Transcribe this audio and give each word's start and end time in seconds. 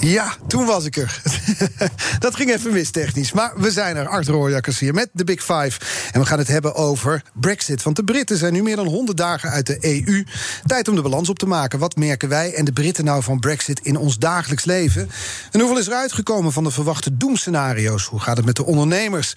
Ja, 0.00 0.34
toen 0.46 0.66
was 0.66 0.84
ik 0.84 0.96
er. 0.96 1.22
dat 2.18 2.36
ging 2.36 2.50
even 2.50 2.72
mis 2.72 2.90
technisch. 2.90 3.32
Maar 3.32 3.52
we 3.56 3.70
zijn 3.70 3.96
er, 3.96 4.08
Art 4.08 4.28
Rooijakkers 4.28 4.78
hier 4.78 4.94
met 4.94 5.08
de 5.12 5.24
Big 5.24 5.40
Five. 5.40 5.80
En 6.12 6.20
we 6.20 6.26
gaan 6.26 6.38
het 6.38 6.48
hebben 6.48 6.74
over 6.74 7.22
Brexit. 7.34 7.82
Want 7.82 7.96
de 7.96 8.04
Britten 8.04 8.36
zijn 8.36 8.52
nu 8.52 8.62
meer 8.62 8.76
dan 8.76 8.86
100 8.86 9.16
dagen 9.18 9.50
uit 9.50 9.66
de 9.66 9.78
EU. 9.80 10.24
Tijd 10.66 10.88
om 10.88 10.94
de 10.94 11.02
balans 11.02 11.28
op 11.28 11.38
te 11.38 11.46
maken. 11.46 11.78
Wat 11.78 11.96
merken 11.96 12.28
wij 12.28 12.54
en 12.54 12.64
de 12.64 12.72
Britten 12.72 13.04
nou 13.04 13.22
van 13.22 13.40
Brexit 13.40 13.80
in 13.80 13.96
ons 13.96 14.18
dagelijks 14.18 14.64
leven? 14.64 15.10
En 15.50 15.60
hoeveel 15.60 15.78
is 15.78 15.86
er 15.86 15.94
uitgekomen 15.94 16.52
van 16.52 16.64
de 16.64 16.70
verwachte 16.70 17.16
doemscenario's? 17.16 18.04
Hoe 18.04 18.20
gaat 18.20 18.36
het 18.36 18.46
met 18.46 18.56
de 18.56 18.64
ondernemers? 18.64 19.34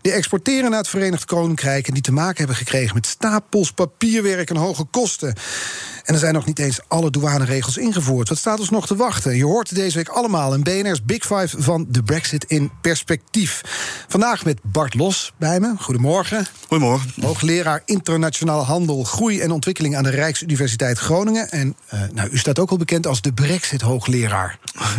Die 0.00 0.12
exporteren 0.12 0.70
naar 0.70 0.78
het 0.78 0.88
Verenigd 0.88 1.24
Koninkrijk... 1.24 1.88
en 1.88 1.94
die 1.94 2.02
te 2.02 2.12
maken 2.12 2.38
hebben 2.38 2.56
gekregen 2.56 2.94
met 2.94 3.06
stapels 3.06 3.72
papierwerk 3.72 4.50
en 4.50 4.56
hoge 4.56 4.84
kosten. 4.84 5.34
En 6.08 6.14
er 6.14 6.20
zijn 6.20 6.34
nog 6.34 6.46
niet 6.46 6.58
eens 6.58 6.80
alle 6.86 7.10
douaneregels 7.10 7.76
ingevoerd. 7.76 8.28
Wat 8.28 8.38
staat 8.38 8.60
ons 8.60 8.70
nog 8.70 8.86
te 8.86 8.96
wachten? 8.96 9.36
Je 9.36 9.44
hoort 9.44 9.74
deze 9.74 9.96
week 9.96 10.08
allemaal 10.08 10.54
in 10.54 10.62
BNR's 10.62 11.04
Big 11.04 11.22
Five 11.22 11.62
van 11.62 11.86
de 11.88 12.02
Brexit 12.02 12.44
in 12.44 12.70
perspectief. 12.80 13.62
Vandaag 14.08 14.44
met 14.44 14.58
Bart 14.62 14.94
Los 14.94 15.32
bij 15.38 15.60
me. 15.60 15.74
Goedemorgen. 15.78 16.46
Goedemorgen. 16.68 17.10
Hoogleraar 17.20 17.82
internationale 17.84 18.62
handel, 18.62 19.04
groei 19.04 19.40
en 19.40 19.50
ontwikkeling 19.50 19.96
aan 19.96 20.02
de 20.02 20.10
Rijksuniversiteit 20.10 20.98
Groningen. 20.98 21.50
En 21.50 21.76
uh, 21.94 22.00
nou, 22.12 22.28
u 22.30 22.38
staat 22.38 22.58
ook 22.58 22.70
al 22.70 22.76
bekend 22.76 23.06
als 23.06 23.20
de 23.20 23.32
Brexit-hoogleraar. 23.32 24.58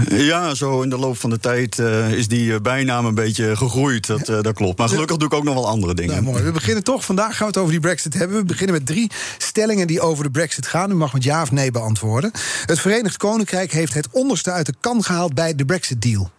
Ja, 0.09 0.53
zo 0.55 0.81
in 0.81 0.89
de 0.89 0.97
loop 0.97 1.17
van 1.17 1.29
de 1.29 1.39
tijd 1.39 1.77
uh, 1.77 2.11
is 2.11 2.27
die 2.27 2.51
uh, 2.51 2.59
bijnaam 2.61 3.05
een 3.05 3.15
beetje 3.15 3.55
gegroeid. 3.55 4.07
Dat, 4.07 4.25
dat 4.25 4.53
klopt. 4.53 4.77
Maar 4.77 4.89
gelukkig 4.89 5.17
doe 5.17 5.27
ik 5.27 5.33
ook 5.33 5.43
nog 5.43 5.53
wel 5.53 5.67
andere 5.67 5.93
dingen. 5.93 6.11
Nou, 6.11 6.23
mooi. 6.23 6.43
We 6.43 6.51
beginnen 6.51 6.83
toch. 6.83 7.05
Vandaag 7.05 7.37
gaan 7.37 7.39
we 7.39 7.45
het 7.45 7.57
over 7.57 7.71
die 7.71 7.79
Brexit 7.79 8.13
hebben. 8.13 8.37
We 8.37 8.45
beginnen 8.45 8.75
met 8.75 8.85
drie 8.85 9.11
stellingen 9.37 9.87
die 9.87 10.01
over 10.01 10.23
de 10.23 10.31
Brexit 10.31 10.67
gaan. 10.67 10.97
Mag 10.99 11.13
met 11.13 11.23
ja 11.23 11.41
of 11.41 11.51
nee 11.51 11.71
beantwoorden. 11.71 12.31
Het 12.65 12.79
Verenigd 12.79 13.17
Koninkrijk 13.17 13.71
heeft 13.71 13.93
het 13.93 14.07
onderste 14.11 14.51
uit 14.51 14.65
de 14.65 14.73
kan 14.79 15.03
gehaald 15.03 15.33
bij 15.33 15.55
de 15.55 15.65
Brexit-deal. 15.65 16.31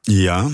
Ja. 0.00 0.48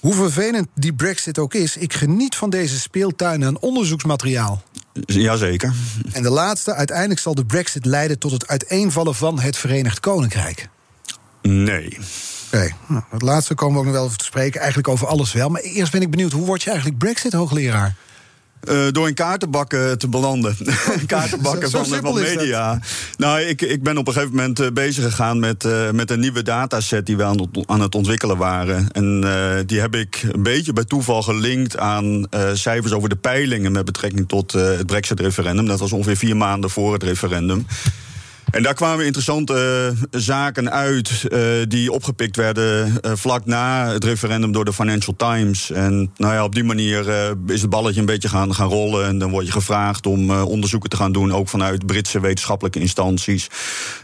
Hoe 0.00 0.14
vervelend 0.14 0.66
die 0.74 0.94
Brexit 0.94 1.38
ook 1.38 1.54
is, 1.54 1.76
ik 1.76 1.92
geniet 1.92 2.36
van 2.36 2.50
deze 2.50 2.80
speeltuin 2.80 3.44
aan 3.44 3.58
onderzoeksmateriaal. 3.58 4.62
Jazeker. 5.06 5.72
En 6.12 6.22
de 6.22 6.30
laatste, 6.30 6.74
uiteindelijk 6.74 7.20
zal 7.20 7.34
de 7.34 7.44
Brexit 7.44 7.84
leiden 7.84 8.18
tot 8.18 8.30
het 8.30 8.46
uiteenvallen 8.46 9.14
van 9.14 9.40
het 9.40 9.56
Verenigd 9.56 10.00
Koninkrijk. 10.00 10.68
Nee. 11.42 11.86
Oké, 11.86 12.56
okay. 12.56 12.74
nou, 12.86 13.02
het 13.10 13.22
laatste 13.22 13.54
komen 13.54 13.74
we 13.74 13.78
ook 13.78 13.86
nog 13.86 13.94
wel 13.94 14.04
over 14.04 14.18
te 14.18 14.24
spreken. 14.24 14.60
Eigenlijk 14.60 14.88
over 14.88 15.06
alles 15.06 15.32
wel. 15.32 15.48
Maar 15.48 15.60
eerst 15.60 15.92
ben 15.92 16.02
ik 16.02 16.10
benieuwd, 16.10 16.32
hoe 16.32 16.46
word 16.46 16.62
je 16.62 16.70
eigenlijk 16.70 16.98
Brexit-hoogleraar? 16.98 17.94
Uh, 18.68 18.86
door 18.90 19.08
in 19.08 19.14
kaartenbakken 19.14 19.98
te 19.98 20.08
belanden. 20.08 20.56
kaartenbakken 21.06 21.68
Zo 21.68 21.82
van, 21.82 22.00
van 22.00 22.14
media. 22.14 22.80
Nou, 23.16 23.40
ik, 23.40 23.62
ik 23.62 23.82
ben 23.82 23.96
op 23.96 24.06
een 24.06 24.12
gegeven 24.12 24.36
moment 24.36 24.60
uh, 24.60 24.70
bezig 24.70 25.04
gegaan 25.04 25.38
met, 25.38 25.64
uh, 25.64 25.90
met 25.90 26.10
een 26.10 26.20
nieuwe 26.20 26.42
dataset 26.42 27.06
die 27.06 27.16
we 27.16 27.24
aan, 27.24 27.50
aan 27.66 27.80
het 27.80 27.94
ontwikkelen 27.94 28.36
waren. 28.36 28.90
En 28.92 29.20
die 29.66 29.80
heb 29.80 29.94
ik 29.94 30.26
een 30.32 30.42
beetje 30.42 30.72
bij 30.72 30.84
toeval 30.84 31.22
gelinkt 31.22 31.76
aan 31.76 32.26
cijfers 32.52 32.92
over 32.92 33.08
de 33.08 33.16
peilingen 33.16 33.72
met 33.72 33.84
betrekking 33.84 34.28
tot 34.28 34.52
het 34.52 34.86
Brexit-referendum. 34.86 35.66
Dat 35.66 35.80
was 35.80 35.92
ongeveer 35.92 36.16
vier 36.16 36.36
maanden 36.36 36.70
voor 36.70 36.92
het 36.92 37.02
referendum. 37.02 37.66
En 38.52 38.62
daar 38.62 38.74
kwamen 38.74 39.04
interessante 39.04 39.94
uh, 40.12 40.20
zaken 40.20 40.70
uit 40.70 41.24
uh, 41.28 41.40
die 41.68 41.92
opgepikt 41.92 42.36
werden 42.36 42.88
uh, 43.02 43.12
vlak 43.14 43.44
na 43.44 43.92
het 43.92 44.04
referendum 44.04 44.52
door 44.52 44.64
de 44.64 44.72
Financial 44.72 45.14
Times. 45.16 45.70
En 45.70 46.12
nou 46.16 46.34
ja, 46.34 46.44
op 46.44 46.54
die 46.54 46.64
manier 46.64 47.34
is 47.46 47.60
het 47.60 47.70
balletje 47.70 48.00
een 48.00 48.06
beetje 48.06 48.28
gaan, 48.28 48.54
gaan 48.54 48.68
rollen. 48.68 49.06
En 49.06 49.18
dan 49.18 49.30
word 49.30 49.46
je 49.46 49.52
gevraagd 49.52 50.06
om 50.06 50.30
onderzoeken 50.30 50.90
te 50.90 50.96
gaan 50.96 51.12
doen, 51.12 51.32
ook 51.32 51.48
vanuit 51.48 51.86
Britse 51.86 52.20
wetenschappelijke 52.20 52.80
instanties. 52.80 53.48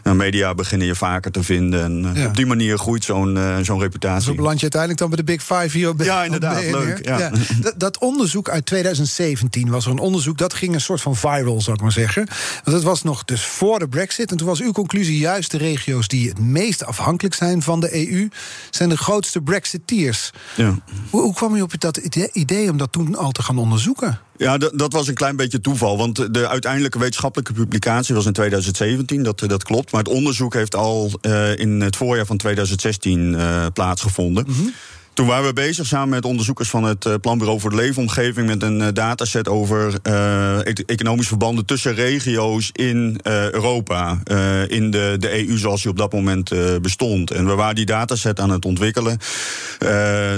Media 0.03 0.53
beginnen 0.53 0.87
je 0.87 0.95
vaker 0.95 1.31
te 1.31 1.43
vinden. 1.43 1.83
En 1.83 2.11
ja. 2.13 2.27
op 2.27 2.35
die 2.35 2.45
manier 2.45 2.77
groeit 2.77 3.03
zo'n 3.03 3.39
zo'n 3.61 3.79
reputatie. 3.79 4.29
Zo 4.29 4.35
beland 4.35 4.55
je 4.55 4.61
uiteindelijk 4.61 4.99
dan 4.99 5.09
bij 5.09 5.17
de 5.17 5.23
Big 5.23 5.43
Five 5.43 5.77
hier 5.77 5.89
op 5.89 6.01
Ja, 6.01 6.23
inderdaad, 6.23 6.63
leuk. 6.63 7.05
Ja. 7.05 7.17
Ja. 7.17 7.31
Dat, 7.61 7.73
dat 7.77 7.97
onderzoek 7.97 8.49
uit 8.49 8.65
2017 8.65 9.69
was 9.69 9.85
er 9.85 9.91
een 9.91 9.99
onderzoek, 9.99 10.37
dat 10.37 10.53
ging 10.53 10.73
een 10.73 10.81
soort 10.81 11.01
van 11.01 11.15
viral, 11.15 11.61
zou 11.61 11.75
ik 11.75 11.81
maar 11.81 11.91
zeggen. 11.91 12.27
Want 12.63 12.77
dat 12.77 12.83
was 12.83 13.03
nog 13.03 13.25
dus 13.25 13.45
voor 13.45 13.79
de 13.79 13.87
Brexit. 13.87 14.38
En 14.39 14.45
toen 14.45 14.53
was 14.53 14.65
uw 14.65 14.71
conclusie 14.71 15.17
juist 15.17 15.51
de 15.51 15.57
regio's 15.57 16.07
die 16.07 16.29
het 16.29 16.39
meest 16.39 16.85
afhankelijk 16.85 17.35
zijn 17.35 17.61
van 17.61 17.79
de 17.79 18.09
EU, 18.09 18.29
zijn 18.69 18.89
de 18.89 18.97
grootste 18.97 19.41
Brexiteers. 19.41 20.31
Ja. 20.55 20.75
Hoe, 21.09 21.21
hoe 21.21 21.33
kwam 21.33 21.55
u 21.55 21.61
op 21.61 21.79
dat 21.79 21.97
idee 22.33 22.69
om 22.71 22.77
dat 22.77 22.91
toen 22.91 23.15
al 23.15 23.31
te 23.31 23.43
gaan 23.43 23.57
onderzoeken? 23.57 24.19
Ja, 24.37 24.57
dat 24.57 24.93
was 24.93 25.07
een 25.07 25.13
klein 25.13 25.35
beetje 25.35 25.61
toeval. 25.61 25.97
Want 25.97 26.33
de 26.33 26.47
uiteindelijke 26.47 26.99
wetenschappelijke 26.99 27.53
publicatie 27.53 28.15
was 28.15 28.25
in 28.25 28.33
2017, 28.33 29.23
dat, 29.23 29.39
dat 29.39 29.63
klopt. 29.63 29.91
Maar 29.91 30.03
het 30.03 30.13
onderzoek 30.13 30.53
heeft 30.53 30.75
al 30.75 31.11
uh, 31.21 31.57
in 31.57 31.81
het 31.81 31.95
voorjaar 31.95 32.25
van 32.25 32.37
2016 32.37 33.33
uh, 33.33 33.65
plaatsgevonden. 33.73 34.45
Mm 34.47 34.53
-hmm. 34.53 34.73
Toen 35.19 35.27
waren 35.27 35.45
we 35.45 35.53
bezig 35.53 35.85
samen 35.85 36.09
met 36.09 36.25
onderzoekers 36.25 36.69
van 36.69 36.83
het 36.83 37.21
Planbureau 37.21 37.59
voor 37.59 37.69
de 37.69 37.75
Leefomgeving 37.75 38.47
met 38.47 38.63
een 38.63 38.93
dataset 38.93 39.47
over 39.47 39.93
uh, 40.03 40.57
economische 40.67 41.29
verbanden 41.29 41.65
tussen 41.65 41.93
regio's 41.93 42.69
in 42.73 43.19
Europa, 43.23 44.19
in 44.67 44.91
de, 44.91 45.15
de 45.19 45.47
EU 45.47 45.57
zoals 45.57 45.81
die 45.81 45.91
op 45.91 45.97
dat 45.97 46.13
moment 46.13 46.51
bestond. 46.81 47.31
En 47.31 47.45
we 47.45 47.55
waren 47.55 47.75
die 47.75 47.85
dataset 47.85 48.39
aan 48.39 48.49
het 48.49 48.65
ontwikkelen. 48.65 49.17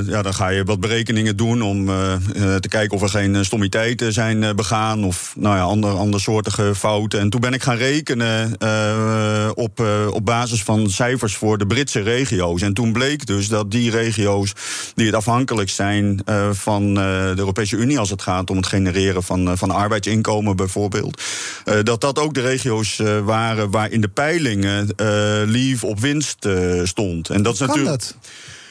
ja, 0.08 0.22
dan 0.22 0.34
ga 0.34 0.50
je 0.50 0.64
wat 0.64 0.80
berekeningen 0.80 1.38
doen 1.38 1.62
om 1.62 1.86
te 2.60 2.68
kijken 2.70 2.98
of 2.98 3.04
er 3.04 3.10
geen 3.10 3.46
stommiteiten 3.46 4.14
zijn 4.14 4.56
begaan 4.56 5.04
of 5.04 5.34
nou 5.38 5.56
ja, 5.56 5.64
andere, 5.64 5.94
andersoortige 5.94 6.76
fouten. 6.76 7.20
En 7.20 7.30
toen 7.30 7.42
ben 7.42 7.54
ik 7.54 7.64
gaan 7.64 7.78
rekenen 7.78 8.52
op, 9.56 9.84
op 10.12 10.26
basis 10.26 10.64
van 10.64 10.90
cijfers 10.90 11.36
voor 11.36 11.58
de 11.58 11.68
Britse 11.68 12.02
regio's. 12.02 12.62
En 12.62 12.74
toen 12.74 12.92
bleek 12.92 13.26
dus 13.26 13.48
dat 13.48 13.72
die 13.72 13.92
regio's 13.92 14.54
die 14.96 15.06
het 15.06 15.16
afhankelijk 15.16 15.70
zijn 15.70 16.22
uh, 16.26 16.50
van 16.52 16.88
uh, 16.90 16.96
de 16.96 17.34
Europese 17.38 17.76
Unie 17.76 18.00
als 18.00 18.10
het 18.10 18.22
gaat 18.22 18.50
om 18.50 18.58
het 18.58 18.66
genereren 18.66 19.24
van, 19.24 19.48
uh, 19.48 19.54
van 19.56 19.72
arbeidsinkomen 19.72 20.56
bijvoorbeeld. 20.56 21.22
dat 21.84 22.02
dat 22.02 22.20
ook 22.20 22.34
de 22.34 22.42
regio's 22.42 23.02
waren 23.24 23.72
waar 23.72 23.92
in 23.92 24.02
de 24.02 24.08
peilingen 24.08 24.94
Leave 25.46 25.86
op 25.86 26.00
winst 26.00 26.48
stond. 26.84 27.30
En 27.30 27.44
dat 27.44 27.54
is 27.54 27.60
kan 27.60 27.68
natuurlijk. 27.68 28.00
Dat? 28.00 28.16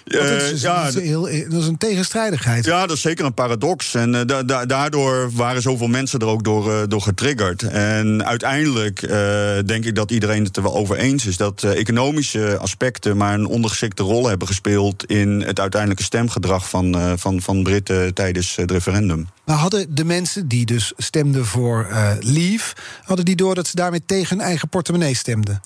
Dat 0.04 0.24
is, 0.24 0.50
dus, 0.50 0.60
ja, 0.60 0.84
dat, 0.84 0.96
is 0.96 1.02
heel, 1.02 1.22
dat 1.22 1.60
is 1.60 1.66
een 1.66 1.78
tegenstrijdigheid. 1.78 2.64
Ja, 2.64 2.86
dat 2.86 2.96
is 2.96 3.02
zeker 3.02 3.24
een 3.24 3.34
paradox. 3.34 3.94
En 3.94 4.14
uh, 4.14 4.20
da 4.26 4.42
da 4.42 4.66
daardoor 4.66 5.30
waren 5.32 5.62
zoveel 5.62 5.86
mensen 5.88 6.18
er 6.18 6.26
ook 6.26 6.44
door, 6.44 6.68
uh, 6.68 6.82
door 6.88 7.02
getriggerd. 7.02 7.62
En 7.62 8.24
uiteindelijk 8.24 9.02
uh, 9.02 9.10
denk 9.66 9.84
ik 9.84 9.94
dat 9.94 10.10
iedereen 10.10 10.44
het 10.44 10.56
er 10.56 10.62
wel 10.62 10.74
over 10.74 10.96
eens 10.96 11.26
is 11.26 11.36
dat 11.36 11.62
economische 11.62 12.58
aspecten 12.58 13.16
maar 13.16 13.34
een 13.34 13.46
ondergeschikte 13.46 14.02
rol 14.02 14.28
hebben 14.28 14.46
gespeeld 14.46 15.04
in 15.04 15.40
het 15.40 15.60
uiteindelijke 15.60 16.04
stemgedrag 16.04 16.68
van, 16.68 17.18
van, 17.18 17.42
van 17.42 17.62
Britten 17.62 18.14
tijdens 18.14 18.56
het 18.56 18.70
referendum. 18.70 19.28
Maar 19.44 19.56
hadden 19.56 19.94
de 19.94 20.04
mensen 20.04 20.48
die 20.48 20.66
dus 20.66 20.92
stemden 20.96 21.46
voor 21.46 21.86
Leave, 22.20 22.74
hadden 23.02 23.24
die 23.24 23.36
door 23.36 23.54
dat 23.54 23.66
ze 23.66 23.76
daarmee 23.76 24.02
tegen 24.06 24.36
hun 24.36 24.46
eigen 24.46 24.68
portemonnee 24.68 25.14
stemden? 25.14 25.60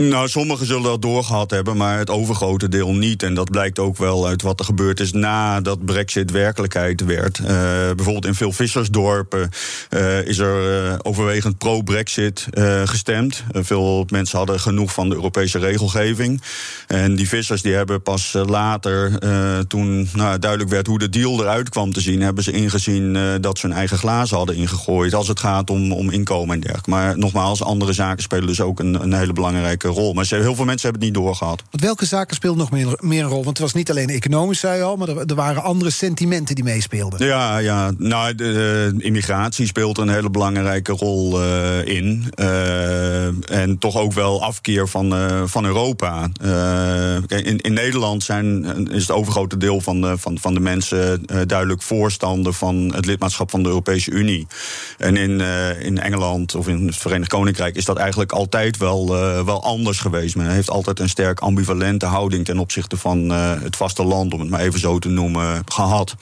Nou, 0.00 0.28
sommigen 0.28 0.66
zullen 0.66 0.82
dat 0.82 1.02
doorgehad 1.02 1.50
hebben, 1.50 1.76
maar 1.76 1.98
het 1.98 2.10
overgrote 2.10 2.68
deel 2.68 2.92
niet. 2.94 3.22
En 3.22 3.34
dat 3.34 3.50
blijkt 3.50 3.78
ook 3.78 3.96
wel 3.96 4.26
uit 4.26 4.42
wat 4.42 4.58
er 4.58 4.64
gebeurd 4.64 5.00
is 5.00 5.12
nadat 5.12 5.84
Brexit 5.84 6.30
werkelijkheid 6.30 7.04
werd. 7.04 7.38
Uh, 7.38 7.46
bijvoorbeeld 7.46 8.26
in 8.26 8.34
veel 8.34 8.52
vissersdorpen 8.52 9.50
uh, 9.90 10.26
is 10.26 10.38
er 10.38 10.84
uh, 10.88 10.94
overwegend 11.02 11.58
pro-Brexit 11.58 12.46
gestemd. 12.84 13.44
veel 13.52 14.06
mensen 14.10 14.38
hadden 14.38 14.60
genoeg 14.60 14.92
van 14.92 15.08
de 15.08 15.14
Europese 15.14 15.58
regelgeving. 15.58 16.42
En 16.86 17.16
die 17.16 17.28
vissers 17.28 17.62
die 17.62 17.74
hebben 17.74 18.02
pas 18.02 18.32
later, 18.32 19.18
toen 19.66 20.08
nou, 20.12 20.38
duidelijk 20.38 20.70
werd 20.70 20.86
hoe 20.86 20.98
de 20.98 21.08
deal 21.08 21.40
eruit 21.40 21.68
kwam 21.68 21.92
te 21.92 22.00
zien, 22.00 22.20
hebben 22.20 22.44
ze 22.44 22.52
ingezien 22.52 23.18
dat 23.40 23.58
ze 23.58 23.66
hun 23.66 23.76
eigen 23.76 23.98
glazen 23.98 24.36
hadden 24.36 24.56
ingegooid. 24.56 25.14
Als 25.14 25.28
het 25.28 25.40
gaat 25.40 25.70
om, 25.70 25.92
om 25.92 26.10
inkomen 26.10 26.54
en 26.54 26.60
dergelijke. 26.60 26.90
Maar 26.90 27.18
nogmaals, 27.18 27.62
andere 27.62 27.92
zaken 27.92 28.22
spelen 28.22 28.46
dus 28.46 28.60
ook 28.60 28.80
een, 28.80 29.02
een 29.02 29.12
hele 29.12 29.32
belangrijke 29.32 29.88
rol. 29.90 30.12
Maar 30.12 30.26
heel 30.28 30.54
veel 30.54 30.64
mensen 30.64 30.88
hebben 30.88 31.06
het 31.06 31.16
niet 31.16 31.24
doorgehad. 31.24 31.62
Want 31.70 31.82
welke 31.82 32.06
zaken 32.06 32.36
speelden 32.36 32.60
nog 32.60 32.70
meer, 32.70 32.98
meer 33.00 33.22
een 33.22 33.28
rol? 33.28 33.44
Want 33.44 33.58
het 33.58 33.66
was 33.66 33.74
niet 33.74 33.90
alleen 33.90 34.08
economisch, 34.08 34.60
zei 34.60 34.76
je 34.76 34.82
al, 34.82 34.96
maar 34.96 35.08
er, 35.08 35.26
er 35.26 35.34
waren 35.34 35.62
andere 35.62 35.90
sentimenten 35.90 36.54
die 36.54 36.64
meespeelden. 36.64 37.26
Ja, 37.26 37.58
ja. 37.58 37.92
Nou, 37.98 38.34
de, 38.34 38.94
immigratie 38.98 39.66
speelt 39.66 39.98
een 39.98 40.08
hele 40.08 40.30
belangrijke 40.30 40.92
rol 40.92 41.42
uh, 41.42 41.86
in. 41.86 42.32
Uh, 42.40 43.50
en 43.50 43.78
toch 43.78 43.96
ook 43.96 44.12
wel 44.12 44.42
afkeer 44.42 44.88
van, 44.88 45.14
uh, 45.14 45.42
van 45.44 45.64
Europa. 45.64 46.28
in, 47.26 47.58
in 47.58 47.72
Nederland 47.72 48.22
zijn, 48.22 48.64
is 48.90 49.00
het 49.00 49.10
overgrote 49.10 49.56
deel 49.56 49.80
van 49.80 50.00
de, 50.00 50.18
van, 50.18 50.38
van 50.38 50.54
de 50.54 50.60
mensen 50.60 51.22
duidelijk 51.46 51.82
voorstander 51.82 52.52
van 52.52 52.92
het 52.94 53.06
lidmaatschap 53.06 53.50
van 53.50 53.62
de 53.62 53.68
Europese 53.68 54.10
Unie. 54.10 54.46
En 54.98 55.16
in, 55.16 55.40
in 55.80 55.98
Engeland 55.98 56.54
of 56.54 56.68
in 56.68 56.86
het 56.86 56.96
Verenigd 56.96 57.30
Koninkrijk 57.30 57.76
is 57.76 57.84
dat 57.84 57.96
eigenlijk 57.96 58.32
altijd 58.32 58.76
wel, 58.76 59.08
wel 59.44 59.62
anders 59.62 59.79
geweest. 59.88 60.36
Men 60.36 60.50
heeft 60.50 60.70
altijd 60.70 61.00
een 61.00 61.08
sterk 61.08 61.40
ambivalente 61.40 62.06
houding 62.06 62.44
ten 62.44 62.58
opzichte 62.58 62.96
van 62.96 63.30
het 63.30 63.76
vasteland, 63.76 64.34
om 64.34 64.40
het 64.40 64.50
maar 64.50 64.60
even 64.60 64.80
zo 64.80 64.98
te 64.98 65.08
noemen, 65.08 65.62
gehad. 65.64 66.16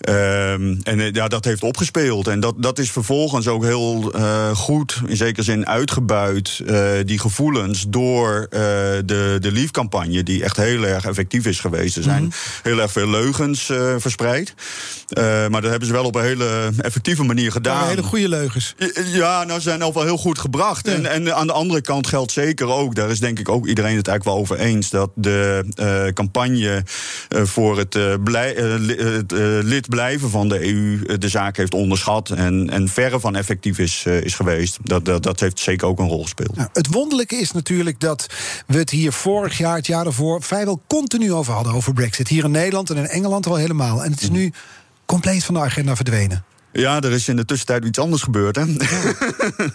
Um, 0.00 0.80
en 0.82 1.00
eh, 1.00 1.12
ja, 1.12 1.28
dat 1.28 1.44
heeft 1.44 1.62
opgespeeld. 1.62 2.28
En 2.28 2.40
dat, 2.40 2.54
dat 2.58 2.78
is 2.78 2.90
vervolgens 2.90 3.48
ook 3.48 3.64
heel 3.64 4.16
uh, 4.16 4.50
goed, 4.50 5.00
in 5.06 5.16
zekere 5.16 5.42
zin 5.42 5.66
uitgebuit, 5.66 6.60
uh, 6.66 6.90
die 7.04 7.18
gevoelens, 7.18 7.84
door 7.88 8.46
uh, 8.50 8.60
de, 9.04 9.36
de 9.40 9.52
Leave-campagne, 9.52 10.22
die 10.22 10.44
echt 10.44 10.56
heel 10.56 10.82
erg 10.82 11.04
effectief 11.04 11.46
is 11.46 11.60
geweest. 11.60 11.96
Er 11.96 12.02
zijn 12.02 12.22
mm 12.22 12.30
-hmm. 12.30 12.70
heel 12.70 12.80
erg 12.80 12.92
veel 12.92 13.08
leugens 13.08 13.72
verspreid. 13.98 14.54
maar 15.50 15.60
dat 15.60 15.70
hebben 15.70 15.86
ze 15.86 15.92
wel 15.92 16.04
op 16.04 16.14
een 16.14 16.22
hele 16.22 16.70
effectieve 16.78 17.22
manier 17.22 17.52
gedaan. 17.52 17.82
Ja, 17.82 17.88
hele 17.88 18.02
goede 18.02 18.28
leugens. 18.28 18.74
Ja, 19.04 19.44
nou, 19.44 19.60
ze 19.60 19.68
zijn 19.68 19.82
al 19.82 19.92
wel 19.92 20.04
heel 20.04 20.16
goed 20.16 20.38
gebracht. 20.38 20.86
Ja. 20.86 20.92
En, 20.92 21.06
en 21.06 21.34
aan 21.34 21.46
de 21.46 21.52
andere 21.52 21.80
kant 21.80 22.06
geldt 22.06 22.32
zeker 22.32 22.66
ook, 22.68 22.94
daar 22.94 23.10
is 23.10 23.20
denk 23.20 23.38
ik 23.38 23.48
ook 23.48 23.66
iedereen 23.66 23.96
het 23.96 24.08
eigenlijk 24.08 24.24
wel 24.24 24.36
over 24.36 24.66
eens, 24.66 24.90
dat 24.90 25.10
de 25.14 26.10
campagne 26.14 26.82
voor 27.28 27.78
het, 27.78 28.24
blij, 28.24 28.54
het 28.54 29.85
blijven 29.88 30.30
van 30.30 30.48
de 30.48 30.72
EU 30.72 31.02
eh, 31.02 31.18
de 31.18 31.28
zaak 31.28 31.56
heeft 31.56 31.74
onderschat 31.74 32.30
en, 32.30 32.70
en 32.70 32.88
verre 32.88 33.20
van 33.20 33.36
effectief 33.36 33.78
is, 33.78 34.04
uh, 34.06 34.20
is 34.20 34.34
geweest. 34.34 34.78
Dat, 34.82 35.04
dat, 35.04 35.22
dat 35.22 35.40
heeft 35.40 35.58
zeker 35.58 35.86
ook 35.86 35.98
een 35.98 36.08
rol 36.08 36.22
gespeeld. 36.22 36.56
Nou, 36.56 36.68
het 36.72 36.86
wonderlijke 36.86 37.36
is 37.36 37.52
natuurlijk 37.52 38.00
dat 38.00 38.26
we 38.66 38.78
het 38.78 38.90
hier 38.90 39.12
vorig 39.12 39.58
jaar, 39.58 39.76
het 39.76 39.86
jaar 39.86 40.06
ervoor, 40.06 40.42
vrijwel 40.42 40.82
continu 40.86 41.32
over 41.32 41.52
hadden, 41.52 41.72
over 41.72 41.92
Brexit. 41.92 42.28
Hier 42.28 42.44
in 42.44 42.50
Nederland 42.50 42.90
en 42.90 42.96
in 42.96 43.06
Engeland 43.06 43.46
al 43.46 43.56
helemaal. 43.56 44.04
En 44.04 44.10
het 44.10 44.22
is 44.22 44.30
nu 44.30 44.52
compleet 45.06 45.44
van 45.44 45.54
de 45.54 45.60
agenda 45.60 45.96
verdwenen. 45.96 46.44
Ja, 46.76 47.00
er 47.00 47.12
is 47.12 47.28
in 47.28 47.36
de 47.36 47.44
tussentijd 47.44 47.84
iets 47.84 47.98
anders 47.98 48.22
gebeurd. 48.22 48.56
Hè? 48.56 48.62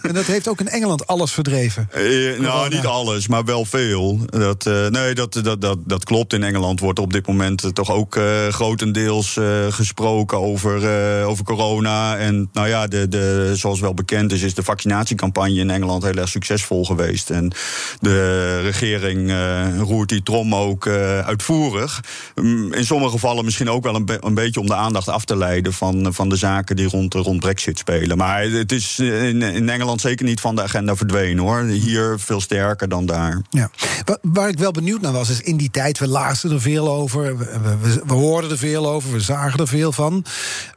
En 0.02 0.14
dat 0.14 0.24
heeft 0.24 0.48
ook 0.48 0.60
in 0.60 0.68
Engeland 0.68 1.06
alles 1.06 1.32
verdreven. 1.32 1.88
Eh, 1.92 2.40
nou, 2.40 2.68
niet 2.68 2.86
alles, 2.86 3.28
maar 3.28 3.44
wel 3.44 3.64
veel. 3.64 4.20
Dat, 4.26 4.66
uh, 4.66 4.86
nee, 4.86 5.14
dat, 5.14 5.40
dat, 5.42 5.60
dat, 5.60 5.78
dat 5.84 6.04
klopt. 6.04 6.32
In 6.32 6.42
Engeland 6.42 6.80
wordt 6.80 6.98
op 6.98 7.12
dit 7.12 7.26
moment 7.26 7.74
toch 7.74 7.90
ook 7.90 8.16
uh, 8.16 8.48
grotendeels 8.48 9.36
uh, 9.36 9.66
gesproken 9.68 10.38
over, 10.38 11.24
over 11.24 11.44
corona. 11.44 12.16
En 12.16 12.48
nou 12.52 12.68
ja, 12.68 12.86
de, 12.86 13.08
de, 13.08 13.52
zoals 13.54 13.80
wel 13.80 13.94
bekend 13.94 14.32
is, 14.32 14.42
is 14.42 14.54
de 14.54 14.62
vaccinatiecampagne 14.62 15.60
in 15.60 15.70
Engeland 15.70 16.02
heel 16.02 16.14
erg 16.14 16.28
succesvol 16.28 16.84
geweest. 16.84 17.30
En 17.30 17.52
de 18.00 18.60
regering 18.60 19.32
roert 19.78 20.08
die 20.08 20.22
trom 20.22 20.54
ook 20.54 20.86
uitvoerig. 21.24 22.00
In 22.70 22.84
sommige 22.86 23.10
gevallen 23.10 23.44
misschien 23.44 23.70
ook 23.70 23.84
wel 23.84 23.94
een, 23.94 24.04
be 24.04 24.18
een 24.20 24.34
beetje 24.34 24.60
om 24.60 24.66
de 24.66 24.74
aandacht 24.74 25.08
af 25.08 25.24
te 25.24 25.36
leiden 25.36 25.72
van, 25.72 26.14
van 26.14 26.28
de 26.28 26.36
zaken 26.36 26.76
die 26.76 26.90
rond, 26.92 27.14
rond 27.14 27.40
Brexit 27.40 27.78
spelen. 27.78 28.16
Maar 28.16 28.42
het 28.42 28.72
is 28.72 28.98
in, 28.98 29.42
in 29.42 29.68
Engeland 29.68 30.00
zeker 30.00 30.24
niet 30.24 30.40
van 30.40 30.54
de 30.54 30.62
agenda 30.62 30.96
verdwenen 30.96 31.44
hoor. 31.44 31.62
Hier 31.62 32.18
veel 32.18 32.40
sterker 32.40 32.88
dan 32.88 33.06
daar. 33.06 33.40
Ja. 33.50 33.70
Waar 34.22 34.48
ik 34.48 34.58
wel 34.58 34.70
benieuwd 34.70 35.00
naar 35.00 35.12
was, 35.12 35.28
is 35.28 35.40
in 35.40 35.56
die 35.56 35.70
tijd, 35.70 35.98
we 35.98 36.08
lazen 36.08 36.50
er 36.50 36.60
veel 36.60 36.88
over, 36.88 37.38
we, 37.38 38.02
we 38.06 38.12
hoorden 38.12 38.50
er 38.50 38.58
veel 38.58 38.88
over, 38.88 39.12
we 39.12 39.20
zagen 39.20 39.60
er 39.60 39.68
veel 39.68 39.92
van. 39.92 40.24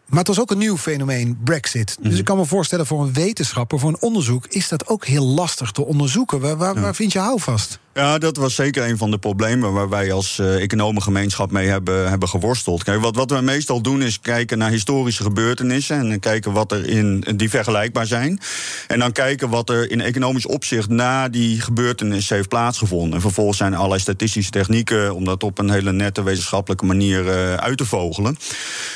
Maar 0.05 0.19
het 0.19 0.27
was 0.27 0.39
ook 0.39 0.51
een 0.51 0.57
nieuw 0.57 0.77
fenomeen, 0.77 1.37
Brexit. 1.43 1.97
Dus 2.01 2.11
mm. 2.11 2.19
ik 2.19 2.25
kan 2.25 2.37
me 2.37 2.45
voorstellen, 2.45 2.85
voor 2.85 3.01
een 3.01 3.13
wetenschapper, 3.13 3.79
voor 3.79 3.89
een 3.89 4.01
onderzoek, 4.01 4.47
is 4.47 4.67
dat 4.67 4.87
ook 4.87 5.05
heel 5.05 5.25
lastig 5.25 5.71
te 5.71 5.85
onderzoeken. 5.85 6.39
Waar, 6.39 6.57
waar, 6.57 6.75
ja. 6.75 6.81
waar 6.81 6.95
vind 6.95 7.11
je 7.11 7.19
houvast? 7.19 7.79
Ja, 7.93 8.17
dat 8.17 8.37
was 8.37 8.55
zeker 8.55 8.89
een 8.89 8.97
van 8.97 9.11
de 9.11 9.17
problemen 9.17 9.73
waar 9.73 9.89
wij 9.89 10.11
als 10.11 10.37
uh, 10.37 10.61
economengemeenschap 10.61 11.51
mee 11.51 11.67
hebben, 11.67 12.09
hebben 12.09 12.29
geworsteld. 12.29 12.83
Kijk, 12.83 13.01
wat, 13.01 13.15
wat 13.15 13.31
we 13.31 13.41
meestal 13.41 13.81
doen 13.81 14.01
is 14.01 14.19
kijken 14.19 14.57
naar 14.57 14.69
historische 14.69 15.23
gebeurtenissen 15.23 16.11
en 16.11 16.19
kijken 16.19 16.51
wat 16.51 16.71
er 16.71 16.89
in 16.89 17.25
die 17.35 17.49
vergelijkbaar 17.49 18.05
zijn. 18.05 18.39
En 18.87 18.99
dan 18.99 19.11
kijken 19.11 19.49
wat 19.49 19.69
er 19.69 19.91
in 19.91 20.01
economisch 20.01 20.45
opzicht 20.45 20.89
na 20.89 21.29
die 21.29 21.61
gebeurtenis 21.61 22.29
heeft 22.29 22.49
plaatsgevonden. 22.49 23.13
En 23.13 23.21
vervolgens 23.21 23.57
zijn 23.57 23.75
allerlei 23.75 24.01
statistische 24.01 24.51
technieken 24.51 25.15
om 25.15 25.25
dat 25.25 25.43
op 25.43 25.57
een 25.57 25.69
hele 25.69 25.91
nette 25.91 26.23
wetenschappelijke 26.23 26.85
manier 26.85 27.25
uh, 27.25 27.53
uit 27.53 27.77
te 27.77 27.85
vogelen. 27.85 28.37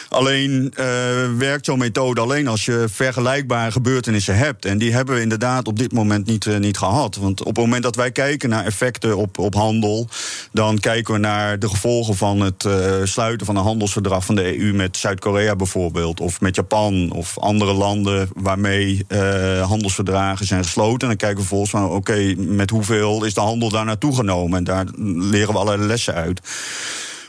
Alleen 0.09 0.73
uh, 0.79 0.85
werkt 1.37 1.65
zo'n 1.65 1.77
methode 1.77 2.21
alleen 2.21 2.47
als 2.47 2.65
je 2.65 2.85
vergelijkbare 2.91 3.71
gebeurtenissen 3.71 4.37
hebt. 4.37 4.65
En 4.65 4.77
die 4.77 4.93
hebben 4.93 5.15
we 5.15 5.21
inderdaad 5.21 5.67
op 5.67 5.77
dit 5.79 5.91
moment 5.91 6.25
niet, 6.25 6.59
niet 6.59 6.77
gehad. 6.77 7.15
Want 7.15 7.39
op 7.39 7.55
het 7.55 7.57
moment 7.57 7.83
dat 7.83 7.95
wij 7.95 8.11
kijken 8.11 8.49
naar 8.49 8.65
effecten 8.65 9.17
op, 9.17 9.37
op 9.37 9.53
handel. 9.53 10.07
Dan 10.51 10.79
kijken 10.79 11.13
we 11.13 11.19
naar 11.19 11.59
de 11.59 11.69
gevolgen 11.69 12.15
van 12.15 12.41
het 12.41 12.63
uh, 12.63 12.95
sluiten 13.03 13.45
van 13.45 13.55
een 13.55 13.63
handelsverdrag 13.63 14.25
van 14.25 14.35
de 14.35 14.59
EU 14.59 14.73
met 14.73 14.97
Zuid-Korea 14.97 15.55
bijvoorbeeld. 15.55 16.19
Of 16.19 16.41
met 16.41 16.55
Japan 16.55 17.11
of 17.11 17.37
andere 17.37 17.73
landen 17.73 18.29
waarmee 18.35 19.05
handelsverdragen 19.61 20.45
zijn 20.45 20.63
gesloten. 20.63 21.01
En 21.01 21.07
dan 21.07 21.15
kijken 21.15 21.41
we 21.41 21.47
volgens 21.47 21.71
van 21.71 21.89
oké, 21.89 22.33
met 22.37 22.69
hoeveel 22.69 23.23
is 23.23 23.33
de 23.33 23.41
handel 23.41 23.69
daar 23.69 23.85
naartoe 23.85 24.15
genomen? 24.15 24.57
En 24.57 24.63
daar 24.63 24.85
leren 25.29 25.53
we 25.53 25.59
allerlei 25.59 25.87
lessen 25.87 26.13
uit. 26.13 26.41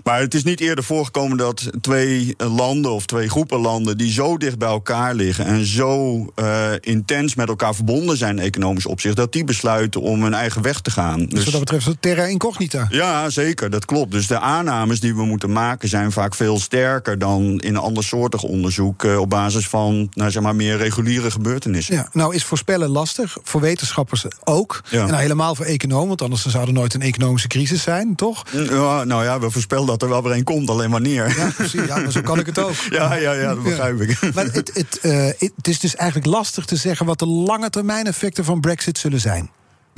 Maar 0.05 0.21
het 0.21 0.35
is 0.35 0.45
niet 0.45 0.61
eerder 0.61 0.85
voorgekomen 0.85 1.37
dat 1.37 1.71
twee 1.81 2.35
landen 2.39 2.93
of 2.93 3.07
twee 3.07 3.29
groepen 3.29 3.61
landen 3.61 3.99
die 3.99 4.13
zo 4.13 4.37
dicht 4.37 4.59
bij 4.59 4.69
elkaar 4.69 5.15
liggen 5.15 5.45
en 5.45 5.67
zo 5.67 6.17
uh, 6.37 6.69
intens 6.81 7.35
met 7.35 7.49
elkaar 7.49 7.75
verbonden 7.75 8.17
zijn 8.17 8.39
in 8.39 8.45
economisch 8.45 8.87
opzicht, 8.87 9.17
dat 9.17 9.33
die 9.33 9.45
besluiten 9.45 10.01
om 10.01 10.23
hun 10.23 10.35
eigen 10.35 10.63
weg 10.63 10.81
te 10.81 10.91
gaan. 10.91 11.19
Dus, 11.19 11.29
dus 11.29 11.45
wat 11.45 11.53
dat 11.53 11.61
betreft 11.61 11.97
terra 12.01 12.25
incognita. 12.25 12.87
Ja, 12.91 13.31
zeker, 13.31 13.71
dat 13.71 13.85
klopt. 13.85 14.11
Dus 14.11 14.27
de 14.27 14.39
aannames 14.39 15.01
die 15.01 15.15
we 15.15 15.25
moeten 15.25 15.53
maken 15.53 15.89
zijn 15.89 16.13
vaak 16.13 16.35
veel 16.35 16.59
sterker 16.59 17.19
dan 17.19 17.59
in 17.59 17.77
andersoortig 17.77 18.43
onderzoek 18.43 19.05
uh, 19.05 19.21
op 19.21 19.31
basis 19.31 19.69
van 19.69 20.09
nou, 20.13 20.31
zeg 20.31 20.43
maar, 20.43 20.57
meer 20.57 20.77
reguliere 20.77 21.31
gebeurtenissen. 21.31 21.95
Ja, 21.95 22.09
nou 22.13 22.35
is 22.35 22.45
voorspellen 22.45 22.89
lastig, 22.89 23.37
voor 23.43 23.61
wetenschappers 23.61 24.25
ook. 24.45 24.83
Ja. 24.91 25.01
En 25.01 25.07
nou, 25.07 25.21
helemaal 25.21 25.55
voor 25.55 25.65
economen, 25.65 26.09
want 26.09 26.23
anders 26.23 26.47
zou 26.47 26.67
er 26.67 26.73
nooit 26.73 26.95
een 26.95 27.03
economische 27.03 27.49
crisis 27.49 27.83
zijn, 27.83 28.15
toch? 28.15 28.45
Ja, 28.53 29.05
nou 29.05 29.25
ja, 29.25 29.41
we 29.41 29.51
voorspellen 29.51 29.87
dat 29.87 30.00
er 30.03 30.09
wel 30.09 30.23
weer 30.23 30.33
een 30.33 30.45
komt, 30.45 30.71
alleen 30.71 30.91
wanneer. 30.91 31.37
Ja, 31.37 31.51
precies. 31.57 31.87
Ja, 31.87 31.99
maar 31.99 32.13
zo 32.13 32.21
kan 32.21 32.39
ik 32.39 32.47
het 32.47 32.59
ook. 32.59 32.75
ja, 32.99 33.15
ja, 33.15 33.33
ja, 33.33 33.55
dat 33.55 33.63
begrijp 33.63 34.01
ik. 34.01 34.19
Maar 34.35 34.45
het, 34.45 34.71
het, 34.75 34.99
uh, 35.03 35.27
het 35.39 35.69
is 35.69 35.81
dus 35.81 35.97
eigenlijk 35.97 36.31
lastig 36.31 36.65
te 36.65 36.77
zeggen 36.77 37.07
wat 37.07 37.19
de 37.19 37.27
lange 37.27 37.71
termijn 37.71 38.07
effecten 38.07 38.45
van 38.45 38.61
Brexit 38.61 38.99
zullen 38.99 39.21
zijn. 39.21 39.51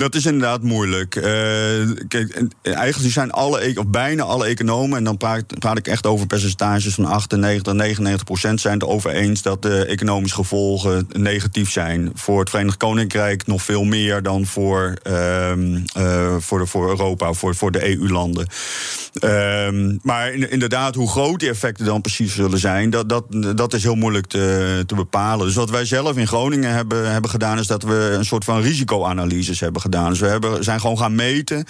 Dat 0.03 0.15
is 0.15 0.25
inderdaad 0.25 0.61
moeilijk. 0.61 1.15
Uh, 1.15 1.23
kijk, 2.07 2.47
eigenlijk 2.61 3.13
zijn 3.13 3.31
alle, 3.31 3.73
of 3.75 3.87
bijna 3.87 4.23
alle 4.23 4.45
economen, 4.45 4.97
en 4.97 5.03
dan 5.03 5.17
praat, 5.17 5.77
ik 5.77 5.87
echt 5.87 6.05
over 6.05 6.27
percentages 6.27 6.93
van 6.93 7.05
98, 7.05 7.73
99 7.73 8.23
procent, 8.23 8.61
zijn 8.61 8.73
het 8.73 8.83
over 8.83 9.11
eens 9.11 9.41
dat 9.41 9.61
de 9.61 9.85
economische 9.85 10.35
gevolgen 10.35 11.07
negatief 11.11 11.71
zijn. 11.71 12.11
Voor 12.13 12.39
het 12.39 12.49
Verenigd 12.49 12.77
Koninkrijk 12.77 13.47
nog 13.47 13.63
veel 13.63 13.83
meer 13.83 14.23
dan 14.23 14.45
voor, 14.45 14.93
uh, 15.07 15.51
uh, 15.97 16.35
voor, 16.39 16.67
voor 16.67 16.89
Europa, 16.89 17.33
voor, 17.33 17.55
voor 17.55 17.71
de 17.71 17.97
EU-landen. 17.97 18.47
Um, 19.21 19.99
maar 20.01 20.33
inderdaad, 20.33 20.95
hoe 20.95 21.09
groot 21.09 21.39
die 21.39 21.49
effecten 21.49 21.85
dan 21.85 22.01
precies 22.01 22.33
zullen 22.33 22.59
zijn, 22.59 22.89
dat, 22.89 23.09
dat, 23.09 23.25
dat 23.55 23.73
is 23.73 23.83
heel 23.83 23.95
moeilijk 23.95 24.27
te, 24.27 24.83
te 24.87 24.95
bepalen. 24.95 25.45
Dus 25.45 25.55
wat 25.55 25.69
wij 25.69 25.85
zelf 25.85 26.17
in 26.17 26.27
Groningen 26.27 26.73
hebben, 26.73 27.11
hebben 27.11 27.29
gedaan, 27.29 27.59
is 27.59 27.67
dat 27.67 27.83
we 27.83 28.15
een 28.17 28.25
soort 28.25 28.43
van 28.43 28.61
risicoanalyses 28.61 29.59
hebben 29.59 29.81
gedaan. 29.81 29.91
Dus 29.93 30.19
we 30.19 30.27
hebben, 30.27 30.63
zijn 30.63 30.79
gewoon 30.79 30.97
gaan 30.97 31.15
meten 31.15 31.63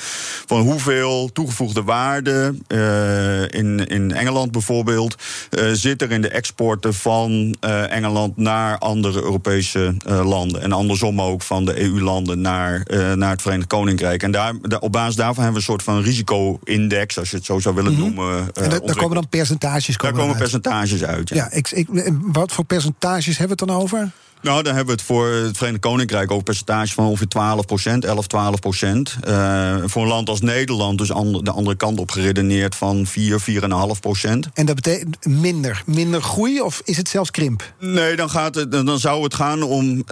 van 0.46 0.62
hoeveel 0.62 1.32
toegevoegde 1.34 1.84
waarde 1.84 2.56
uh, 2.68 3.42
in, 3.42 3.88
in 3.88 4.12
Engeland 4.12 4.51
bijvoorbeeld 4.51 5.15
uh, 5.50 5.70
zit 5.72 6.01
er 6.01 6.12
in 6.12 6.22
de 6.22 6.30
exporten 6.30 6.94
van 6.94 7.56
uh, 7.62 7.92
Engeland 7.92 8.38
naar 8.38 8.77
andere 8.77 9.22
Europese 9.22 9.96
landen. 10.06 10.62
En 10.62 10.72
andersom 10.72 11.22
ook 11.22 11.42
van 11.42 11.65
de 11.65 11.82
EU-landen 11.82 12.42
naar, 12.42 12.86
naar 13.15 13.32
het 13.32 13.42
Verenigd 13.42 13.68
Koninkrijk. 13.68 14.24
En 14.24 14.32
daar, 14.32 14.53
op 14.80 14.92
basis 14.92 15.15
daarvan 15.15 15.44
hebben 15.44 15.62
we 15.62 15.68
een 15.68 15.74
soort 15.74 15.84
van 15.84 16.01
risico-index, 16.01 17.20
als 17.20 17.30
je 17.30 17.36
het 17.36 17.46
zo 17.46 17.60
zou 17.60 17.75
willen 17.75 17.92
mm 17.92 18.00
-hmm. 18.00 18.13
noemen. 18.13 18.53
en 18.53 18.70
daar 18.70 18.96
komen 18.96 19.15
dan 19.15 19.30
percentages 19.30 19.98
Daar 19.98 20.12
komen 20.12 20.27
uit. 20.27 20.38
percentages 20.38 21.03
uit. 21.03 21.30
Ja, 21.30 21.36
ja 21.36 21.51
ik, 21.51 21.72
ik, 21.72 21.88
wat 22.22 22.51
voor 22.51 22.65
percentages 22.65 23.38
hebben 23.38 23.58
we 23.58 23.63
het 23.63 23.72
dan 23.72 23.82
over? 23.82 24.12
Nou, 24.43 24.63
dan 24.63 24.75
hebben 24.75 24.95
we 24.95 25.01
het 25.01 25.09
voor 25.09 25.27
het 25.27 25.57
Verenigd 25.57 25.81
Koninkrijk 25.81 26.31
over 26.31 26.43
percentage 26.43 26.93
van 26.93 27.05
ongeveer 27.05 27.27
12 27.27 27.65
procent, 27.65 28.05
11, 28.05 28.27
12 28.27 28.59
procent. 28.59 29.17
Uh, 29.27 29.75
voor 29.85 30.01
een 30.01 30.07
land 30.07 30.29
als 30.29 30.41
Nederland, 30.41 30.97
dus 30.97 31.07
de 31.07 31.51
andere 31.51 31.75
kant 31.75 32.00
op 32.00 32.12
geredeneerd 32.12 32.75
van 32.75 33.05
4, 33.05 33.41
4,5 33.41 34.00
procent. 34.00 34.50
En 34.53 34.65
dat 34.65 34.75
betekent 34.75 35.25
minder, 35.25 35.83
minder 35.85 36.21
groei 36.21 36.62
of 36.62 36.81
is 36.83 36.97
het 36.97 37.09
zelfs 37.09 37.31
krimp? 37.31 37.73
Nee, 37.79 38.15
dan, 38.15 38.29
gaat 38.29 38.55
het, 38.55 38.71
dan 38.71 39.00
zou 39.00 39.23
het 39.23 39.33
gaan 39.33 39.62
om 39.62 39.85
uh, 39.85 40.03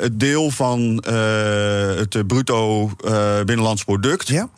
het 0.00 0.20
deel 0.20 0.50
van 0.50 1.04
uh, 1.08 1.14
het 1.96 2.26
bruto 2.26 2.90
binnenlands 3.44 3.84
product. 3.84 4.28
Ja? 4.28 4.48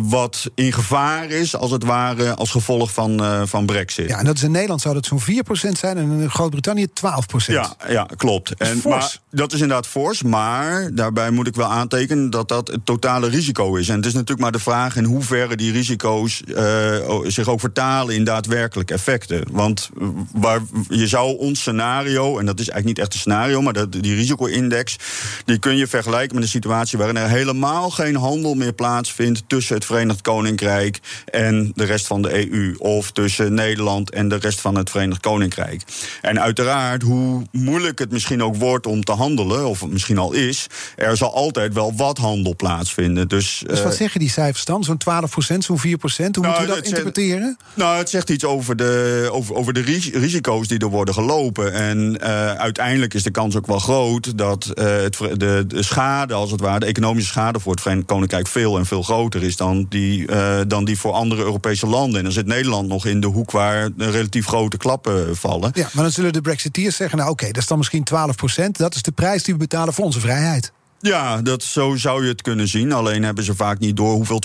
wat 0.00 0.50
in 0.54 0.72
gevaar 0.72 1.30
is, 1.30 1.56
als 1.56 1.70
het 1.70 1.84
ware, 1.84 2.34
als 2.34 2.50
gevolg 2.50 2.92
van, 2.92 3.22
van 3.48 3.66
Brexit. 3.66 4.08
Ja, 4.08 4.18
en 4.18 4.24
dat 4.24 4.36
is 4.36 4.42
in 4.42 4.50
Nederland 4.50 4.80
zou 4.80 4.94
dat 4.94 5.06
zo'n 5.06 5.20
4 5.20 5.42
procent 5.42 5.78
zijn 5.78 5.96
en 5.96 6.20
in 6.20 6.30
Groot-Brittannië 6.30 6.92
12 6.92 7.26
procent. 7.26 7.76
Ja, 7.78 7.90
ja, 7.92 8.08
klopt. 8.16 8.58
En, 8.60 8.80
maar, 8.84 9.18
dat 9.30 9.52
is 9.52 9.60
inderdaad 9.60 9.86
fors, 9.86 10.22
maar 10.22 10.94
daarbij 10.94 11.30
moet 11.30 11.46
ik 11.46 11.54
wel 11.54 11.66
aantekenen 11.70 12.30
dat 12.30 12.48
dat 12.48 12.68
het 12.68 12.86
totale 12.86 13.28
risico 13.28 13.74
is. 13.74 13.88
En 13.88 13.96
het 13.96 14.06
is 14.06 14.12
natuurlijk 14.12 14.40
maar 14.40 14.52
de 14.52 14.58
vraag 14.58 14.96
in 14.96 15.04
hoeverre 15.04 15.56
die 15.56 15.72
risico's 15.72 16.42
uh, 16.46 17.20
zich 17.26 17.48
ook 17.48 17.60
vertalen 17.60 18.14
in 18.14 18.24
daadwerkelijk 18.24 18.90
effecten. 18.90 19.44
Want 19.50 19.90
waar, 20.32 20.60
je 20.88 21.06
zou 21.06 21.38
ons 21.38 21.60
scenario, 21.60 22.38
en 22.38 22.46
dat 22.46 22.60
is 22.60 22.68
eigenlijk 22.68 22.86
niet 22.86 22.98
echt 22.98 23.14
een 23.14 23.20
scenario, 23.20 23.62
maar 23.62 23.72
dat, 23.72 23.92
die 23.92 24.14
risico-index, 24.14 24.96
die 25.44 25.58
kun 25.58 25.76
je 25.76 25.86
vergelijken 25.86 26.34
met 26.34 26.44
een 26.44 26.50
situatie 26.50 26.98
waarin 26.98 27.16
er 27.16 27.28
helemaal 27.28 27.90
geen 27.90 28.16
handel 28.16 28.54
meer 28.54 28.72
plaatsvindt 28.72 29.42
tussen 29.46 29.74
het 29.74 29.84
Verenigd 29.84 30.20
Koninkrijk 30.20 31.00
en 31.24 31.72
de 31.74 31.84
rest 31.84 32.06
van 32.06 32.22
de 32.22 32.50
EU. 32.50 32.74
Of 32.78 33.10
tussen 33.10 33.54
Nederland 33.54 34.10
en 34.10 34.28
de 34.28 34.36
rest 34.36 34.60
van 34.60 34.74
het 34.74 34.90
Verenigd 34.90 35.20
Koninkrijk. 35.20 35.82
En 36.20 36.40
uiteraard, 36.40 37.02
hoe 37.02 37.42
moeilijk 37.50 37.98
het 37.98 38.10
misschien 38.10 38.42
ook 38.42 38.48
wordt 38.54 38.86
om 38.86 39.04
te 39.04 39.12
handelen, 39.12 39.68
of 39.68 39.80
het 39.80 39.90
misschien 39.90 40.18
al 40.18 40.32
is, 40.32 40.66
er 40.96 41.16
zal 41.16 41.34
altijd 41.34 41.74
wel 41.74 41.94
wat 41.96 42.18
handel 42.18 42.56
plaatsvinden. 42.56 43.28
Dus, 43.28 43.62
dus 43.66 43.82
wat 43.82 43.92
uh, 43.92 43.98
zeggen 43.98 44.20
die 44.20 44.30
cijfers 44.30 44.64
dan? 44.64 44.84
Zo'n 44.84 44.96
12 44.96 45.30
procent, 45.30 45.64
zo'n 45.64 45.78
4 45.78 45.96
procent? 45.96 46.36
Hoe 46.36 46.44
nou, 46.44 46.58
moeten 46.58 46.74
we 46.74 46.82
dat 46.82 46.90
interpreteren? 46.90 47.58
nou, 47.74 47.98
het 47.98 48.10
zegt 48.10 48.30
iets 48.30 48.44
over 48.44 48.76
de, 48.76 49.28
over, 49.32 49.54
over 49.54 49.72
de 49.72 49.80
risico's 50.12 50.68
die 50.68 50.78
er 50.78 50.88
worden 50.88 51.14
gelopen. 51.14 51.72
En 51.72 52.18
uh, 52.22 52.52
uiteindelijk 52.52 53.14
is 53.14 53.22
de 53.22 53.30
kans 53.30 53.56
ook 53.56 53.66
wel 53.66 53.78
groot 53.78 54.38
dat 54.38 54.72
uh, 54.74 54.84
het, 54.84 55.16
de, 55.18 55.64
de, 55.66 55.82
schade, 55.82 56.34
als 56.34 56.50
het 56.50 56.60
ware, 56.60 56.80
de 56.80 56.86
economische 56.86 57.30
schade 57.30 57.60
voor 57.60 57.72
het 57.72 57.80
Verenigd 57.80 58.06
Koninkrijk 58.06 58.46
veel 58.46 58.78
en 58.78 58.86
veel 58.86 59.02
groter 59.02 59.42
is 59.42 59.56
dan 59.56 59.86
die, 59.88 60.26
dan 60.66 60.84
die 60.84 60.98
voor 60.98 61.12
andere 61.12 61.42
Europese 61.42 61.86
landen. 61.86 62.18
En 62.18 62.24
dan 62.24 62.32
zit 62.32 62.46
Nederland 62.46 62.88
nog 62.88 63.06
in 63.06 63.20
de 63.20 63.26
hoek 63.26 63.50
waar 63.50 63.88
relatief 63.96 64.46
grote 64.46 64.76
klappen 64.76 65.36
vallen. 65.36 65.70
Ja, 65.74 65.88
maar 65.92 66.02
dan 66.02 66.12
zullen 66.12 66.32
de 66.32 66.40
Brexiteers 66.40 66.96
zeggen: 66.96 67.18
nou 67.18 67.30
oké, 67.30 67.40
okay, 67.40 67.52
dat 67.52 67.62
is 67.62 67.68
dan 67.68 67.78
misschien 67.78 68.04
12 68.04 68.36
procent. 68.40 68.76
Dat 68.76 68.94
is 68.94 69.02
de 69.02 69.12
prijs 69.12 69.42
die 69.42 69.54
we 69.54 69.60
betalen 69.60 69.94
voor 69.94 70.04
onze 70.04 70.20
vrijheid. 70.20 70.72
Ja, 71.02 71.42
dat, 71.42 71.62
zo 71.62 71.96
zou 71.96 72.22
je 72.22 72.28
het 72.28 72.42
kunnen 72.42 72.68
zien. 72.68 72.92
Alleen 72.92 73.22
hebben 73.22 73.44
ze 73.44 73.54
vaak 73.54 73.78
niet 73.78 73.96
door 73.96 74.12
hoeveel 74.12 74.42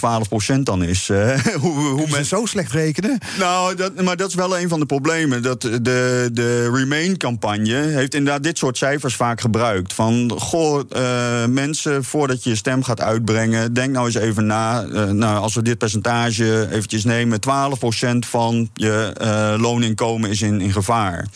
12% 0.57 0.59
dan 0.59 0.83
is. 0.83 1.07
hoe, 1.63 1.73
hoe 1.73 2.07
men... 2.09 2.25
zo 2.25 2.45
slecht 2.45 2.71
rekenen? 2.71 3.17
Nou, 3.39 3.75
dat, 3.75 4.01
maar 4.01 4.17
dat 4.17 4.29
is 4.29 4.35
wel 4.35 4.59
een 4.59 4.69
van 4.69 4.79
de 4.79 4.85
problemen. 4.85 5.41
Dat 5.41 5.61
de, 5.61 6.29
de 6.33 6.71
Remain-campagne 6.71 7.75
heeft 7.75 8.13
inderdaad 8.13 8.43
dit 8.43 8.57
soort 8.57 8.77
cijfers 8.77 9.15
vaak 9.15 9.41
gebruikt. 9.41 9.93
Van, 9.93 10.31
goh, 10.37 10.81
uh, 10.95 11.45
mensen, 11.45 12.03
voordat 12.03 12.43
je 12.43 12.49
je 12.49 12.55
stem 12.55 12.83
gaat 12.83 13.01
uitbrengen... 13.01 13.73
denk 13.73 13.91
nou 13.91 14.05
eens 14.05 14.15
even 14.15 14.45
na. 14.45 14.85
Uh, 14.85 15.03
nou, 15.03 15.39
als 15.39 15.55
we 15.55 15.61
dit 15.61 15.77
percentage 15.77 16.67
eventjes 16.71 17.03
nemen... 17.03 17.39
12% 17.39 18.17
van 18.19 18.69
je 18.73 19.13
uh, 19.21 19.61
looninkomen 19.61 20.29
is 20.29 20.41
in, 20.41 20.61
in 20.61 20.71
gevaar. 20.71 21.27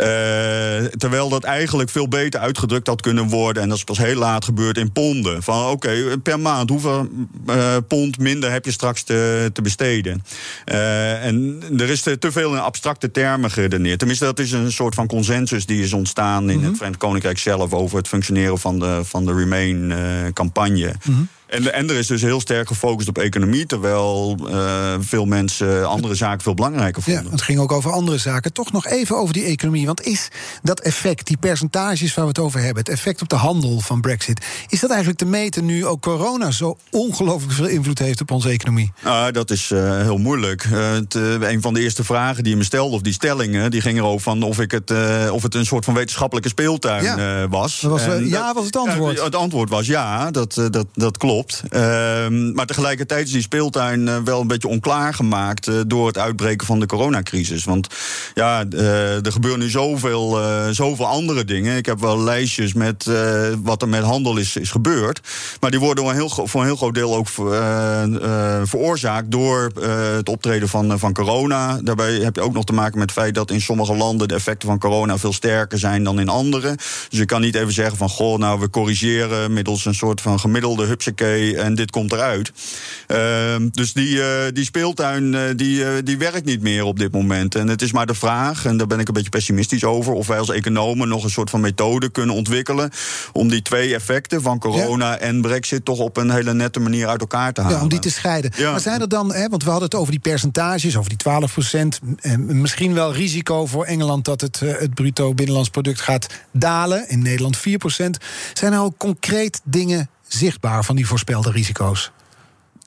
Uh, 0.00 0.06
terwijl 0.84 1.28
dat 1.28 1.44
eigenlijk 1.44 1.90
veel 1.90 2.08
beter 2.08 2.40
uitgedrukt 2.40 2.86
had 2.86 3.00
kunnen 3.00 3.28
worden. 3.28 3.62
En 3.62 3.68
dat 3.68 3.78
is 3.78 3.84
pas 3.84 3.98
heel 3.98 4.16
laat 4.16 4.44
gebeurd 4.44 4.78
in 4.78 4.92
ponden. 4.92 5.42
Van 5.42 5.62
oké, 5.62 5.70
okay, 5.70 6.16
per 6.16 6.40
maand, 6.40 6.70
hoeveel 6.70 7.08
uh, 7.46 7.76
pond 7.88 8.18
minder 8.18 8.50
heb 8.50 8.64
je 8.64 8.70
straks 8.70 9.02
te, 9.02 9.50
te 9.52 9.62
besteden? 9.62 10.24
Uh, 10.72 11.24
en 11.24 11.62
er 11.78 11.90
is 11.90 12.02
te, 12.02 12.18
te, 12.18 12.32
veel 12.32 12.52
in 12.52 12.60
abstracte 12.60 13.10
termen 13.10 13.50
geredeneerd. 13.50 13.98
Tenminste, 13.98 14.24
dat 14.24 14.38
is 14.38 14.52
een 14.52 14.72
soort 14.72 14.94
van 14.94 15.06
consensus 15.06 15.66
die 15.66 15.82
is 15.82 15.92
ontstaan 15.92 16.42
in 16.42 16.48
mm 16.48 16.54
-hmm. 16.54 16.64
het 16.64 16.76
Verenigd 16.76 17.00
Koninkrijk 17.00 17.38
zelf 17.38 17.72
over 17.72 17.96
het 17.96 18.08
functioneren 18.08 18.58
van 18.58 18.78
de, 18.78 19.00
van 19.04 19.24
de 19.24 19.34
Remain-campagne. 19.34 20.94
Mm 21.04 21.14
-hmm. 21.14 21.28
En, 21.52 21.72
en 21.72 21.90
er 21.90 21.96
is 21.96 22.06
dus 22.06 22.22
heel 22.22 22.40
sterk 22.40 22.66
gefocust 22.66 23.08
op 23.08 23.18
economie, 23.18 23.66
terwijl 23.66 24.36
uh, 24.48 24.94
veel 25.00 25.24
mensen 25.24 25.88
andere 25.88 26.14
zaken 26.14 26.42
veel 26.42 26.54
belangrijker 26.54 27.02
vonden. 27.02 27.24
Ja, 27.24 27.30
het 27.30 27.42
ging 27.42 27.58
ook 27.58 27.72
over 27.72 27.92
andere 27.92 28.18
zaken. 28.18 28.52
Toch 28.52 28.72
nog 28.72 28.86
even 28.86 29.16
over 29.16 29.34
die 29.34 29.44
economie. 29.44 29.86
Want 29.86 30.02
is 30.02 30.28
dat 30.62 30.80
effect, 30.80 31.26
die 31.26 31.36
percentages 31.36 32.14
waar 32.14 32.24
we 32.24 32.30
het 32.30 32.38
over 32.38 32.60
hebben, 32.60 32.82
het 32.82 32.92
effect 32.92 33.22
op 33.22 33.28
de 33.28 33.36
handel 33.36 33.80
van 33.80 34.00
Brexit, 34.00 34.44
is 34.68 34.80
dat 34.80 34.90
eigenlijk 34.90 35.18
te 35.18 35.26
meten 35.26 35.64
nu 35.64 35.86
ook 35.86 36.00
corona 36.00 36.50
zo 36.50 36.78
ongelooflijk 36.90 37.52
veel 37.52 37.66
invloed 37.66 37.98
heeft 37.98 38.20
op 38.20 38.30
onze 38.30 38.48
economie? 38.48 38.92
Uh, 39.04 39.24
dat 39.32 39.50
is 39.50 39.70
uh, 39.70 40.00
heel 40.00 40.18
moeilijk. 40.18 40.62
Het, 40.62 41.14
een 41.14 41.62
van 41.62 41.74
de 41.74 41.80
eerste 41.80 42.04
vragen 42.04 42.42
die 42.42 42.52
je 42.52 42.58
me 42.58 42.64
stelde, 42.64 42.94
of 42.94 43.00
die 43.00 43.12
stellingen, 43.12 43.70
die 43.70 43.80
ging 43.80 43.98
erover 43.98 44.20
van 44.20 44.42
of, 44.42 44.60
ik 44.60 44.70
het, 44.70 44.92
of 45.30 45.42
het 45.42 45.54
een 45.54 45.66
soort 45.66 45.84
van 45.84 45.94
wetenschappelijke 45.94 46.48
speeltuin 46.48 47.04
ja. 47.04 47.48
was. 47.48 47.80
was 47.80 48.04
ja, 48.24 48.54
was 48.54 48.66
het 48.66 48.76
antwoord. 48.76 49.22
het 49.22 49.34
antwoord 49.34 49.70
was 49.70 49.86
ja, 49.86 50.30
dat, 50.30 50.54
dat, 50.70 50.86
dat 50.94 51.16
klopt. 51.16 51.41
Uh, 51.70 52.28
maar 52.54 52.66
tegelijkertijd 52.66 53.26
is 53.26 53.32
die 53.32 53.42
speeltuin 53.42 54.00
uh, 54.00 54.16
wel 54.24 54.40
een 54.40 54.46
beetje 54.46 54.68
onklaar 54.68 55.14
gemaakt 55.14 55.68
uh, 55.68 55.80
door 55.86 56.06
het 56.06 56.18
uitbreken 56.18 56.66
van 56.66 56.80
de 56.80 56.86
coronacrisis. 56.86 57.64
Want 57.64 57.86
ja, 58.34 58.64
eh, 58.70 59.26
er 59.26 59.32
gebeuren 59.32 59.60
nu 59.60 59.70
zoveel, 59.70 60.38
zoveel 60.70 61.06
andere 61.06 61.44
dingen. 61.44 61.76
Ik 61.76 61.86
heb 61.86 62.00
wel 62.00 62.18
lijstjes 62.18 62.72
met 62.72 63.10
wat 63.62 63.82
er 63.82 63.88
met 63.88 64.02
handel 64.02 64.36
is, 64.36 64.56
is 64.56 64.70
gebeurd. 64.70 65.20
Maar 65.60 65.70
die 65.70 65.80
worden 65.80 66.06
een 66.06 66.14
heel, 66.14 66.28
voor 66.28 66.60
een 66.60 66.66
heel 66.66 66.76
groot 66.76 66.94
deel 66.94 67.16
ook 67.16 67.28
veroorzaakt 68.68 69.30
door 69.30 69.70
het 70.16 70.28
optreden 70.28 70.68
van, 70.68 70.98
van 70.98 71.12
corona. 71.12 71.80
Daarbij 71.82 72.12
heb 72.12 72.36
je 72.36 72.42
ook 72.42 72.54
nog 72.54 72.64
te 72.64 72.72
maken 72.72 72.98
met 72.98 73.10
het 73.10 73.18
feit 73.18 73.34
dat 73.34 73.50
in 73.50 73.60
sommige 73.60 73.96
landen 73.96 74.28
de 74.28 74.34
effecten 74.34 74.68
van 74.68 74.78
corona 74.78 75.18
veel 75.18 75.32
sterker 75.32 75.78
zijn 75.78 76.04
dan 76.04 76.20
in 76.20 76.28
andere. 76.28 76.74
Dus 77.08 77.18
je 77.18 77.24
kan 77.24 77.40
niet 77.40 77.54
even 77.54 77.72
zeggen 77.72 77.96
van 77.96 78.08
goh, 78.08 78.38
nou 78.38 78.60
we 78.60 78.70
corrigeren 78.70 79.52
middels 79.52 79.84
een 79.84 79.94
soort 79.94 80.20
van 80.20 80.40
gemiddelde 80.40 80.86
en 81.40 81.74
dit 81.74 81.90
komt 81.90 82.12
eruit. 82.12 82.52
Uh, 83.08 83.54
dus 83.70 83.92
die, 83.92 84.16
uh, 84.16 84.24
die 84.52 84.64
speeltuin 84.64 85.32
uh, 85.32 85.40
die, 85.56 85.80
uh, 85.80 85.88
die 86.04 86.18
werkt 86.18 86.44
niet 86.44 86.62
meer 86.62 86.84
op 86.84 86.98
dit 86.98 87.12
moment. 87.12 87.54
En 87.54 87.68
het 87.68 87.82
is 87.82 87.92
maar 87.92 88.06
de 88.06 88.14
vraag, 88.14 88.64
en 88.64 88.76
daar 88.76 88.86
ben 88.86 88.98
ik 88.98 89.08
een 89.08 89.14
beetje 89.14 89.30
pessimistisch 89.30 89.84
over, 89.84 90.12
of 90.12 90.26
wij 90.26 90.38
als 90.38 90.50
economen 90.50 91.08
nog 91.08 91.24
een 91.24 91.30
soort 91.30 91.50
van 91.50 91.60
methode 91.60 92.08
kunnen 92.08 92.34
ontwikkelen 92.34 92.90
om 93.32 93.48
die 93.48 93.62
twee 93.62 93.94
effecten 93.94 94.42
van 94.42 94.58
corona 94.58 95.10
ja. 95.10 95.18
en 95.18 95.40
brexit 95.40 95.84
toch 95.84 95.98
op 95.98 96.16
een 96.16 96.30
hele 96.30 96.54
nette 96.54 96.80
manier 96.80 97.08
uit 97.08 97.20
elkaar 97.20 97.52
te 97.52 97.60
halen. 97.60 97.76
Ja, 97.76 97.82
om 97.82 97.88
die 97.88 97.98
te 97.98 98.10
scheiden. 98.10 98.52
Ja. 98.56 98.70
Maar 98.70 98.80
zijn 98.80 99.00
er 99.00 99.08
dan, 99.08 99.34
hè, 99.34 99.48
want 99.48 99.64
we 99.64 99.70
hadden 99.70 99.88
het 99.88 99.98
over 99.98 100.10
die 100.10 100.20
percentages, 100.20 100.96
over 100.96 101.08
die 101.08 101.18
12 101.18 101.52
procent, 101.52 102.00
misschien 102.36 102.94
wel 102.94 103.12
risico 103.12 103.66
voor 103.66 103.84
Engeland 103.84 104.24
dat 104.24 104.40
het, 104.40 104.60
het 104.60 104.94
bruto 104.94 105.34
binnenlands 105.34 105.70
product 105.70 106.00
gaat 106.00 106.26
dalen, 106.52 107.08
in 107.08 107.22
Nederland 107.22 107.56
4 107.56 107.78
procent. 107.78 108.18
Zijn 108.52 108.72
er 108.72 108.80
ook 108.80 108.96
concreet 108.96 109.60
dingen 109.64 110.08
zichtbaar 110.32 110.84
van 110.84 110.96
die 110.96 111.06
voorspelde 111.06 111.50
risico's? 111.50 112.12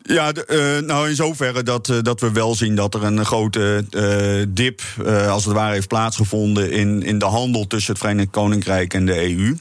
Ja, 0.07 0.31
de, 0.31 0.79
uh, 0.81 0.87
nou 0.87 1.09
in 1.09 1.15
zoverre 1.15 1.63
dat, 1.63 1.87
uh, 1.87 1.97
dat 2.01 2.19
we 2.19 2.31
wel 2.31 2.55
zien 2.55 2.75
dat 2.75 2.93
er 2.93 3.03
een 3.03 3.25
grote 3.25 3.85
uh, 3.91 4.45
dip, 4.49 4.81
als 5.29 5.45
het 5.45 5.53
ware, 5.53 5.73
heeft 5.73 5.87
plaatsgevonden 5.87 6.71
in, 6.71 7.03
in 7.03 7.19
de 7.19 7.25
handel 7.25 7.67
tussen 7.67 7.93
het 7.93 8.01
Verenigd 8.01 8.29
Koninkrijk 8.29 8.93
en 8.93 9.05
de 9.05 9.35
EU. 9.35 9.55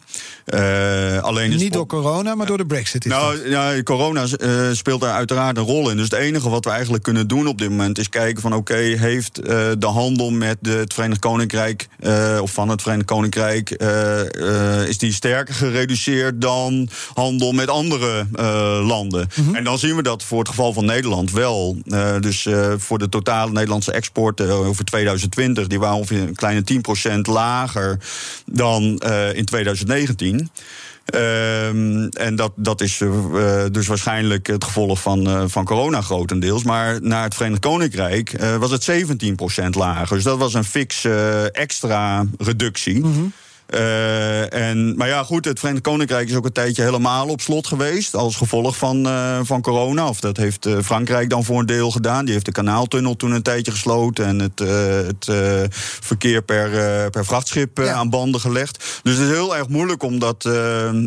alleen 1.20 1.56
Niet 1.56 1.72
door 1.72 1.86
corona, 1.86 2.34
maar 2.34 2.46
door 2.46 2.58
de 2.58 2.66
Brexit. 2.66 3.04
Is 3.04 3.10
nou, 3.10 3.36
dat. 3.36 3.48
ja, 3.48 3.82
corona 3.82 4.26
speelt 4.72 5.00
daar 5.00 5.14
uiteraard 5.14 5.56
een 5.56 5.64
rol 5.64 5.90
in. 5.90 5.96
Dus 5.96 6.10
het 6.10 6.20
enige 6.20 6.48
wat 6.48 6.64
we 6.64 6.70
eigenlijk 6.70 7.02
kunnen 7.02 7.28
doen 7.28 7.46
op 7.46 7.58
dit 7.58 7.68
moment 7.68 7.98
is 7.98 8.08
kijken 8.08 8.42
van 8.42 8.54
oké, 8.54 8.72
okay, 8.72 8.98
heeft 8.98 9.34
de 9.78 9.86
handel 9.86 10.30
met 10.30 10.56
de, 10.60 10.70
het 10.70 10.94
Verenigd 10.94 11.20
Koninkrijk 11.20 11.88
of 12.40 12.52
van 12.52 12.68
het 12.68 12.82
Verenigd 12.82 13.06
Koninkrijk, 13.06 13.70
is 14.88 14.98
die 14.98 15.12
sterker 15.12 15.54
gereduceerd 15.54 16.40
dan 16.40 16.88
handel 17.14 17.52
met 17.52 17.68
andere 17.68 18.26
landen? 18.82 19.28
Mm 19.34 19.44
-hmm. 19.44 19.54
En 19.54 19.64
dan 19.64 19.78
zien 19.78 19.96
we 19.96 20.02
dat 20.02 20.22
voor 20.22 20.33
het 20.38 20.48
geval 20.48 20.72
van 20.72 20.84
Nederland 20.84 21.30
wel. 21.30 21.76
Uh, 21.86 22.18
dus 22.20 22.44
uh, 22.44 22.72
voor 22.76 22.98
de 22.98 23.08
totale 23.08 23.52
Nederlandse 23.52 23.92
export 23.92 24.40
uh, 24.40 24.66
over 24.66 24.84
2020, 24.84 25.66
die 25.66 25.78
waren 25.78 25.96
ongeveer 25.96 26.20
een 26.20 26.34
kleine 26.34 26.64
10% 27.08 27.20
lager 27.20 27.98
dan 28.46 28.82
in 29.34 29.44
2019. 29.44 30.50
Um, 31.14 32.08
en 32.08 32.36
dat, 32.36 32.52
dat 32.56 32.80
is 32.80 33.02
dus 33.72 33.86
waarschijnlijk 33.86 34.46
het 34.46 34.64
gevolg 34.64 35.00
van, 35.00 35.50
van 35.50 35.64
corona 35.64 36.00
grotendeels. 36.00 36.62
Maar 36.62 37.02
naar 37.02 37.22
het 37.22 37.34
Verenigd 37.34 37.60
Koninkrijk 37.60 38.36
was 38.58 38.70
het 38.70 38.90
17% 39.62 39.68
lager. 39.70 40.16
Dus 40.16 40.24
dat 40.24 40.38
was 40.38 40.54
een 40.54 40.64
fix 40.64 41.04
extra 41.52 42.26
reductie. 42.38 43.00
-hmm. 43.00 43.32
Uh, 43.70 44.52
en, 44.52 44.96
maar 44.96 45.08
ja, 45.08 45.22
goed, 45.22 45.44
het 45.44 45.58
Verenigd 45.58 45.82
Koninkrijk 45.82 46.28
is 46.28 46.34
ook 46.34 46.44
een 46.44 46.52
tijdje 46.52 46.82
helemaal 46.82 47.28
op 47.28 47.40
slot 47.40 47.66
geweest. 47.66 48.14
Als 48.14 48.36
gevolg 48.36 48.76
van, 48.76 49.06
uh, 49.06 49.38
van 49.42 49.60
corona. 49.60 50.08
Of 50.08 50.20
dat 50.20 50.36
heeft 50.36 50.66
uh, 50.66 50.78
Frankrijk 50.82 51.30
dan 51.30 51.44
voor 51.44 51.58
een 51.58 51.66
deel 51.66 51.90
gedaan. 51.90 52.24
Die 52.24 52.32
heeft 52.32 52.44
de 52.44 52.52
kanaaltunnel 52.52 53.16
toen 53.16 53.30
een 53.30 53.42
tijdje 53.42 53.72
gesloten. 53.72 54.26
En 54.26 54.38
het, 54.38 54.58
het 55.06 55.26
verkeer 56.00 56.42
per, 56.42 56.70
per 57.10 57.24
vrachtschip 57.24 57.78
ja. 57.78 57.92
aan 57.92 58.10
banden 58.10 58.40
gelegd. 58.40 59.00
Dus 59.02 59.16
het 59.16 59.28
is 59.28 59.34
heel 59.34 59.56
erg 59.56 59.68
moeilijk 59.68 60.02
om 60.02 60.18
dat, 60.18 60.48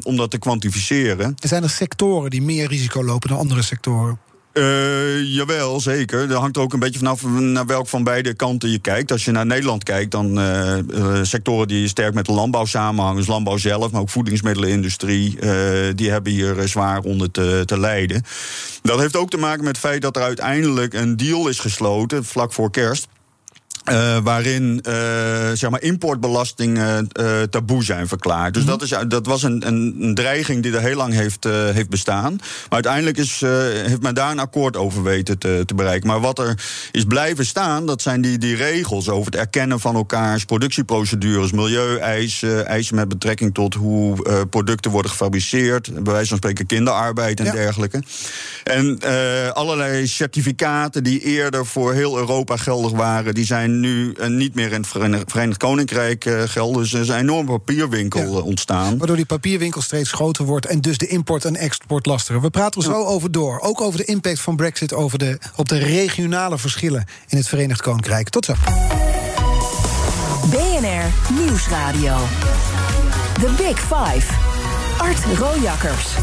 om 0.03 0.15
dat 0.15 0.31
te 0.31 0.37
kwantificeren. 0.37 1.35
Er 1.39 1.47
zijn 1.47 1.63
er 1.63 1.69
sectoren 1.69 2.29
die 2.29 2.41
meer 2.41 2.67
risico 2.67 3.03
lopen 3.03 3.29
dan 3.29 3.37
andere 3.37 3.61
sectoren? 3.61 4.19
Uh, 4.57 5.35
jawel, 5.35 5.79
zeker. 5.79 6.27
Dat 6.27 6.39
hangt 6.39 6.57
ook 6.57 6.73
een 6.73 6.79
beetje 6.79 6.99
vanaf 6.99 7.23
naar 7.23 7.65
welk 7.65 7.87
van 7.87 8.03
beide 8.03 8.33
kanten 8.33 8.69
je 8.69 8.79
kijkt. 8.79 9.11
Als 9.11 9.25
je 9.25 9.31
naar 9.31 9.45
Nederland 9.45 9.83
kijkt, 9.83 10.11
dan 10.11 10.39
uh, 10.39 10.77
uh, 10.77 11.19
sectoren 11.21 11.67
die 11.67 11.87
sterk 11.87 12.13
met 12.13 12.25
de 12.25 12.31
landbouw 12.31 12.65
samenhangen, 12.65 13.17
dus 13.17 13.27
landbouw 13.27 13.57
zelf, 13.57 13.91
maar 13.91 14.01
ook 14.01 14.09
voedingsmiddelenindustrie, 14.09 15.37
die 15.95 16.09
hebben 16.09 16.31
hier 16.31 16.67
zwaar 16.67 16.99
onder 16.99 17.31
te, 17.31 17.61
te 17.65 17.79
lijden. 17.79 18.23
Dat 18.81 18.99
heeft 18.99 19.15
ook 19.15 19.29
te 19.29 19.37
maken 19.37 19.63
met 19.63 19.75
het 19.75 19.85
feit 19.85 20.01
dat 20.01 20.15
er 20.15 20.21
uiteindelijk 20.21 20.93
een 20.93 21.17
deal 21.17 21.47
is 21.47 21.59
gesloten 21.59 22.25
vlak 22.25 22.53
voor 22.53 22.71
kerst 22.71 23.07
uh, 23.91 24.17
waarin 24.23 24.83
uh, 24.87 24.93
zeg 25.53 25.69
maar 25.69 25.81
importbelastingen 25.81 27.07
uh, 27.19 27.41
taboe 27.41 27.83
zijn 27.83 28.07
verklaard. 28.07 28.53
Dus 28.53 28.63
mm 28.63 28.69
-hmm. 28.69 28.77
dat, 28.77 29.01
is, 29.01 29.07
dat 29.07 29.25
was 29.25 29.43
een, 29.43 29.67
een, 29.67 30.11
dreiging 30.15 30.63
die 30.63 30.75
er 30.75 30.81
heel 30.81 30.95
lang 30.95 31.13
heeft, 31.13 31.43
heeft 31.43 31.89
bestaan. 31.89 32.35
Maar 32.35 32.67
uiteindelijk 32.69 33.17
is, 33.17 33.41
heeft 33.85 34.01
men 34.01 34.15
daar 34.15 34.31
een 34.31 34.39
akkoord 34.39 34.77
over 34.77 35.03
weten 35.03 35.37
te, 35.37 35.63
te, 35.65 35.75
bereiken. 35.75 36.07
Maar 36.07 36.19
wat 36.19 36.39
er 36.39 36.59
is 36.91 37.03
blijven 37.03 37.45
staan, 37.45 37.85
dat 37.85 38.01
zijn 38.01 38.21
die, 38.21 38.37
die 38.37 38.55
regels 38.55 39.09
over 39.09 39.31
het 39.31 39.39
erkennen 39.39 39.79
van 39.79 39.95
elkaars 39.95 40.45
productieprocedures, 40.45 41.51
milieueisen, 41.51 42.65
eisen 42.65 42.95
met 42.95 43.07
betrekking 43.07 43.53
tot 43.53 43.73
hoe 43.73 44.45
producten 44.49 44.91
worden 44.91 45.11
gefabriceerd, 45.11 46.03
bij 46.03 46.13
wijze 46.13 46.27
van 46.27 46.37
spreken 46.37 46.65
kinderarbeid 46.65 47.39
en 47.39 47.45
ja. 47.45 47.51
dergelijke. 47.51 48.01
En 48.63 48.99
allerlei 49.53 50.07
certificaten 50.07 51.03
die 51.03 51.19
eerder 51.19 51.65
voor 51.65 51.93
heel 51.93 52.17
Europa 52.17 52.57
geldig 52.57 52.91
waren, 52.91 53.33
die 53.33 53.45
zijn 53.45 53.76
nu 53.79 54.15
uh, 54.19 54.27
niet 54.27 54.55
meer 54.55 54.71
in 54.71 54.85
het 54.89 55.27
Verenigd, 55.27 55.57
Koninkrijk 55.57 56.25
uh, 56.25 56.41
gelden. 56.45 56.81
Dus 56.81 56.93
er 56.93 57.01
is 57.01 57.07
een 57.07 57.17
enorme 57.17 57.51
papierwinkel 57.51 58.21
ja. 58.21 58.39
ontstaan. 58.39 58.97
Waardoor 58.97 59.15
die 59.15 59.25
papierwinkel 59.25 59.81
steeds 59.81 60.11
groter 60.11 60.45
wordt 60.45 60.65
en 60.65 60.81
dus 60.81 60.97
de 60.97 61.07
import 61.07 61.45
en 61.45 61.55
export 61.55 62.05
lastiger. 62.05 62.41
We 62.41 62.49
praten 62.49 62.81
er 62.81 62.87
zo 62.87 63.03
over 63.03 63.31
door. 63.31 63.59
Ook 63.59 63.81
over 63.81 63.99
de 63.99 64.05
impact 64.05 64.39
van 64.39 64.55
Brexit 64.55 64.93
over 64.93 65.19
de, 65.19 65.39
op 65.55 65.69
de 65.69 65.77
regionale 65.77 66.57
verschillen 66.57 67.05
in 67.27 67.37
het 67.37 67.47
Verenigd 67.47 67.81
Koninkrijk. 67.81 68.29
Tot 68.29 68.45
zo. 68.45 68.53
BNR 70.49 71.33
Nieuwsradio. 71.33 72.17
The 73.33 73.49
Big 73.57 73.79
Five. 73.79 74.33
Art 74.97 75.39
Rojakkers. 75.39 76.15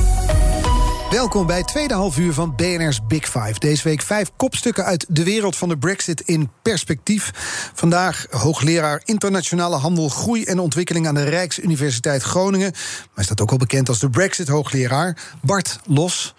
Welkom 1.14 1.46
bij 1.46 1.56
het 1.56 1.68
tweede 1.68 1.94
half 1.94 2.18
uur 2.18 2.32
van 2.32 2.54
BNR's 2.56 3.06
Big 3.06 3.24
Five. 3.24 3.58
Deze 3.58 3.82
week 3.82 4.02
vijf 4.02 4.30
kopstukken 4.36 4.84
uit 4.84 5.06
de 5.08 5.24
wereld 5.24 5.56
van 5.56 5.68
de 5.68 5.78
Brexit 5.78 6.20
in 6.20 6.50
perspectief. 6.62 7.30
Vandaag 7.74 8.26
hoogleraar 8.30 9.02
internationale 9.04 9.76
handel, 9.76 10.08
groei 10.08 10.44
en 10.44 10.58
ontwikkeling 10.58 11.06
aan 11.06 11.14
de 11.14 11.22
Rijksuniversiteit 11.22 12.22
Groningen. 12.22 12.70
Maar 12.70 13.10
hij 13.14 13.24
staat 13.24 13.40
ook 13.40 13.50
al 13.50 13.56
bekend 13.56 13.88
als 13.88 13.98
de 13.98 14.10
Brexit-hoogleraar 14.10 15.34
Bart 15.42 15.80
Los. 15.86 16.34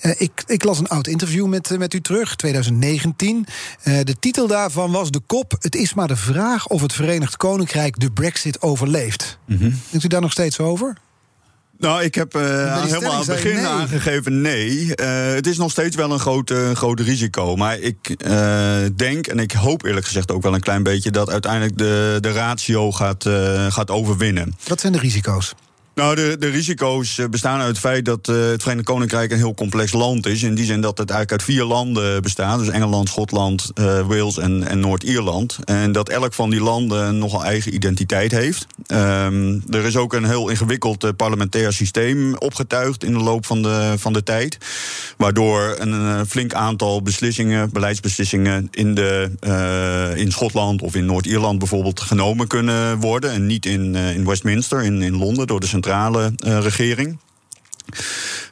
Uh, 0.00 0.12
ik, 0.18 0.42
ik, 0.46 0.64
las 0.64 0.78
een 0.78 0.88
oud 0.88 1.06
interview 1.06 1.46
met, 1.46 1.70
uh, 1.70 1.78
met 1.78 1.94
u 1.94 2.00
terug, 2.00 2.36
2019. 2.36 3.46
Uh, 3.84 3.98
de 4.02 4.18
titel 4.18 4.46
daarvan 4.46 4.90
was 4.92 5.10
de 5.10 5.20
kop: 5.26 5.56
Het 5.58 5.74
is 5.76 5.94
maar 5.94 6.08
de 6.08 6.16
vraag 6.16 6.66
of 6.66 6.82
het 6.82 6.92
Verenigd 6.92 7.36
Koninkrijk 7.36 8.00
de 8.00 8.10
Brexit 8.10 8.62
overleeft. 8.62 9.38
Mm 9.44 9.58
-hmm. 9.58 9.80
Denkt 9.90 10.04
u 10.04 10.08
daar 10.08 10.20
nog 10.20 10.32
steeds 10.32 10.58
over? 10.58 10.96
Nou, 11.78 12.02
ik 12.02 12.14
heb 12.14 12.36
uh, 12.36 12.42
helemaal 12.84 13.12
aan 13.12 13.18
het 13.18 13.26
begin 13.26 13.54
nee. 13.54 13.66
aangegeven 13.66 14.40
nee. 14.40 14.70
Uh, 14.70 14.94
het 15.34 15.46
is 15.46 15.56
nog 15.56 15.70
steeds 15.70 15.96
wel 15.96 16.12
een 16.12 16.18
groot, 16.18 16.50
uh, 16.50 16.70
groot 16.70 17.00
risico. 17.00 17.56
Maar 17.56 17.78
ik 17.78 18.16
denk, 18.96 19.26
en 19.26 19.38
ik 19.38 19.52
hoop 19.52 19.84
eerlijk 19.84 20.06
gezegd 20.06 20.32
ook 20.32 20.42
wel 20.42 20.54
een 20.54 20.60
klein 20.60 20.82
beetje... 20.82 21.10
dat 21.10 21.30
uiteindelijk 21.30 21.78
de, 21.78 22.18
de 22.20 22.32
ratio 22.32 22.92
gaat, 22.92 23.28
gaat 23.68 23.90
overwinnen. 23.90 24.56
Wat 24.66 24.80
zijn 24.80 24.92
de 24.92 24.98
risico's? 24.98 25.54
Nou, 25.98 26.14
de, 26.14 26.36
de 26.38 26.48
risico's 26.48 27.20
bestaan 27.30 27.58
uit 27.58 27.68
het 27.68 27.78
feit 27.78 28.04
dat 28.04 28.28
uh, 28.28 28.36
het 28.50 28.62
Verenigd 28.62 28.86
Koninkrijk 28.86 29.30
een 29.30 29.36
heel 29.36 29.54
complex 29.54 29.92
land 29.92 30.26
is. 30.26 30.42
In 30.42 30.54
die 30.54 30.64
zin 30.64 30.80
dat 30.80 30.98
het 30.98 31.10
eigenlijk 31.10 31.40
uit 31.40 31.50
vier 31.50 31.64
landen 31.64 32.22
bestaat. 32.22 32.58
Dus 32.58 32.68
Engeland, 32.68 33.08
Schotland, 33.08 33.70
uh, 33.74 34.06
Wales 34.06 34.38
en, 34.38 34.66
en 34.68 34.80
Noord-Ierland. 34.80 35.58
En 35.64 35.92
dat 35.92 36.08
elk 36.08 36.34
van 36.34 36.50
die 36.50 36.60
landen 36.60 37.18
nogal 37.18 37.44
eigen 37.44 37.74
identiteit 37.74 38.30
heeft. 38.30 38.66
Um, 38.86 39.62
er 39.70 39.84
is 39.84 39.96
ook 39.96 40.12
een 40.12 40.24
heel 40.24 40.48
ingewikkeld 40.48 41.16
parlementair 41.16 41.72
systeem 41.72 42.36
opgetuigd 42.36 43.04
in 43.04 43.12
de 43.12 43.22
loop 43.22 43.46
van 43.46 43.62
de, 43.62 43.94
van 43.96 44.12
de 44.12 44.22
tijd. 44.22 44.58
Waardoor 45.16 45.74
een, 45.78 45.92
een 45.92 46.26
flink 46.26 46.52
aantal 46.52 47.02
beslissingen, 47.02 47.70
beleidsbeslissingen 47.72 48.68
in, 48.70 48.94
de, 48.94 49.30
in 50.16 50.32
Schotland 50.32 50.82
of 50.82 50.94
in 50.94 51.06
Noord-Ierland 51.06 51.58
bijvoorbeeld 51.58 52.00
genomen 52.00 52.46
kunnen 52.46 52.98
worden. 52.98 53.30
En 53.30 53.46
niet 53.46 53.66
in, 53.66 53.94
in 53.94 54.26
Westminster, 54.26 54.82
in, 54.82 55.02
in 55.02 55.16
Londen, 55.16 55.46
door 55.46 55.60
de 55.60 55.66
centrale 55.66 55.86
centrale 55.88 56.34
uh, 56.44 56.60
regering. 56.62 57.18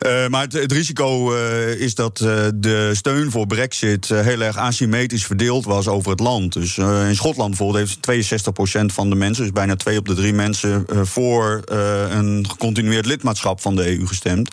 Uh, 0.07 0.29
maar 0.29 0.43
het, 0.43 0.53
het 0.53 0.73
risico 0.73 1.35
uh, 1.35 1.81
is 1.81 1.95
dat 1.95 2.21
uh, 2.21 2.47
de 2.55 2.91
steun 2.95 3.31
voor 3.31 3.47
Brexit 3.47 4.09
heel 4.09 4.41
erg 4.41 4.57
asymmetrisch 4.57 5.27
verdeeld 5.27 5.65
was 5.65 5.89
over 5.89 6.11
het 6.11 6.21
land. 6.21 6.53
Dus 6.53 6.79
in 6.79 7.17
Schotland 7.17 7.49
bijvoorbeeld 7.49 7.99
heeft 8.07 8.49
62% 8.81 8.85
van 8.87 9.11
de 9.11 9.17
mensen, 9.17 9.43
dus 9.43 9.53
bijna 9.53 9.77
twee 9.77 9.99
op 9.99 10.07
de 10.07 10.15
drie 10.15 10.33
mensen, 10.33 10.85
voor 11.03 11.63
een 12.09 12.47
gecontinueerd 12.49 13.07
lidmaatschap 13.07 13.61
van 13.61 13.77
de 13.77 13.99
EU 13.99 14.07
gestemd. 14.07 14.51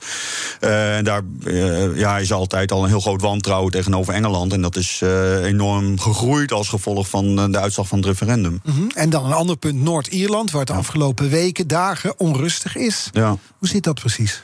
en 0.59 1.03
daar 1.03 1.21
ja, 1.95 2.17
is 2.17 2.31
altijd 2.31 2.71
al 2.71 2.83
een 2.83 2.89
heel 2.89 2.99
groot 2.99 3.21
wantrouwen 3.21 3.71
tegenover 3.71 4.13
Engeland. 4.13 4.53
En 4.53 4.61
dat 4.61 4.75
is 4.75 5.01
enorm 5.43 5.99
gegroeid 5.99 6.51
als 6.51 6.69
gevolg 6.69 7.09
van 7.09 7.51
de 7.51 7.59
uitslag 7.59 7.87
van 7.87 7.97
het 7.97 8.07
referendum. 8.07 8.61
-hmm. 8.63 8.89
En 8.95 9.09
dan 9.09 9.25
een 9.25 9.33
ander 9.33 9.57
punt, 9.57 9.81
Noord-Ierland, 9.81 10.51
waar 10.51 10.59
het 10.61 10.69
de 10.69 10.77
afgelopen 10.77 11.29
weken, 11.29 11.67
dagen 11.67 12.19
onrustig 12.19 12.75
is. 12.75 13.09
Ja. 13.11 13.37
Hoe 13.57 13.67
zit 13.67 13.83
dat 13.83 13.99
precies? 13.99 14.41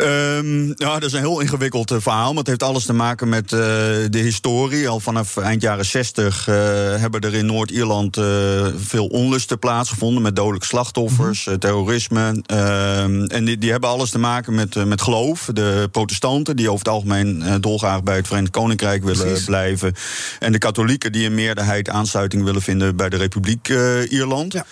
Um, 0.00 0.66
ja, 0.76 0.92
dat 0.92 1.02
is 1.02 1.12
een 1.12 1.18
heel 1.18 1.40
ingewikkeld 1.40 1.90
uh, 1.90 1.98
verhaal. 2.00 2.28
Maar 2.28 2.38
het 2.38 2.46
heeft 2.46 2.62
alles 2.62 2.84
te 2.84 2.92
maken 2.92 3.28
met 3.28 3.52
uh, 3.52 3.58
de 3.58 4.18
historie. 4.18 4.88
Al 4.88 5.00
vanaf 5.00 5.36
eind 5.36 5.62
jaren 5.62 5.84
60 5.84 6.48
uh, 6.48 6.54
hebben 6.96 7.20
er 7.20 7.34
in 7.34 7.46
Noord-Ierland 7.46 8.16
veel 8.76 9.06
onlusten 9.06 9.58
plaatsgevonden. 9.58 10.22
Met 10.22 10.36
dodelijke 10.36 10.66
slachtoffers, 10.66 11.44
mm 11.44 11.52
-hmm. 11.52 11.60
terrorisme. 11.60 12.42
Ehm, 12.46 13.24
en 13.24 13.44
die, 13.44 13.58
die, 13.58 13.70
hebben 13.70 13.90
alles 13.90 14.10
te 14.10 14.18
maken 14.18 14.54
met, 14.54 14.84
met 14.84 15.02
geloof. 15.02 15.50
De 15.52 15.88
protestanten, 15.90 16.56
die 16.56 16.66
over 16.70 16.84
het 16.84 16.94
algemeen 16.94 17.60
dolgraag 17.60 18.02
bij 18.02 18.16
het 18.16 18.26
Verenigd 18.26 18.52
Koninkrijk 18.52 19.04
willen 19.04 19.26
Precies. 19.26 19.44
blijven. 19.44 19.94
En 20.38 20.52
de 20.52 20.58
katholieken, 20.58 21.12
die 21.12 21.26
een 21.26 21.34
meerderheid 21.34 21.88
aansluiting 21.88 22.44
willen 22.44 22.62
vinden 22.62 22.96
bij 22.96 23.08
de 23.08 23.16
Republiek 23.16 23.68
Ierland. 24.08 24.52
Ja. 24.52 24.66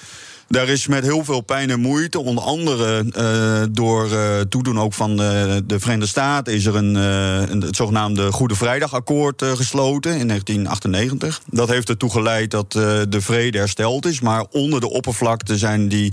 Daar 0.50 0.68
is 0.68 0.86
met 0.86 1.04
heel 1.04 1.24
veel 1.24 1.40
pijn 1.40 1.70
en 1.70 1.80
moeite, 1.80 2.20
onder 2.20 2.44
andere 2.44 3.04
uh, 3.16 3.74
door 3.74 4.10
uh, 4.12 4.40
toedoen 4.40 4.80
ook 4.80 4.92
van 4.92 5.16
de, 5.16 5.62
de 5.66 5.80
Verenigde 5.80 6.08
Staten, 6.08 6.54
is 6.54 6.66
er 6.66 6.76
een, 6.76 6.94
een 6.94 7.60
het 7.60 7.76
zogenaamde 7.76 8.32
Goede 8.32 8.54
Vrijdagakkoord 8.54 9.42
gesloten 9.44 10.18
in 10.18 10.26
1998. 10.26 11.40
Dat 11.46 11.68
heeft 11.68 11.88
ertoe 11.88 12.10
geleid 12.10 12.50
dat 12.50 12.72
de 12.72 13.20
vrede 13.20 13.58
hersteld 13.58 14.06
is, 14.06 14.20
maar 14.20 14.44
onder 14.50 14.80
de 14.80 14.90
oppervlakte 14.90 15.58
zijn 15.58 15.88
die, 15.88 16.12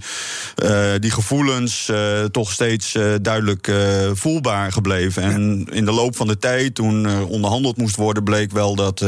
die 1.00 1.12
gevoelens 1.12 1.92
toch 2.32 2.52
steeds 2.52 2.98
duidelijk 3.22 3.72
voelbaar 4.14 4.72
gebleven. 4.72 5.24
En 5.24 5.68
in 5.72 5.86
de 5.86 5.92
loop 5.92 6.16
van 6.16 6.28
de 6.28 6.38
tijd, 6.38 6.76
toen 6.76 7.06
er 7.06 7.28
onderhandeld 7.28 7.78
moest 7.78 7.96
worden, 7.96 8.24
bleek 8.24 8.52
wel 8.52 8.76
dat, 8.76 9.06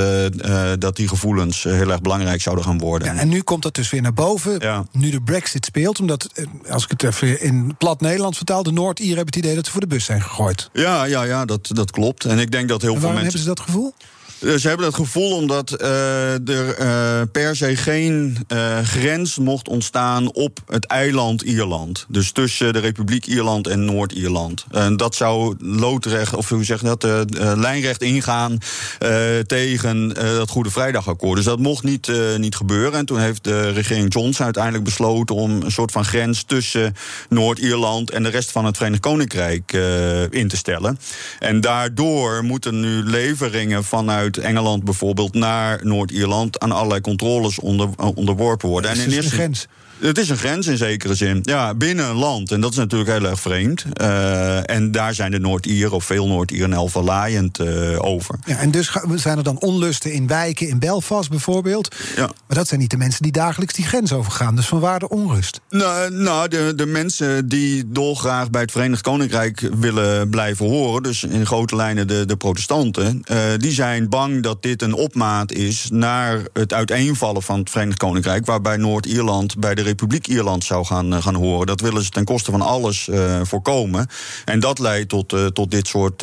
dat 0.80 0.96
die 0.96 1.08
gevoelens 1.08 1.64
heel 1.64 1.92
erg 1.92 2.02
belangrijk 2.02 2.42
zouden 2.42 2.66
gaan 2.66 2.80
worden. 2.80 3.14
Ja, 3.14 3.20
en 3.20 3.30
nu 3.30 3.42
komt 3.42 3.64
dat 3.64 3.76
dus 3.76 3.90
weer 3.90 4.02
naar 4.02 4.14
boven. 4.14 4.60
Ja. 4.60 4.86
Nu 4.92 5.10
de 5.10 5.19
Brexit 5.22 5.66
speelt. 5.66 6.00
Omdat, 6.00 6.30
eh, 6.34 6.46
als 6.70 6.84
ik 6.84 6.90
het 6.90 7.04
even 7.04 7.42
in 7.42 7.76
plat 7.78 8.02
Nederlands 8.02 8.38
vertaal, 8.38 8.64
de 8.64 8.72
Noord-Ieren 8.72 9.16
hebben 9.16 9.34
het 9.36 9.44
idee 9.44 9.56
dat 9.56 9.66
ze 9.66 9.72
voor 9.72 9.82
de 9.82 9.88
bus 9.88 10.06
zijn 10.06 10.22
gegooid. 10.22 10.70
Ja, 10.74 11.04
ja, 11.04 11.24
ja 11.24 11.46
dat, 11.46 11.70
dat 11.74 11.92
klopt. 11.92 12.26
En 12.26 12.40
ik 12.40 12.52
denk 12.52 12.70
dat 12.70 12.82
heel 12.82 12.92
veel 12.92 13.02
mensen. 13.02 13.22
hebben 13.22 13.42
ze 13.42 13.48
dat 13.48 13.60
gevoel? 13.60 13.94
Eh, 14.40 14.54
ze 14.56 14.68
hebben 14.68 14.86
het 14.86 14.96
gevoel 14.96 15.36
omdat 15.36 15.82
uh, 15.82 16.48
er 16.50 16.80
uh, 16.80 17.22
per 17.32 17.56
se 17.56 17.76
geen 17.76 18.38
grens 18.84 19.38
mocht 19.38 19.68
ontstaan 19.68 20.34
op 20.34 20.60
het 20.68 20.86
eiland 20.86 21.42
Ierland. 21.42 22.06
Dus 22.08 22.32
tussen 22.32 22.74
de 22.74 22.80
Republiek 22.80 23.26
Ierland 23.26 23.68
en 23.68 23.86
Noord-Ierland. 23.86 24.66
En 24.72 24.98
dat 24.98 25.16
zou 25.16 25.56
loodrecht, 25.60 26.34
of 26.36 26.50
hoe 26.50 26.64
zeg 26.64 26.82
je 26.82 26.96
dat, 26.96 27.04
lijnrecht 27.58 28.02
ingaan 28.02 28.58
tegen 29.46 30.14
dat 30.14 30.50
Goede 30.50 30.70
Vrijdagakkoord. 30.70 31.36
Dus 31.36 31.46
dat 31.46 31.60
mocht 31.60 31.84
niet, 31.84 32.12
niet 32.38 32.56
gebeuren. 32.56 33.00
En 33.00 33.06
toen 33.06 33.20
heeft 33.20 33.44
de 33.44 33.70
regering 33.70 34.14
Johnson 34.14 34.46
uiteindelijk 34.46 34.84
besloten 34.84 35.36
om 35.36 35.62
een 35.62 35.72
soort 35.72 35.92
van 35.92 36.06
grens 36.06 36.44
tussen 36.44 36.96
Noord-Ierland 37.30 38.12
en 38.12 38.24
de 38.24 38.30
rest 38.30 38.52
van 38.52 38.66
het 38.66 38.78
Verenigd 38.78 39.02
Koninkrijk 39.02 39.72
in 40.30 40.48
te 40.48 40.58
stellen. 40.58 41.00
En 41.40 41.62
daardoor 41.62 42.44
moeten 42.44 42.80
nu 42.80 43.04
leveringen 43.04 43.84
vanuit 43.84 44.29
vanuit 44.36 44.56
Engeland 44.56 44.84
bijvoorbeeld 44.84 45.34
naar 45.34 45.80
Noord-Ierland 45.86 46.60
aan 46.60 46.72
allerlei 46.72 47.02
controles 47.02 47.60
onder, 47.60 47.90
onderworpen 48.16 48.70
worden. 48.70 48.92
en 48.92 49.00
in 49.00 49.08
is 49.08 49.16
eerste 49.16 49.32
grens. 49.32 49.68
Het 50.00 50.18
is 50.18 50.30
een 50.30 50.38
grens 50.38 50.68
in 50.68 50.78
zekere 50.78 51.16
zin. 51.16 51.40
Ja, 51.42 51.74
binnen 51.74 52.10
een 52.10 52.16
land. 52.16 52.52
En 52.52 52.62
dat 52.62 52.72
is 52.72 52.78
natuurlijk 52.78 53.10
heel 53.10 53.30
erg 53.30 53.40
vreemd. 53.40 53.86
Uh, 54.02 54.70
en 54.70 54.92
daar 54.92 55.14
zijn 55.14 55.32
de 55.32 55.40
Noord-Ieren, 55.40 55.92
of 55.92 56.06
veel 56.06 56.28
Noord-Ieren, 56.28 56.74
heel 56.74 57.04
laaiend 57.04 57.60
uh, 57.60 58.04
over. 58.04 58.36
Ja, 58.46 58.58
en 58.58 58.72
dus 58.72 58.92
zijn 59.16 59.38
er 59.38 59.44
dan 59.44 59.60
onlusten 59.60 60.14
in 60.14 60.28
wijken, 60.28 60.68
in 60.68 60.80
Belfast 60.80 61.30
bijvoorbeeld. 61.30 61.96
Ja. 62.16 62.30
Maar 62.48 62.58
dat 62.58 62.68
zijn 62.68 62.80
niet 62.80 62.90
de 62.90 62.98
mensen 62.98 63.24
die 63.24 63.32
dagelijks 63.32 63.74
die 63.74 63.86
grens 63.86 64.14
overgaan. 64.14 64.56
Dus 64.56 64.66
van 64.66 64.80
waar 64.80 65.00
de 65.00 65.10
onrust? 65.10 65.62
Nou, 65.70 66.12
nou 66.12 66.48
de, 66.48 66.74
de 66.76 66.86
mensen 66.86 67.48
die 67.48 67.84
dolgraag 67.88 68.50
bij 68.50 68.62
het 68.62 68.72
Verenigd 68.72 69.02
Koninkrijk 69.02 69.70
willen 69.80 70.30
blijven 70.30 70.66
horen... 70.66 71.04
dus 71.04 71.24
in 71.24 71.46
grote 71.46 71.76
lijnen 71.76 72.08
de, 72.08 72.26
de 72.26 72.38
protestanten... 72.38 73.22
Uh, 73.32 73.38
die 73.58 73.72
zijn 73.72 74.10
bang 74.10 74.44
dat 74.44 74.62
dit 74.64 74.82
een 74.82 74.94
opmaat 74.94 75.52
is 75.52 75.88
naar 75.92 76.42
het 76.54 76.74
uiteenvallen 76.74 77.44
van 77.44 77.60
het 77.60 77.70
Verenigd 77.70 77.98
Koninkrijk... 77.98 78.46
waarbij 78.46 78.78
Noord-Ierland 78.78 79.58
bij 79.60 79.76
de 79.76 79.82
Republiek 79.90 80.28
Ierland 80.28 80.64
zou 80.64 80.86
gaan, 80.86 81.14
uh, 81.14 81.22
gaan 81.22 81.36
horen. 81.36 81.68
Dat 81.68 81.82
willen 81.82 82.04
ze 82.04 82.10
ten 82.10 82.26
koste 82.26 82.52
van 82.52 82.62
alles 82.62 83.08
uh, 83.08 83.40
voorkomen. 83.44 84.08
En 84.46 84.60
dat 84.60 84.80
leidt 84.80 85.10
tot, 85.10 85.34
uh, 85.34 85.46
tot 85.46 85.72
dit, 85.72 85.88
soort, 85.88 86.20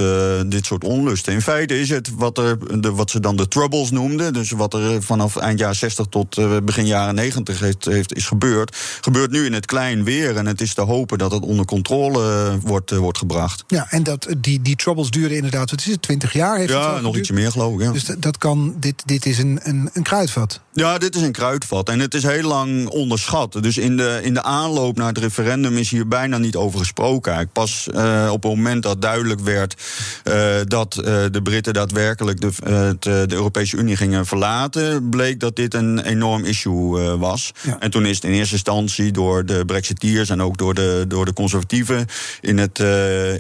dit 0.47 0.67
soort 0.67 0.85
onlusten. 0.85 1.33
In 1.33 1.43
feite 1.43 1.81
is 1.81 1.89
het 1.89 2.11
wat, 2.15 2.39
er, 2.39 2.81
de, 2.81 2.93
wat 2.93 3.11
ze 3.11 3.21
dan 3.21 3.37
de 3.37 3.49
troubles 3.49 3.91
noemden. 3.91 4.33
Dus 4.33 4.51
wat 4.51 4.75
er 4.75 5.03
vanaf 5.03 5.37
eind 5.37 5.59
jaren 5.59 5.77
60 5.77 6.07
tot 6.07 6.65
begin 6.65 6.87
jaren 6.87 7.15
90 7.15 7.61
heeft, 7.61 7.85
heeft, 7.85 8.15
is 8.15 8.27
gebeurd. 8.27 8.77
Gebeurt 9.01 9.31
nu 9.31 9.45
in 9.45 9.53
het 9.53 9.67
klein 9.67 10.05
weer. 10.05 10.37
En 10.37 10.47
het 10.47 10.61
is 10.61 10.75
te 10.75 10.81
hopen 10.81 11.19
dat 11.19 11.31
het 11.31 11.43
onder 11.43 11.65
controle 11.65 12.59
wordt, 12.61 12.91
wordt 12.91 13.19
gebracht. 13.19 13.65
Ja, 13.67 13.87
en 13.91 14.03
dat, 14.03 14.35
die, 14.39 14.63
die 14.63 14.77
troubles 14.77 15.11
duren 15.11 15.37
inderdaad, 15.37 15.71
wat 15.71 15.81
is 15.81 15.87
het, 15.87 16.03
20 16.03 16.33
jaar? 16.33 16.57
Heeft 16.57 16.73
ja, 16.73 16.95
het 16.95 17.03
nog 17.03 17.17
ietsje 17.17 17.33
meer 17.33 17.51
geloof 17.51 17.75
ik. 17.75 17.81
Ja. 17.81 17.93
Dus 17.93 18.05
dat 18.19 18.39
kan, 18.39 18.75
dit, 18.81 19.03
dit 19.07 19.27
is 19.27 19.39
een, 19.39 19.61
een, 19.63 19.91
een 19.93 20.03
kruidvat. 20.03 20.61
Ja, 20.73 20.99
dit 20.99 21.17
is 21.17 21.23
een 21.23 21.33
kruidvat. 21.33 21.89
En 21.89 21.99
het 21.99 22.15
is 22.15 22.23
heel 22.23 22.49
lang 22.49 22.89
onderschat. 22.89 23.56
Dus 23.61 23.79
in 23.79 23.97
de, 23.97 24.21
in 24.23 24.35
de 24.35 24.43
aanloop 24.43 24.97
naar 24.97 25.07
het 25.07 25.19
referendum 25.19 25.77
is 25.77 25.91
hier 25.91 26.09
bijna 26.09 26.39
niet 26.39 26.57
over 26.57 26.79
gesproken. 26.79 27.49
Pas 27.53 27.89
uh, 27.95 28.29
op 28.33 28.43
het 28.43 28.53
moment 28.53 28.83
dat 28.83 29.03
duidelijk 29.03 29.41
werd 29.41 29.83
uh, 30.25 30.55
dat 30.65 30.97
uh, 30.97 31.05
de 31.31 31.41
Britten 31.43 31.73
daadwerkelijk 31.73 32.41
de, 32.41 32.97
de, 32.99 33.27
Europese 33.29 33.77
Unie 33.77 33.97
gingen 33.97 34.27
verlaten, 34.27 35.09
bleek 35.09 35.41
dat 35.41 35.57
dit 35.57 35.75
een 35.75 35.99
enorm 35.99 36.45
issue 36.45 37.17
was. 37.17 37.53
Ja. 37.63 37.77
En 37.81 37.91
toen 37.91 38.07
is 38.07 38.15
het 38.15 38.25
in 38.25 38.33
eerste 38.33 38.55
instantie 38.55 39.13
door 39.13 39.45
de 39.45 39.65
Brexiteers 39.65 40.29
en 40.29 40.43
ook 40.43 40.59
door 40.59 40.75
de, 40.75 41.05
door 41.09 41.25
de 41.25 41.33
conservatieven 41.33 42.07
in 42.41 42.59
het, 42.59 42.79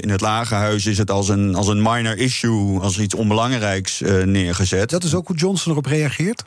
in 0.00 0.11
het 0.11 0.20
lagerhuis 0.20 0.87
is 0.87 0.98
het 0.98 1.11
als 1.11 1.29
een, 1.29 1.55
als 1.55 1.68
een 1.68 1.83
minor 1.83 2.16
issue, 2.18 2.81
als 2.81 2.98
iets 2.98 3.14
onbelangrijks 3.14 4.02
neergezet. 4.24 4.90
Dat 4.90 5.05
is 5.05 5.14
ook 5.14 5.26
hoe 5.26 5.37
Johnson 5.37 5.72
erop 5.72 5.87
reageert? 5.87 6.44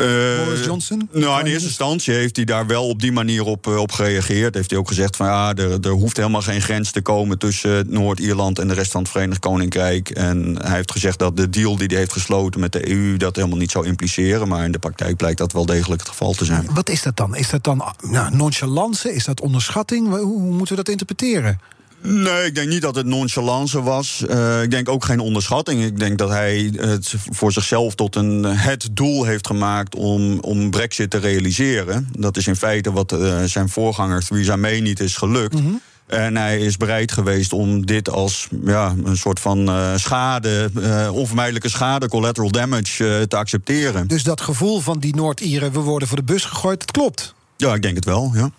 Uh, 0.00 0.44
Boris 0.44 0.64
Johnson? 0.64 1.08
Nou, 1.12 1.40
in 1.40 1.46
eerste 1.46 1.66
instantie 1.66 2.14
heeft 2.14 2.36
hij 2.36 2.44
daar 2.44 2.66
wel 2.66 2.88
op 2.88 3.00
die 3.00 3.12
manier 3.12 3.44
op, 3.44 3.66
uh, 3.66 3.76
op 3.76 3.92
gereageerd. 3.92 4.54
Heeft 4.54 4.70
hij 4.70 4.78
ook 4.78 4.88
gezegd 4.88 5.16
van 5.16 5.26
ja, 5.26 5.54
er, 5.54 5.80
er 5.80 5.90
hoeft 5.90 6.16
helemaal 6.16 6.42
geen 6.42 6.60
grens 6.60 6.90
te 6.90 7.00
komen 7.00 7.38
tussen 7.38 7.86
Noord-Ierland 7.88 8.58
en 8.58 8.68
de 8.68 8.74
rest 8.74 8.90
van 8.90 9.02
het 9.02 9.10
Verenigd 9.10 9.40
Koninkrijk. 9.40 10.10
En 10.10 10.56
hij 10.62 10.76
heeft 10.76 10.92
gezegd 10.92 11.18
dat 11.18 11.36
de 11.36 11.50
deal 11.50 11.76
die 11.76 11.86
hij 11.86 11.96
heeft 11.96 12.12
gesloten 12.12 12.60
met 12.60 12.72
de 12.72 12.90
EU 12.90 13.16
dat 13.16 13.36
helemaal 13.36 13.58
niet 13.58 13.70
zou 13.70 13.86
impliceren. 13.86 14.48
Maar 14.48 14.64
in 14.64 14.72
de 14.72 14.78
praktijk 14.78 15.16
blijkt 15.16 15.38
dat 15.38 15.52
wel 15.52 15.66
degelijk 15.66 16.00
het 16.00 16.10
geval 16.10 16.32
te 16.32 16.44
zijn. 16.44 16.68
Wat 16.72 16.88
is 16.88 17.02
dat 17.02 17.16
dan? 17.16 17.36
Is 17.36 17.50
dat 17.50 17.64
dan 17.64 17.82
nou, 18.00 18.36
nonchalance? 18.36 19.14
Is 19.14 19.24
dat 19.24 19.40
onderschatting? 19.40 20.08
Hoe, 20.08 20.18
hoe 20.18 20.52
moeten 20.52 20.76
we 20.76 20.82
dat 20.82 20.88
interpreteren? 20.88 21.60
Nee, 22.02 22.46
ik 22.46 22.54
denk 22.54 22.68
niet 22.68 22.82
dat 22.82 22.94
het 22.94 23.06
nonchalance 23.06 23.82
was. 23.82 24.24
Uh, 24.30 24.62
ik 24.62 24.70
denk 24.70 24.88
ook 24.88 25.04
geen 25.04 25.20
onderschatting. 25.20 25.84
Ik 25.84 25.98
denk 25.98 26.18
dat 26.18 26.28
hij 26.28 26.72
het 26.76 27.14
voor 27.30 27.52
zichzelf 27.52 27.94
tot 27.94 28.16
een, 28.16 28.44
het 28.44 28.88
doel 28.92 29.24
heeft 29.24 29.46
gemaakt 29.46 29.94
om, 29.94 30.38
om 30.38 30.70
Brexit 30.70 31.10
te 31.10 31.18
realiseren. 31.18 32.08
Dat 32.18 32.36
is 32.36 32.46
in 32.46 32.56
feite 32.56 32.92
wat 32.92 33.12
uh, 33.12 33.42
zijn 33.44 33.68
voorganger 33.68 34.26
Theresa 34.26 34.56
May 34.56 34.80
niet 34.80 35.00
is 35.00 35.16
gelukt. 35.16 35.54
Mm 35.54 35.64
-hmm. 35.64 35.80
En 36.08 36.36
hij 36.36 36.58
is 36.58 36.76
bereid 36.76 37.12
geweest 37.12 37.52
om 37.52 37.86
dit 37.86 38.10
als 38.10 38.48
ja, 38.64 38.94
een 39.04 39.16
soort 39.16 39.40
van 39.40 39.68
uh, 39.68 39.96
schade, 39.96 40.70
uh, 40.76 41.08
onvermijdelijke 41.12 41.68
schade, 41.68 42.08
collateral 42.08 42.50
damage, 42.50 43.04
uh, 43.04 43.22
te 43.22 43.36
accepteren. 43.36 44.06
Dus 44.06 44.22
dat 44.22 44.40
gevoel 44.40 44.80
van 44.80 44.98
die 44.98 45.14
Noord-Ieren, 45.14 45.72
we 45.72 45.80
worden 45.80 46.08
voor 46.08 46.16
de 46.16 46.22
bus 46.22 46.44
gegooid, 46.44 46.80
dat 46.80 46.90
klopt. 46.90 47.34
Ja, 47.56 47.74
ik 47.74 47.82
denk 47.82 47.94
het 47.96 48.04
wel, 48.04 48.30
ja. 48.34 48.50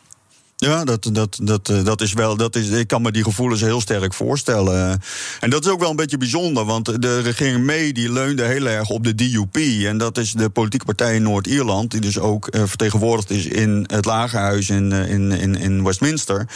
Ja, 0.65 0.83
dat, 0.83 1.09
dat, 1.11 1.39
dat, 1.41 1.65
dat 1.83 2.01
is 2.01 2.13
wel. 2.13 2.37
Dat 2.37 2.55
is, 2.55 2.69
ik 2.69 2.87
kan 2.87 3.01
me 3.01 3.11
die 3.11 3.23
gevoelens 3.23 3.61
heel 3.61 3.81
sterk 3.81 4.13
voorstellen. 4.13 5.01
En 5.39 5.49
dat 5.49 5.65
is 5.65 5.71
ook 5.71 5.79
wel 5.79 5.89
een 5.89 5.95
beetje 5.95 6.17
bijzonder, 6.17 6.65
want 6.65 7.01
de 7.01 7.19
regering 7.19 7.65
May 7.65 7.91
die 7.91 8.11
leunde 8.11 8.43
heel 8.43 8.65
erg 8.65 8.89
op 8.89 9.03
de 9.03 9.15
DUP. 9.15 9.55
En 9.85 9.97
dat 9.97 10.17
is 10.17 10.31
de 10.31 10.49
politieke 10.49 10.85
partij 10.85 11.15
in 11.15 11.21
Noord-Ierland, 11.21 11.91
die 11.91 12.01
dus 12.01 12.19
ook 12.19 12.55
uh, 12.55 12.63
vertegenwoordigd 12.65 13.29
is 13.29 13.45
in 13.45 13.85
het 13.87 14.05
Lagerhuis 14.05 14.69
in, 14.69 14.91
in, 14.91 15.31
in, 15.31 15.55
in 15.55 15.83
Westminster. 15.83 16.47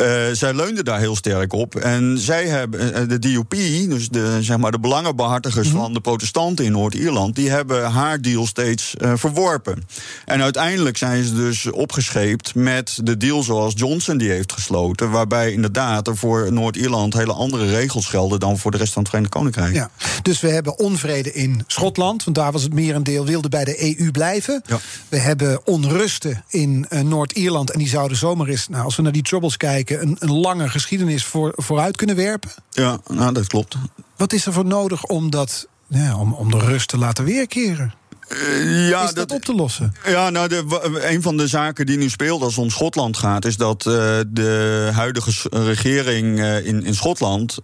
Uh, 0.00 0.06
zij 0.32 0.54
leunde 0.54 0.82
daar 0.82 0.98
heel 0.98 1.16
sterk 1.16 1.52
op. 1.52 1.74
En 1.74 2.18
zij 2.18 2.46
hebben, 2.46 3.08
de 3.08 3.18
DUP, 3.18 3.50
dus 3.90 4.08
de, 4.08 4.38
zeg 4.40 4.56
maar 4.56 4.72
de 4.72 4.80
belangenbehartigers 4.80 5.66
mm 5.66 5.72
-hmm. 5.72 5.82
van 5.82 5.92
de 5.92 6.00
protestanten 6.00 6.64
in 6.64 6.72
Noord-Ierland, 6.72 7.34
die 7.34 7.50
hebben 7.50 7.90
haar 7.90 8.20
deal 8.20 8.46
steeds 8.46 8.94
uh, 8.98 9.12
verworpen. 9.16 9.82
En 10.24 10.42
uiteindelijk 10.42 10.96
zijn 10.96 11.24
ze 11.24 11.34
dus 11.34 11.70
opgescheept 11.70 12.54
met 12.54 12.98
de 13.02 13.16
deal 13.16 13.38
zoals 13.42 13.72
Johnson 13.76 14.18
die 14.18 14.30
heeft 14.30 14.52
gesloten. 14.52 15.10
Waarbij 15.10 15.52
inderdaad 15.52 16.06
er 16.06 16.16
voor 16.16 16.52
Noord-Ierland 16.52 17.14
hele 17.14 17.32
andere 17.32 17.70
regels 17.70 18.06
gelden 18.06 18.40
dan 18.40 18.58
voor 18.58 18.70
de 18.70 18.76
rest 18.76 18.92
van 18.92 19.02
het 19.02 19.10
Verenigd 19.10 19.34
Koninkrijk. 19.34 19.74
Ja, 19.74 19.90
dus 20.22 20.40
we 20.40 20.48
hebben 20.48 20.78
onvrede 20.78 21.32
in 21.32 21.64
Schotland, 21.66 22.24
want 22.24 22.36
daar 22.36 22.52
was 22.52 22.62
het 22.62 22.74
merendeel 22.74 23.24
wilde 23.24 23.48
bij 23.48 23.64
de 23.64 23.98
EU 23.98 24.10
blijven. 24.10 24.62
Ja. 24.66 24.78
We 25.08 25.18
hebben 25.18 25.66
onrusten 25.66 26.44
in 26.48 26.86
uh, 26.90 27.00
Noord-Ierland 27.00 27.70
en 27.70 27.78
die 27.78 27.88
zouden 27.88 28.16
zomaar 28.16 28.46
eens, 28.46 28.68
nou, 28.68 28.84
als 28.84 28.96
we 28.96 29.02
naar 29.02 29.12
die 29.12 29.22
troubles 29.22 29.56
kijken, 29.56 30.02
een, 30.02 30.16
een 30.18 30.32
lange 30.32 30.68
geschiedenis 30.68 31.24
voor, 31.24 31.52
vooruit 31.56 31.96
kunnen 31.96 32.16
werpen. 32.16 32.50
Ja, 32.70 33.00
nou, 33.06 33.32
dat 33.32 33.46
klopt. 33.46 33.76
Wat 34.16 34.32
is 34.32 34.46
er 34.46 34.52
voor 34.52 34.66
nodig 34.66 35.04
om, 35.04 35.30
dat, 35.30 35.66
ja, 35.86 36.16
om, 36.16 36.32
om 36.32 36.50
de 36.50 36.58
rust 36.58 36.88
te 36.88 36.98
laten 36.98 37.24
weerkeren? 37.24 37.94
Uh, 38.32 38.88
ja, 38.88 39.00
is 39.02 39.14
dat, 39.14 39.28
dat, 39.28 39.36
op 39.36 39.44
te 39.44 39.54
lossen? 39.54 39.94
Ja, 40.06 40.30
nou, 40.30 40.48
de, 40.48 40.64
een 41.02 41.22
van 41.22 41.36
de 41.36 41.46
zaken 41.46 41.86
die 41.86 41.98
nu 41.98 42.08
speelt 42.08 42.42
als 42.42 42.54
het 42.54 42.64
om 42.64 42.70
Schotland 42.70 43.16
gaat, 43.16 43.44
is 43.44 43.56
dat 43.56 43.86
uh, 43.86 43.94
de 44.28 44.90
huidige 44.92 45.48
regering 45.50 46.38
uh, 46.38 46.66
in, 46.66 46.84
in 46.84 46.94
Schotland, 46.94 47.58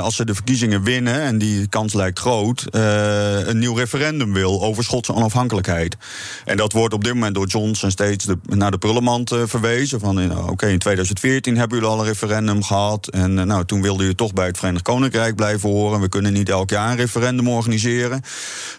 als 0.00 0.16
ze 0.16 0.24
de 0.24 0.34
verkiezingen 0.34 0.82
winnen, 0.82 1.20
en 1.20 1.38
die 1.38 1.68
kans 1.68 1.92
lijkt 1.92 2.18
groot, 2.18 2.66
een 2.70 3.58
nieuw 3.58 3.74
referendum 3.74 4.32
wil 4.32 4.62
over 4.62 4.84
Schotse 4.84 5.14
onafhankelijkheid. 5.14 5.96
En 6.44 6.56
dat 6.56 6.72
wordt 6.72 6.94
op 6.94 7.04
dit 7.04 7.14
moment 7.14 7.34
door 7.34 7.46
Johnson 7.46 7.90
steeds 7.90 8.24
de, 8.24 8.38
naar 8.46 8.70
de 8.70 8.78
prullenmand 8.78 9.34
verwezen. 9.44 10.00
Van 10.00 10.32
oké, 10.32 10.50
okay, 10.50 10.70
in 10.70 10.78
2014 10.78 11.56
hebben 11.56 11.78
jullie 11.78 11.92
al 11.92 12.00
een 12.00 12.06
referendum 12.06 12.62
gehad. 12.62 13.08
En 13.08 13.34
nou, 13.34 13.64
toen 13.64 13.82
wilden 13.82 14.00
jullie 14.00 14.16
toch 14.16 14.32
bij 14.32 14.46
het 14.46 14.58
Verenigd 14.58 14.84
Koninkrijk 14.84 15.36
blijven 15.36 15.68
horen. 15.68 16.00
We 16.00 16.08
kunnen 16.08 16.32
niet 16.32 16.48
elk 16.48 16.70
jaar 16.70 16.90
een 16.90 16.96
referendum 16.96 17.48
organiseren. 17.48 18.22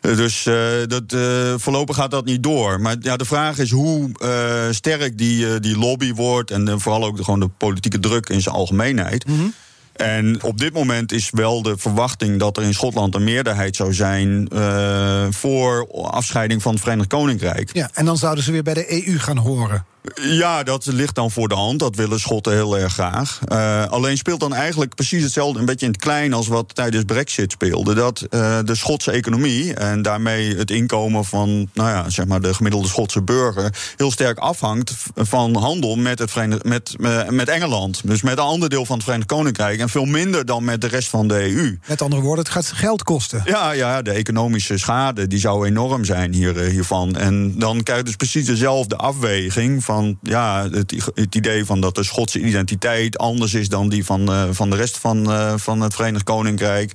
dus. 0.02 0.52
Uh, 0.54 0.88
dat, 0.88 1.14
uh, 1.14 1.54
voorlopig 1.58 1.96
gaat 1.96 2.12
dat 2.12 2.26
niet 2.26 2.44
door. 2.44 2.82
Maar 2.82 2.96
ja, 3.00 3.18
de 3.18 3.26
vraag 3.26 3.58
is 3.58 3.72
hoe 3.72 4.10
uh, 4.24 4.72
sterk 4.72 5.18
die, 5.18 5.60
die 5.60 5.78
lobby 5.78 6.14
wordt. 6.14 6.52
En 6.52 6.80
vooral 6.80 7.04
ook 7.04 7.18
de, 7.18 7.24
gewoon 7.24 7.40
de 7.40 7.48
politieke 7.48 8.00
druk 8.00 8.30
in 8.30 8.42
zijn 8.42 8.56
algemeenheid. 8.56 9.28
Mm 9.28 9.38
-hmm. 9.38 9.54
En 9.94 10.44
op 10.44 10.58
dit 10.58 10.74
moment 10.74 11.12
is 11.12 11.30
wel 11.32 11.62
de 11.62 11.78
verwachting 11.78 12.40
dat 12.40 12.58
er 12.58 12.64
in 12.64 12.74
Schotland 12.74 13.16
een 13.16 13.24
meerderheid 13.24 13.76
zou 13.76 13.94
zijn 13.94 14.50
uh, 14.54 15.26
voor 15.30 15.88
afscheiding 16.04 16.62
van 16.62 16.74
het 16.74 16.82
Verenigd 16.82 17.08
Koninkrijk. 17.10 17.70
Ja, 17.74 17.90
en 17.94 18.06
dan 18.06 18.18
zouden 18.18 18.44
ze 18.44 18.52
weer 18.52 18.64
bij 18.64 18.74
de 18.74 19.08
EU 19.08 19.20
gaan 19.20 19.38
horen. 19.38 19.86
Ja, 20.22 20.64
dat 20.64 20.86
ligt 20.86 21.16
dan 21.16 21.32
voor 21.32 21.48
de 21.48 21.56
hand. 21.56 21.80
Dat 21.80 21.96
willen 21.96 22.20
Schotten 22.20 22.54
heel 22.54 22.78
erg 22.78 22.94
graag. 22.94 23.40
Uh, 23.48 23.86
alleen 23.86 24.18
speelt 24.18 24.40
dan 24.40 24.54
eigenlijk 24.54 24.96
precies 24.96 25.24
hetzelfde, 25.24 25.60
een 25.60 25.66
beetje 25.66 25.86
in 25.86 25.92
het 25.92 26.02
klein 26.02 26.34
als 26.34 26.48
wat 26.48 26.76
tijdens 26.76 27.04
Brexit 27.04 27.52
speelde. 27.52 27.94
Dat 27.94 28.26
uh, 28.30 28.60
de 28.66 28.76
Schotse 28.76 29.12
economie 29.12 29.74
en 29.74 30.02
daarmee 30.02 30.56
het 30.56 30.72
inkomen 30.72 31.26
van 31.26 31.70
nou 31.74 31.90
ja, 31.90 32.10
zeg 32.10 32.26
maar 32.26 32.42
de 32.42 32.54
gemiddelde 32.54 32.88
Schotse 32.88 33.22
burger 33.22 33.76
heel 33.98 34.12
sterk 34.12 34.38
afhangt 34.38 34.96
van 35.16 35.56
handel 35.56 35.96
met, 35.96 36.20
het 36.20 36.32
Verenigd, 36.32 36.64
met, 36.64 36.96
uh, 36.98 37.30
met 37.30 37.50
Engeland. 37.50 38.02
Dus 38.04 38.22
met 38.22 38.38
een 38.38 38.44
ander 38.44 38.70
deel 38.70 38.86
van 38.86 38.96
het 38.96 39.04
Verenigd 39.04 39.30
Koninkrijk. 39.30 39.80
En 39.80 39.90
veel 39.90 40.06
minder 40.06 40.46
dan 40.46 40.64
met 40.64 40.82
de 40.82 40.88
rest 40.88 41.10
van 41.10 41.28
de 41.28 41.56
EU. 41.56 41.78
Met 41.88 42.02
andere 42.02 42.22
woorden, 42.22 42.44
het 42.44 42.54
gaat 42.54 42.72
geld 42.72 43.04
kosten. 43.04 43.42
Ja, 43.46 43.72
ja 43.72 44.02
de 44.02 44.12
economische 44.12 44.78
schade 44.78 45.28
die 45.28 45.40
zou 45.40 45.68
enorm 45.68 46.06
zijn 46.06 46.34
hier, 46.34 46.58
hiervan. 46.60 47.16
En 47.16 47.60
dan 47.60 47.84
krijg 47.84 48.00
je 48.00 48.06
dus 48.06 48.16
precies 48.16 48.46
dezelfde 48.46 48.96
afweging. 48.96 49.84
Van 49.84 49.93
van 49.94 50.18
ja, 50.22 50.70
het, 50.70 51.12
het, 51.16 51.36
idee 51.36 51.66
van 51.66 51.82
dat 51.82 51.96
de 51.96 52.04
Schotse 52.04 52.40
identiteit 52.40 53.18
anders 53.18 53.54
is 53.54 53.70
dan 53.70 53.90
die 53.90 54.06
van, 54.06 54.32
uh, 54.32 54.44
van 54.52 54.70
de 54.70 54.76
rest 54.76 54.98
van, 54.98 55.32
uh, 55.32 55.54
van 55.56 55.82
het 55.82 55.96
Verenigd 55.96 56.24
Koninkrijk. 56.24 56.92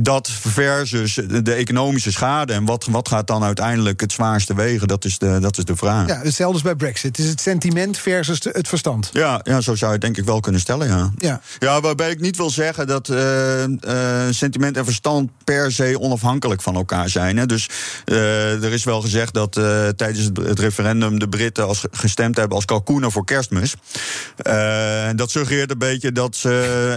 dat 0.00 0.30
versus 0.30 1.14
de 1.42 1.52
economische 1.52 2.12
schade. 2.12 2.52
En 2.52 2.64
wat, 2.64 2.86
wat 2.90 3.08
gaat 3.08 3.26
dan 3.26 3.42
uiteindelijk 3.42 4.00
het 4.00 4.12
zwaarste 4.12 4.54
wegen? 4.54 4.88
Dat 4.88 5.04
is 5.04 5.18
de, 5.18 5.38
dat 5.40 5.58
is 5.58 5.64
de 5.64 5.76
vraag. 5.76 6.08
Ja, 6.08 6.20
hetzelfde 6.22 6.62
bij 6.62 6.74
Brexit. 6.74 7.18
Is 7.18 7.28
het 7.28 7.40
sentiment 7.40 7.98
versus 7.98 8.44
het 8.44 8.68
verstand? 8.68 9.10
Ja, 9.12 9.40
ja, 9.42 9.60
zo 9.60 9.74
zou 9.74 9.86
je 9.86 9.96
het 9.96 10.00
denk 10.00 10.16
ik 10.16 10.24
wel 10.24 10.40
kunnen 10.40 10.60
stellen, 10.60 10.86
ja. 10.88 11.10
Ja, 11.18 11.40
ja 11.58 11.80
waarbij 11.80 12.10
ik 12.10 12.20
niet 12.20 12.36
wil 12.36 12.50
zeggen 12.50 12.86
dat 12.86 13.12
sentiment 14.30 14.76
en 14.76 14.84
verstand 14.84 15.30
per 15.44 15.72
se 15.72 16.00
onafhankelijk 16.00 16.62
van 16.62 16.74
elkaar 16.74 17.08
zijn. 17.08 17.36
Hè. 17.36 17.46
Dus 17.46 17.68
er 18.04 18.72
is 18.72 18.84
wel 18.84 19.00
gezegd 19.00 19.34
dat 19.34 19.52
tijdens 19.96 20.30
het 20.34 20.58
referendum 20.58 20.93
de 21.00 21.28
Britten 21.28 21.66
als 21.66 21.84
gestemd 21.90 22.36
hebben 22.36 22.56
als 22.56 22.64
kalkoenen 22.64 23.12
voor 23.12 23.24
kerstmis. 23.24 23.74
Uh, 24.46 25.08
dat 25.16 25.30
suggereert 25.30 25.70
een 25.70 25.78
beetje 25.78 26.12
dat 26.12 26.36
ze 26.36 26.50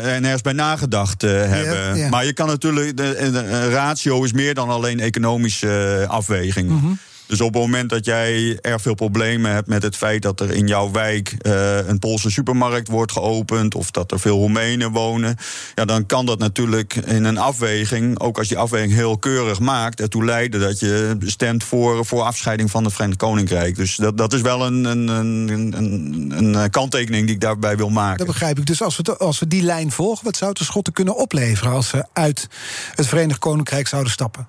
er 0.03 0.21
nergens 0.21 0.41
bij 0.41 0.53
nagedacht 0.53 1.23
uh, 1.23 1.31
hebben. 1.31 2.10
Maar 2.10 2.25
je 2.25 2.33
kan 2.33 2.47
natuurlijk, 2.47 2.97
de, 2.97 3.29
de, 3.31 3.69
ratio 3.69 4.23
is 4.23 4.33
meer 4.33 4.53
dan 4.53 4.69
alleen 4.69 4.99
economische 4.99 6.05
afweging. 6.07 6.69
Mm 6.69 6.99
dus 7.27 7.41
op 7.41 7.53
het 7.53 7.61
moment 7.63 7.89
dat 7.89 8.05
jij 8.05 8.57
erg 8.61 8.81
veel 8.81 8.93
problemen 8.93 9.51
hebt 9.51 9.67
met 9.67 9.83
het 9.83 9.95
feit 9.95 10.21
dat 10.21 10.39
er 10.39 10.51
in 10.51 10.67
jouw 10.67 10.91
wijk 10.91 11.35
uh, 11.41 11.87
een 11.87 11.99
Poolse 11.99 12.31
supermarkt 12.31 12.87
wordt 12.87 13.11
geopend 13.11 13.75
of 13.75 13.91
dat 13.91 14.11
er 14.11 14.19
veel 14.19 14.37
Roemenen 14.37 14.91
wonen, 14.91 15.35
ja, 15.75 15.85
dan 15.85 16.05
kan 16.05 16.25
dat 16.25 16.39
natuurlijk 16.39 16.95
in 16.95 17.23
een 17.23 17.37
afweging, 17.37 18.19
ook 18.19 18.37
als 18.37 18.49
je 18.49 18.57
afweging 18.57 18.93
heel 18.93 19.17
keurig 19.17 19.59
maakt, 19.59 20.01
ertoe 20.01 20.25
leiden 20.25 20.59
dat 20.59 20.79
je 20.79 21.17
stemt 21.19 21.63
voor, 21.63 22.05
voor 22.05 22.21
afscheiding 22.21 22.71
van 22.71 22.83
het 22.83 22.93
Verenigd 22.93 23.19
Koninkrijk. 23.19 23.75
Dus 23.75 23.95
dat, 23.95 24.17
dat 24.17 24.33
is 24.33 24.41
wel 24.41 24.65
een, 24.65 24.85
een, 24.85 25.07
een, 25.07 26.33
een, 26.37 26.69
kanttekening 26.69 27.25
die 27.25 27.35
ik 27.35 27.41
daarbij 27.41 27.77
wil 27.77 27.89
maken. 27.89 28.17
Dat 28.17 28.27
begrijp 28.27 28.59
ik. 28.59 28.65
Dus 28.65 28.81
als 28.81 28.97
we, 28.97 29.17
als 29.17 29.39
we 29.39 29.47
die 29.47 29.61
lijn 29.61 29.91
volgen, 29.91 30.25
wat 30.25 30.37
zou 30.37 30.53
de 30.53 30.63
Schotten 30.63 30.93
kunnen 30.93 31.15
opleveren 31.15 31.71
als 31.71 31.87
ze 31.87 32.05
uit 32.13 32.47
het 32.95 33.07
Verenigd 33.07 33.39
Koninkrijk 33.39 33.87
zouden 33.87 34.11
stappen? 34.11 34.47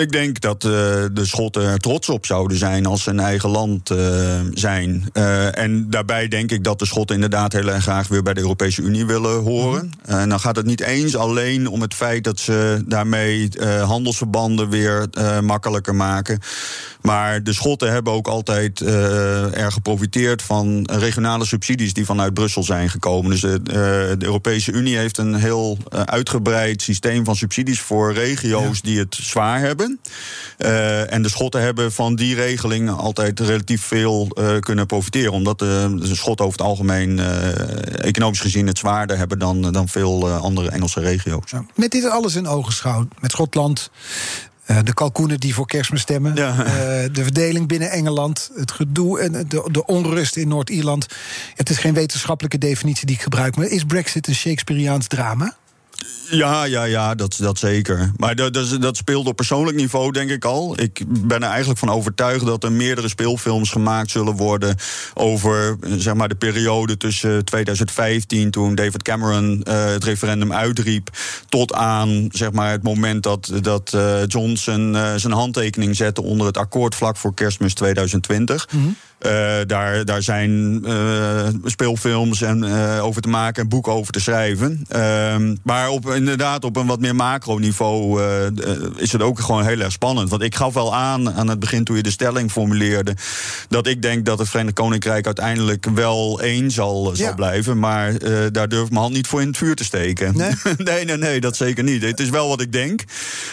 Ik 0.00 0.12
denk 0.12 0.40
dat 0.40 0.64
uh, 0.64 0.70
de 1.12 1.22
Schotten 1.22 1.62
er 1.62 1.78
trots 1.78 2.08
op 2.08 2.26
zouden 2.26 2.58
zijn 2.58 2.86
als 2.86 3.02
ze 3.02 3.10
een 3.10 3.20
eigen 3.20 3.50
land 3.50 3.90
uh, 3.90 3.98
zijn. 4.54 5.10
Uh, 5.12 5.58
en 5.58 5.90
daarbij 5.90 6.28
denk 6.28 6.50
ik 6.50 6.64
dat 6.64 6.78
de 6.78 6.86
Schotten 6.86 7.14
inderdaad 7.14 7.52
heel 7.52 7.68
erg 7.68 7.82
graag 7.82 8.08
weer 8.08 8.22
bij 8.22 8.34
de 8.34 8.40
Europese 8.40 8.82
Unie 8.82 9.06
willen 9.06 9.42
horen. 9.42 9.92
Mhm. 10.06 10.18
En 10.18 10.28
dan 10.28 10.40
gaat 10.40 10.56
het 10.56 10.66
niet 10.66 10.80
eens 10.80 11.16
alleen 11.16 11.66
om 11.68 11.80
het 11.80 11.94
feit 11.94 12.24
dat 12.24 12.38
ze 12.38 12.82
daarmee 12.86 13.48
handelsverbanden 13.84 14.68
weer 14.68 15.08
makkelijker 15.42 15.94
maken. 15.94 16.40
Maar 17.02 17.42
de 17.42 17.52
Schotten 17.52 17.92
hebben 17.92 18.12
ook 18.12 18.28
altijd 18.28 18.80
erg 18.80 19.74
geprofiteerd 19.74 20.42
van 20.42 20.88
regionale 20.92 21.44
subsidies 21.44 21.92
die 21.92 22.04
vanuit 22.04 22.34
Brussel 22.34 22.62
zijn 22.62 22.90
gekomen. 22.90 23.30
Dus 23.30 23.40
de 23.40 24.16
Europese 24.18 24.72
Unie 24.72 24.96
heeft 24.96 25.18
een 25.18 25.34
heel 25.34 25.78
uitgebreid 26.04 26.82
systeem 26.82 27.24
van 27.24 27.36
subsidies 27.36 27.80
voor 27.80 28.12
regio's 28.12 28.82
die 28.82 28.98
het 28.98 29.18
zwaar 29.20 29.60
hebben. 29.60 29.89
Uh, 30.58 31.12
en 31.12 31.22
de 31.22 31.28
Schotten 31.28 31.62
hebben 31.62 31.92
van 31.92 32.14
die 32.14 32.34
regeling 32.34 32.90
altijd 32.90 33.40
relatief 33.40 33.82
veel 33.82 34.28
uh, 34.34 34.58
kunnen 34.58 34.86
profiteren. 34.86 35.32
Omdat 35.32 35.58
de, 35.58 35.96
de, 36.00 36.14
Schotten 36.14 36.46
over 36.46 36.58
het 36.58 36.66
algemeen 36.66 37.18
economisch 37.98 38.40
gezien 38.40 38.66
het 38.66 38.78
zwaarder 38.78 39.18
hebben 39.18 39.38
dan, 39.38 39.72
dan 39.72 39.88
veel 39.88 40.30
andere 40.30 40.70
Engelse 40.70 41.00
regio's. 41.00 41.50
Ja. 41.50 41.64
Met 41.74 41.90
dit 41.90 42.04
alles 42.04 42.34
in 42.34 42.46
ogenschouw, 42.46 43.08
met 43.20 43.30
Schotland, 43.30 43.90
de 44.84 44.94
kalkoenen 44.94 45.40
die 45.40 45.54
voor 45.54 45.66
kerstmis 45.66 46.00
stemmen. 46.00 46.34
Ja. 46.34 46.52
De 47.12 47.22
verdeling 47.22 47.68
binnen 47.68 47.90
Engeland. 47.90 48.50
Het 48.54 48.72
gedoe 48.72 49.20
en 49.20 49.32
de, 49.32 49.68
de 49.70 49.86
onrust 49.86 50.36
in 50.36 50.48
Noord-Ierland. 50.48 51.06
Het 51.54 51.70
is 51.70 51.78
geen 51.78 51.94
wetenschappelijke 51.94 52.58
definitie 52.58 53.06
die 53.06 53.16
ik 53.16 53.22
gebruik. 53.22 53.56
Maar 53.56 53.66
is 53.66 53.84
Brexit 53.84 54.28
een 54.28 54.34
Shakespeareaans 54.34 55.06
drama? 55.06 55.54
Ja, 56.30 56.64
ja, 56.64 56.84
ja, 56.84 57.14
dat, 57.14 57.36
dat 57.40 57.58
zeker. 57.58 58.12
Maar 58.16 58.34
dat, 58.34 58.54
dat, 58.54 58.76
dat 58.80 58.96
speelt 58.96 59.26
op 59.26 59.36
persoonlijk 59.36 59.76
niveau, 59.76 60.12
denk 60.12 60.30
ik 60.30 60.44
al. 60.44 60.80
Ik 60.80 61.02
ben 61.08 61.42
er 61.42 61.48
eigenlijk 61.48 61.78
van 61.78 61.90
overtuigd 61.90 62.46
dat 62.46 62.64
er 62.64 62.72
meerdere 62.72 63.08
speelfilms 63.08 63.70
gemaakt 63.70 64.10
zullen 64.10 64.36
worden 64.36 64.76
over 65.14 65.76
zeg 65.96 66.14
maar, 66.14 66.28
de 66.28 66.34
periode 66.34 66.96
tussen 66.96 67.44
2015, 67.44 68.50
toen 68.50 68.74
David 68.74 69.02
Cameron 69.02 69.64
uh, 69.68 69.84
het 69.84 70.04
referendum 70.04 70.52
uitriep, 70.52 71.10
tot 71.48 71.74
aan 71.74 72.28
zeg 72.32 72.52
maar, 72.52 72.70
het 72.70 72.82
moment 72.82 73.22
dat, 73.22 73.52
dat 73.60 73.92
uh, 73.94 74.26
Johnson 74.26 74.94
uh, 74.94 75.14
zijn 75.14 75.32
handtekening 75.32 75.96
zette 75.96 76.22
onder 76.22 76.46
het 76.46 76.56
akkoord 76.56 76.94
vlak 76.94 77.16
voor 77.16 77.34
kerstmis 77.34 77.74
2020. 77.74 78.68
Mm 78.72 78.96
uh, 79.26 79.56
daar, 79.66 80.04
daar 80.04 80.22
zijn 80.22 80.82
uh, 80.86 81.48
speelfilms 81.64 82.42
en, 82.42 82.64
uh, 82.64 83.04
over 83.04 83.22
te 83.22 83.28
maken 83.28 83.62
en 83.62 83.68
boeken 83.68 83.92
over 83.92 84.12
te 84.12 84.20
schrijven. 84.20 84.84
Ehm, 84.88 85.56
maar 85.62 85.88
op, 85.88 86.14
inderdaad, 86.20 86.64
op 86.64 86.76
een 86.76 86.86
wat 86.86 87.00
meer 87.00 87.14
macroniveau 87.14 88.22
is 88.96 89.12
het 89.12 89.22
ook 89.22 89.40
gewoon 89.40 89.64
heel 89.64 89.80
erg 89.80 89.92
spannend. 89.92 90.30
Want 90.30 90.42
ik 90.42 90.54
gaf 90.54 90.74
wel 90.74 90.94
aan 90.94 91.32
aan 91.32 91.48
het 91.48 91.58
begin 91.58 91.84
toen 91.84 91.96
je 91.96 92.02
de 92.02 92.10
stelling 92.10 92.50
formuleerde. 92.50 93.14
dat 93.68 93.86
ik 93.86 94.02
denk 94.02 94.24
dat 94.24 94.38
het 94.38 94.48
Verenigd 94.48 94.74
Koninkrijk 94.74 95.26
uiteindelijk 95.26 95.86
wel 95.94 96.40
één 96.40 96.70
zal, 96.70 97.10
zal 97.14 97.34
blijven. 97.34 97.78
Maar 97.78 98.12
daar 98.52 98.68
durf 98.68 98.84
ik 98.84 98.90
mijn 98.90 99.02
hand 99.02 99.14
niet 99.14 99.26
voor 99.26 99.40
in 99.40 99.46
het 99.46 99.56
vuur 99.56 99.74
te 99.74 99.84
steken. 99.84 100.36
Nee? 100.36 100.52
nee, 100.76 101.04
nee, 101.04 101.16
nee, 101.16 101.40
dat 101.40 101.56
zeker 101.56 101.84
niet. 101.84 102.02
Het 102.02 102.20
is 102.20 102.30
wel 102.30 102.48
wat 102.48 102.60
ik 102.60 102.72
denk. 102.72 103.04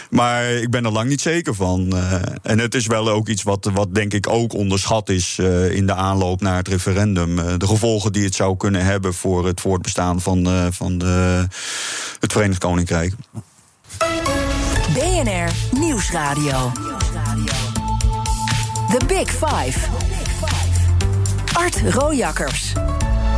Maar 0.09 0.49
ik 0.49 0.69
ben 0.69 0.85
er 0.85 0.91
lang 0.91 1.09
niet 1.09 1.21
zeker 1.21 1.55
van. 1.55 1.97
en 2.43 2.59
het 2.59 2.75
is 2.75 2.87
wel 2.87 3.09
ook 3.09 3.27
iets 3.27 3.43
wat, 3.43 3.69
wat 3.73 3.95
denk 3.95 4.13
ik 4.13 4.29
ook 4.29 4.53
onderschat 4.53 5.09
is. 5.09 5.37
Eh, 5.37 5.71
in 5.71 5.85
de 5.85 5.93
aanloop 5.93 6.41
naar 6.41 6.57
het 6.57 6.67
referendum. 6.67 7.39
Eh, 7.39 7.53
de 7.57 7.67
gevolgen 7.67 8.11
die 8.11 8.23
het 8.23 8.35
zou 8.35 8.57
kunnen 8.57 8.85
hebben 8.85 9.13
voor 9.13 9.45
het 9.45 9.61
voortbestaan 9.61 10.21
van, 10.21 10.45
eh, 10.45 10.65
van 10.69 10.97
de, 10.97 11.45
het 12.19 12.31
Verenigd 12.31 12.56
Koninkrijk. 12.57 13.13
BNR 14.93 15.49
Nieuwsradio. 15.71 16.71
The 18.89 19.05
Big 19.07 19.29
Five. 19.29 19.77
Art 21.53 21.81
Rojakkers. 21.93 22.73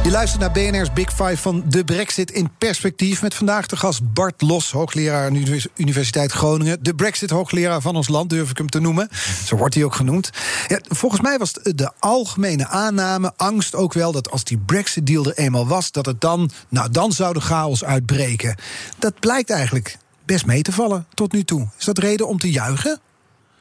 Je 0.09 0.15
luistert 0.15 0.41
naar 0.41 0.51
BNR's 0.51 0.93
Big 0.93 1.09
Five 1.09 1.37
van 1.37 1.63
de 1.67 1.83
Brexit 1.83 2.31
in 2.31 2.49
perspectief. 2.57 3.21
Met 3.21 3.35
vandaag 3.35 3.67
de 3.67 3.77
gast 3.77 4.13
Bart 4.13 4.41
Los, 4.41 4.71
hoogleraar 4.71 5.25
aan 5.25 5.33
de 5.33 5.69
Universiteit 5.75 6.31
Groningen. 6.31 6.83
De 6.83 6.95
Brexit-hoogleraar 6.95 7.81
van 7.81 7.95
ons 7.95 8.07
land, 8.07 8.29
durf 8.29 8.49
ik 8.49 8.57
hem 8.57 8.69
te 8.69 8.79
noemen. 8.79 9.09
Zo 9.45 9.55
wordt 9.55 9.75
hij 9.75 9.83
ook 9.83 9.95
genoemd. 9.95 10.29
Ja, 10.67 10.79
volgens 10.87 11.21
mij 11.21 11.37
was 11.37 11.53
de 11.53 11.91
algemene 11.99 12.67
aanname, 12.67 13.33
angst 13.37 13.75
ook 13.75 13.93
wel... 13.93 14.11
dat 14.11 14.31
als 14.31 14.43
die 14.43 14.57
Brexit-deal 14.57 15.25
er 15.25 15.37
eenmaal 15.37 15.67
was, 15.67 15.91
dat 15.91 16.05
het 16.05 16.21
dan... 16.21 16.49
nou, 16.69 16.91
dan 16.91 17.11
zou 17.11 17.33
de 17.33 17.41
chaos 17.41 17.83
uitbreken. 17.83 18.55
Dat 18.97 19.19
blijkt 19.19 19.49
eigenlijk 19.49 19.97
best 20.25 20.45
mee 20.45 20.61
te 20.61 20.71
vallen 20.71 21.05
tot 21.13 21.31
nu 21.31 21.43
toe. 21.43 21.67
Is 21.77 21.85
dat 21.85 21.97
reden 21.97 22.27
om 22.27 22.39
te 22.39 22.51
juichen? 22.51 22.99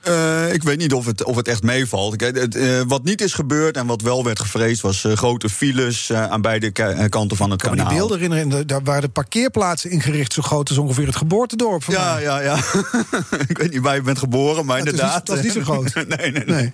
Uh, 0.09 0.53
ik 0.53 0.63
weet 0.63 0.79
niet 0.79 0.93
of 0.93 1.07
het, 1.07 1.25
of 1.25 1.37
het 1.37 1.49
echt 1.49 1.63
meevalt. 1.63 2.17
Kijk, 2.17 2.55
uh, 2.55 2.81
wat 2.87 3.05
niet 3.05 3.21
is 3.21 3.33
gebeurd 3.33 3.77
en 3.77 3.87
wat 3.87 4.03
wel 4.03 4.25
werd 4.25 4.41
gevreesd... 4.41 4.81
was 4.81 5.05
uh, 5.05 5.13
grote 5.13 5.49
files 5.49 6.13
aan 6.13 6.41
beide 6.41 6.71
kanten 7.09 7.37
van 7.37 7.51
het 7.51 7.63
kanaal. 7.63 7.77
Ik 7.77 7.85
kan 7.85 7.87
me 7.87 7.89
die 7.89 7.99
beelden 7.99 8.19
herinneren. 8.31 8.67
Daar 8.67 8.83
waren 8.83 9.03
de 9.03 9.09
parkeerplaatsen 9.09 9.91
ingericht... 9.91 10.33
zo 10.33 10.43
groot 10.43 10.69
als 10.69 10.79
ongeveer 10.79 11.07
het 11.07 11.17
geboortedorp 11.17 11.85
van 11.85 11.95
Ja, 11.95 12.15
mij. 12.15 12.23
ja, 12.23 12.41
ja. 12.41 12.57
ik 13.49 13.59
weet 13.59 13.73
niet 13.73 13.81
waar 13.81 13.95
je 13.95 14.03
bent 14.03 14.19
geboren, 14.19 14.67
maar 14.67 14.79
inderdaad... 14.79 15.27
Dat 15.27 15.37
is 15.37 15.43
niet 15.43 15.53
zo 15.53 15.61
groot. 15.73 15.95
nee, 15.95 16.31
nee, 16.31 16.45
nee, 16.47 16.71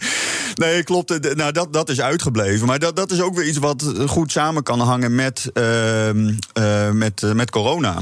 nee. 0.54 0.82
klopt. 0.82 1.34
Nou, 1.36 1.52
dat, 1.52 1.72
dat 1.72 1.88
is 1.88 2.00
uitgebleven. 2.00 2.66
Maar 2.66 2.78
dat, 2.78 2.96
dat 2.96 3.10
is 3.10 3.20
ook 3.20 3.34
weer 3.34 3.46
iets 3.46 3.58
wat 3.58 3.92
goed 4.06 4.32
samen 4.32 4.62
kan 4.62 4.80
hangen 4.80 5.14
met, 5.14 5.50
ehm, 5.52 6.32
met, 6.98 7.22
met 7.34 7.50
corona. 7.50 7.98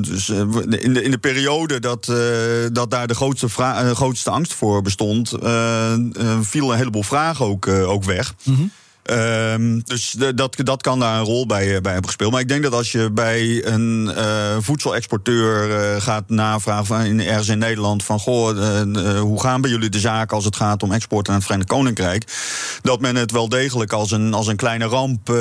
dus 0.00 0.28
in, 0.28 0.92
de, 0.92 1.02
in 1.02 1.10
de 1.10 1.18
periode 1.20 1.80
dat, 1.80 2.12
dat 2.72 2.90
daar 2.90 3.06
de 3.06 3.14
grootste 3.14 3.48
vraag 3.48 4.04
grootste 4.06 4.30
angst 4.30 4.54
voor 4.54 4.82
bestond, 4.82 5.32
uh, 5.42 5.94
uh, 6.12 6.38
viel 6.40 6.72
een 6.72 6.78
heleboel 6.78 7.02
vragen 7.02 7.46
ook, 7.46 7.66
uh, 7.66 7.88
ook 7.88 8.04
weg. 8.04 8.34
Mm 8.42 8.54
-hmm. 8.54 8.70
Um, 9.10 9.82
dus 9.84 10.10
de, 10.10 10.34
dat, 10.34 10.56
dat 10.56 10.82
kan 10.82 10.98
daar 10.98 11.18
een 11.18 11.24
rol 11.24 11.46
bij, 11.46 11.80
bij 11.80 11.92
hebben 11.92 12.06
gespeeld. 12.06 12.32
Maar 12.32 12.40
ik 12.40 12.48
denk 12.48 12.62
dat 12.62 12.72
als 12.72 12.92
je 12.92 13.10
bij 13.10 13.66
een 13.66 14.12
uh, 14.16 14.56
voedselexporteur 14.60 15.68
uh, 15.68 16.00
gaat 16.00 16.28
navragen 16.28 16.86
van 16.86 17.00
in, 17.00 17.20
ergens 17.20 17.48
in 17.48 17.58
Nederland 17.58 18.04
van 18.04 18.18
goh, 18.18 18.56
uh, 18.56 19.20
hoe 19.20 19.40
gaan 19.40 19.60
bij 19.60 19.70
jullie 19.70 19.88
de 19.88 20.00
zaken 20.00 20.36
als 20.36 20.44
het 20.44 20.56
gaat 20.56 20.82
om 20.82 20.92
export 20.92 21.26
naar 21.26 21.36
het 21.36 21.44
Verenigd 21.44 21.68
Koninkrijk, 21.68 22.24
dat 22.82 23.00
men 23.00 23.16
het 23.16 23.30
wel 23.30 23.48
degelijk 23.48 23.92
als 23.92 24.10
een, 24.10 24.34
als 24.34 24.46
een 24.46 24.56
kleine 24.56 24.84
ramp 24.84 25.32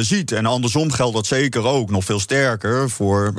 ziet. 0.00 0.32
En 0.32 0.46
andersom 0.46 0.90
geldt 0.90 1.14
dat 1.14 1.26
zeker 1.26 1.64
ook 1.64 1.90
nog 1.90 2.04
veel 2.04 2.20
sterker 2.20 2.90
voor 2.90 3.32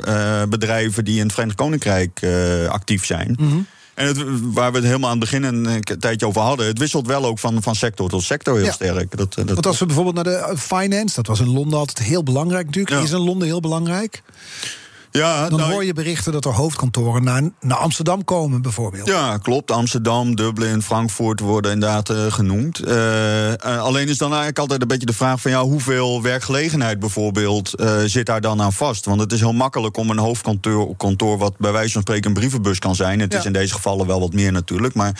bedrijven 0.48 1.04
die 1.04 1.18
in 1.18 1.22
het 1.22 1.32
Verenigd 1.32 1.56
Koninkrijk 1.56 2.20
actief 2.68 3.04
zijn. 3.04 3.36
Mm 3.38 3.50
-hmm. 3.50 3.66
En 3.94 4.06
het, 4.06 4.18
waar 4.52 4.70
we 4.70 4.76
het 4.76 4.86
helemaal 4.86 5.10
aan 5.10 5.20
het 5.20 5.30
begin 5.30 5.42
een 5.42 5.84
tijdje 5.98 6.26
over 6.26 6.40
hadden, 6.40 6.66
het 6.66 6.78
wisselt 6.78 7.06
wel 7.06 7.24
ook 7.24 7.38
van, 7.38 7.62
van 7.62 7.74
sector 7.74 8.08
tot 8.08 8.22
sector 8.22 8.58
heel 8.58 8.72
sterk. 8.72 9.16
Dat, 9.16 9.34
dat, 9.34 9.50
Want 9.50 9.66
als 9.66 9.78
we 9.78 9.86
bijvoorbeeld 9.86 10.14
naar 10.14 10.24
de 10.24 10.58
finance, 10.58 11.14
dat 11.14 11.26
was 11.26 11.40
in 11.40 11.50
Londen 11.50 11.78
altijd 11.78 11.98
heel 11.98 12.22
belangrijk 12.22 12.66
natuurlijk. 12.66 12.96
Ja. 12.96 13.02
Is 13.02 13.10
in 13.10 13.18
Londen 13.18 13.48
heel 13.48 13.60
belangrijk? 13.60 14.22
Ja, 15.18 15.48
dan 15.48 15.58
nou, 15.58 15.72
hoor 15.72 15.84
je 15.84 15.92
berichten 15.92 16.32
dat 16.32 16.44
er 16.44 16.52
hoofdkantoren 16.52 17.24
naar, 17.24 17.42
naar 17.60 17.78
Amsterdam 17.78 18.24
komen, 18.24 18.62
bijvoorbeeld. 18.62 19.06
Ja, 19.08 19.38
klopt. 19.38 19.70
Amsterdam, 19.70 20.36
Dublin, 20.36 20.82
Frankfurt 20.82 21.40
worden 21.40 21.72
inderdaad 21.72 22.10
uh, 22.10 22.32
genoemd. 22.32 22.88
Uh, 22.88 23.54
alleen 23.58 24.08
is 24.08 24.18
dan 24.18 24.28
eigenlijk 24.28 24.58
altijd 24.58 24.82
een 24.82 24.88
beetje 24.88 25.06
de 25.06 25.12
vraag 25.12 25.40
van 25.40 25.50
ja, 25.50 25.62
hoeveel 25.62 26.22
werkgelegenheid 26.22 26.98
bijvoorbeeld 26.98 27.72
zit 28.04 28.26
daar 28.26 28.40
dan 28.40 28.62
aan 28.62 28.72
vast? 28.72 29.04
Want 29.04 29.20
het 29.20 29.32
is 29.32 29.40
heel 29.40 29.52
makkelijk 29.52 29.96
om 29.96 30.10
een 30.10 30.18
hoofdkantoor 30.18 30.96
kantoor, 30.96 31.38
wat 31.38 31.58
bij 31.58 31.72
wijze 31.72 31.92
van 31.92 32.00
spreken 32.00 32.28
een 32.28 32.36
brievenbus 32.36 32.78
kan 32.78 32.94
zijn. 32.94 33.20
Het 33.20 33.34
is 33.34 33.44
in 33.44 33.52
deze 33.52 33.74
gevallen 33.74 34.06
wel 34.06 34.20
wat 34.20 34.32
meer 34.32 34.52
natuurlijk. 34.52 34.94
Maar 34.94 35.12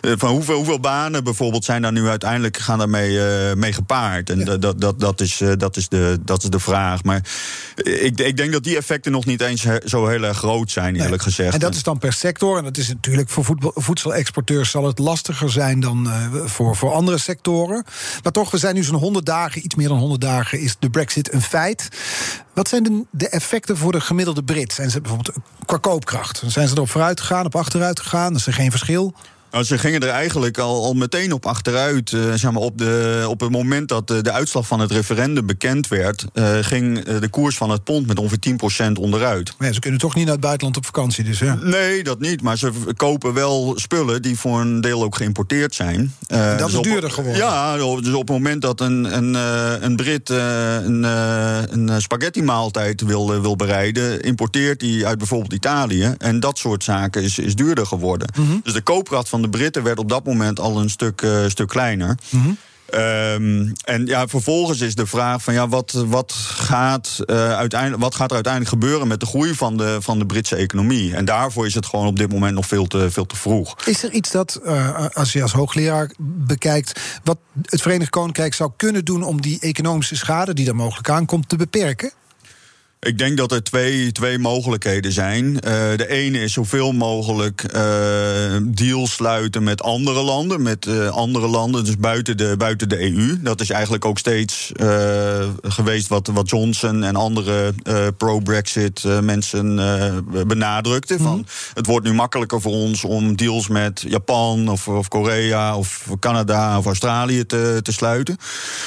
van 0.00 0.30
hoeveel, 0.30 0.56
hoeveel 0.56 0.80
banen 0.80 1.24
bijvoorbeeld 1.24 1.64
zijn 1.64 1.82
daar 1.82 1.92
nu 1.92 2.08
uiteindelijk 2.08 2.56
gaan 2.56 2.78
daarmee 2.78 3.18
mee 3.54 3.72
gepaard? 3.72 4.30
En 4.30 4.38
ja. 4.38 4.56
dat, 4.56 4.80
dat, 4.80 5.00
dat, 5.00 5.20
is, 5.20 5.42
dat, 5.56 5.76
is 5.76 5.88
de, 5.88 6.18
dat 6.24 6.42
is 6.42 6.50
de 6.50 6.60
vraag. 6.60 7.02
Maar 7.04 7.22
ik, 7.74 8.20
ik 8.20 8.36
denk 8.36 8.52
dat 8.52 8.64
die 8.64 8.76
effecten 8.76 9.12
nog 9.12 9.24
niet 9.24 9.40
eens 9.42 9.66
zo 9.84 10.06
heel 10.06 10.22
erg 10.22 10.36
groot 10.36 10.70
zijn, 10.70 10.96
eerlijk 10.96 11.22
gezegd. 11.22 11.54
En 11.54 11.60
dat 11.60 11.74
is 11.74 11.82
dan 11.82 11.98
per 11.98 12.12
sector. 12.12 12.58
En 12.58 12.64
dat 12.64 12.76
is 12.76 12.88
natuurlijk 12.88 13.28
voor 13.28 13.56
voedselexporteurs 13.60 14.70
zal 14.70 14.86
het 14.86 14.98
lastiger 14.98 15.50
zijn 15.50 15.80
dan 15.80 16.06
uh, 16.06 16.44
voor, 16.44 16.76
voor 16.76 16.92
andere 16.92 17.18
sectoren. 17.18 17.84
Maar 18.22 18.32
toch, 18.32 18.50
we 18.50 18.58
zijn 18.58 18.74
nu 18.74 18.82
zo'n 18.82 18.96
100 18.96 19.26
dagen, 19.26 19.64
iets 19.64 19.74
meer 19.74 19.88
dan 19.88 19.98
100 19.98 20.20
dagen, 20.20 20.60
is 20.60 20.76
de 20.78 20.90
Brexit 20.90 21.32
een 21.32 21.42
feit. 21.42 21.88
Wat 22.54 22.68
zijn 22.68 22.82
de, 22.82 23.04
de 23.10 23.28
effecten 23.28 23.76
voor 23.76 23.92
de 23.92 24.00
gemiddelde 24.00 24.44
Brit? 24.44 24.72
Zijn 24.72 24.90
ze 24.90 25.00
bijvoorbeeld 25.00 25.36
qua 25.66 25.76
koopkracht? 25.76 26.42
Zijn 26.46 26.68
ze 26.68 26.74
erop 26.74 26.90
vooruit 26.90 27.20
gegaan, 27.20 27.46
op 27.46 27.56
achteruit 27.56 28.00
gegaan? 28.00 28.34
Is 28.34 28.46
er 28.46 28.52
geen 28.52 28.70
verschil? 28.70 29.14
Nou, 29.52 29.64
ze 29.64 29.78
gingen 29.78 30.00
er 30.00 30.08
eigenlijk 30.08 30.58
al, 30.58 30.84
al 30.84 30.94
meteen 30.94 31.32
op 31.32 31.46
achteruit. 31.46 32.10
Uh, 32.10 32.32
zeg 32.34 32.52
maar 32.52 32.62
op, 32.62 32.78
de, 32.78 33.24
op 33.28 33.40
het 33.40 33.50
moment 33.50 33.88
dat 33.88 34.08
de, 34.08 34.22
de 34.22 34.32
uitslag 34.32 34.66
van 34.66 34.80
het 34.80 34.90
referendum 34.90 35.46
bekend 35.46 35.88
werd, 35.88 36.24
uh, 36.34 36.58
ging 36.60 37.02
de 37.02 37.28
koers 37.28 37.56
van 37.56 37.70
het 37.70 37.84
pond 37.84 38.06
met 38.06 38.18
ongeveer 38.18 38.56
10% 38.88 38.92
onderuit. 38.92 39.54
Ja, 39.58 39.72
ze 39.72 39.80
kunnen 39.80 40.00
toch 40.00 40.14
niet 40.14 40.24
naar 40.24 40.32
het 40.32 40.42
buitenland 40.42 40.76
op 40.76 40.84
vakantie, 40.84 41.24
dus 41.24 41.38
ja. 41.38 41.54
Nee, 41.54 42.04
dat 42.04 42.20
niet. 42.20 42.42
Maar 42.42 42.58
ze 42.58 42.70
kopen 42.96 43.34
wel 43.34 43.72
spullen 43.76 44.22
die 44.22 44.38
voor 44.38 44.60
een 44.60 44.80
deel 44.80 45.02
ook 45.02 45.16
geïmporteerd 45.16 45.74
zijn. 45.74 46.14
Uh, 46.28 46.58
dat 46.58 46.70
dus 46.70 46.74
is 46.76 46.82
duurder 46.82 47.10
geworden. 47.10 47.42
Ja, 47.42 47.76
dus 47.76 48.12
op 48.12 48.28
het 48.28 48.36
moment 48.36 48.62
dat 48.62 48.80
een, 48.80 49.16
een, 49.16 49.34
een 49.84 49.96
Brit 49.96 50.28
een, 50.28 51.02
een 51.02 52.02
spaghetti 52.02 52.42
maaltijd 52.42 53.00
wil, 53.00 53.40
wil 53.40 53.56
bereiden, 53.56 54.20
importeert 54.20 54.80
hij 54.80 55.04
uit 55.06 55.18
bijvoorbeeld 55.18 55.52
Italië. 55.52 56.14
En 56.18 56.40
dat 56.40 56.58
soort 56.58 56.84
zaken 56.84 57.22
is, 57.22 57.38
is 57.38 57.54
duurder 57.54 57.86
geworden. 57.86 58.28
Mm 58.36 58.46
-hmm. 58.46 58.60
Dus 58.64 58.72
de 58.72 58.82
koopkracht 58.82 59.28
van 59.28 59.41
de 59.42 59.48
Britten 59.48 59.82
werd 59.82 59.98
op 59.98 60.08
dat 60.08 60.24
moment 60.24 60.60
al 60.60 60.80
een 60.80 60.90
stuk, 60.90 61.22
uh, 61.22 61.46
stuk 61.46 61.68
kleiner. 61.68 62.16
Mm 62.30 62.42
-hmm. 62.42 62.56
Um, 62.94 63.72
en 63.84 64.06
ja, 64.06 64.26
vervolgens 64.26 64.80
is 64.80 64.94
de 64.94 65.06
vraag 65.06 65.42
van 65.42 65.54
ja, 65.54 65.68
wat, 65.68 65.92
wat, 65.92 66.32
gaat, 66.32 67.20
uh, 67.26 67.56
uiteindelijk, 67.56 68.02
wat 68.02 68.14
gaat 68.14 68.28
er 68.28 68.34
uiteindelijk 68.34 68.72
gebeuren 68.72 69.08
met 69.08 69.20
de 69.20 69.26
groei 69.26 69.54
van 69.54 69.76
de, 69.76 69.96
van 70.00 70.18
de 70.18 70.26
Britse 70.26 70.56
economie? 70.56 71.14
En 71.14 71.24
daarvoor 71.24 71.66
is 71.66 71.74
het 71.74 71.86
gewoon 71.86 72.06
op 72.06 72.16
dit 72.16 72.32
moment 72.32 72.54
nog 72.54 72.66
veel 72.66 72.86
te, 72.86 73.10
veel 73.10 73.26
te 73.26 73.36
vroeg. 73.36 73.76
Is 73.84 74.02
er 74.02 74.10
iets 74.10 74.30
dat, 74.30 74.60
uh, 74.64 75.06
als 75.12 75.32
je 75.32 75.42
als 75.42 75.52
hoogleraar 75.52 76.10
bekijkt, 76.18 77.00
wat 77.24 77.38
het 77.62 77.82
Verenigd 77.82 78.10
Koninkrijk 78.10 78.54
zou 78.54 78.70
kunnen 78.76 79.04
doen 79.04 79.22
om 79.22 79.40
die 79.40 79.60
economische 79.60 80.16
schade 80.16 80.54
die 80.54 80.68
er 80.68 80.76
mogelijk 80.76 81.10
aankomt 81.10 81.48
te 81.48 81.56
beperken? 81.56 82.12
Ik 83.06 83.18
denk 83.18 83.36
dat 83.36 83.52
er 83.52 83.62
twee, 83.62 84.12
twee 84.12 84.38
mogelijkheden 84.38 85.12
zijn. 85.12 85.44
Uh, 85.44 85.60
de 85.96 86.06
ene 86.08 86.38
is 86.38 86.52
zoveel 86.52 86.92
mogelijk 86.92 87.74
uh, 87.74 87.80
deals 88.64 89.12
sluiten 89.12 89.62
met 89.62 89.82
andere 89.82 90.22
landen. 90.22 90.62
Met 90.62 90.86
uh, 90.86 91.08
andere 91.08 91.46
landen, 91.48 91.84
dus 91.84 91.96
buiten 91.96 92.36
de, 92.36 92.54
buiten 92.58 92.88
de 92.88 93.00
EU. 93.00 93.42
Dat 93.42 93.60
is 93.60 93.70
eigenlijk 93.70 94.04
ook 94.04 94.18
steeds 94.18 94.72
geweest 95.62 96.08
wat, 96.08 96.26
wat 96.26 96.50
Johnson 96.50 97.02
en 97.02 97.16
andere 97.16 97.74
pro-Brexit 98.16 99.04
mensen 99.22 99.76
benadrukten. 100.46 101.20
Mm 101.20 101.26
-hmm. 101.26 101.34
Van, 101.34 101.46
het 101.74 101.86
wordt 101.86 102.06
nu 102.06 102.12
makkelijker 102.12 102.60
voor 102.60 102.72
ons 102.72 103.04
om 103.04 103.36
deals 103.36 103.68
met 103.68 104.04
Japan 104.08 104.68
of, 104.68 104.88
of 104.88 105.08
Korea 105.08 105.76
of 105.76 106.08
Canada 106.20 106.78
of 106.78 106.86
Australië 106.86 107.46
te, 107.46 107.80
te 107.82 107.92
sluiten. 107.92 108.36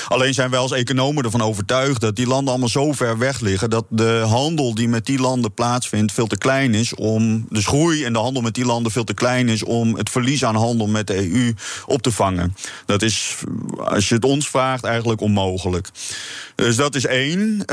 Alleen 0.07 0.33
zijn 0.33 0.49
wij 0.49 0.59
als 0.59 0.71
economen 0.71 1.23
ervan 1.23 1.41
overtuigd 1.41 2.01
dat 2.01 2.15
die 2.15 2.27
landen 2.27 2.49
allemaal 2.49 2.69
zo 2.69 2.91
ver 2.91 3.17
weg 3.17 3.39
liggen 3.39 3.69
dat 3.69 3.85
de 3.89 4.03
de 4.05 4.25
handel 4.27 4.75
die 4.75 4.87
met 4.87 5.05
die 5.05 5.19
landen 5.19 5.53
plaatsvindt 5.53 6.11
veel 6.11 6.27
te 6.27 6.37
klein 6.37 6.73
is 6.73 6.95
om. 6.95 7.45
Dus 7.49 7.65
groei 7.65 8.03
en 8.03 8.13
de 8.13 8.19
handel 8.19 8.41
met 8.41 8.53
die 8.53 8.65
landen 8.65 8.91
veel 8.91 9.03
te 9.03 9.13
klein 9.13 9.49
is 9.49 9.63
om 9.63 9.95
het 9.95 10.09
verlies 10.09 10.45
aan 10.45 10.55
handel 10.55 10.87
met 10.87 11.07
de 11.07 11.31
EU 11.31 11.53
op 11.85 12.01
te 12.01 12.11
vangen. 12.11 12.55
Dat 12.85 13.01
is, 13.01 13.35
als 13.77 14.09
je 14.09 14.15
het 14.15 14.25
ons 14.25 14.49
vraagt, 14.49 14.83
eigenlijk 14.83 15.21
onmogelijk. 15.21 15.89
Dus 16.55 16.75
dat 16.75 16.95
is 16.95 17.05
één. 17.05 17.39
Uh, 17.39 17.65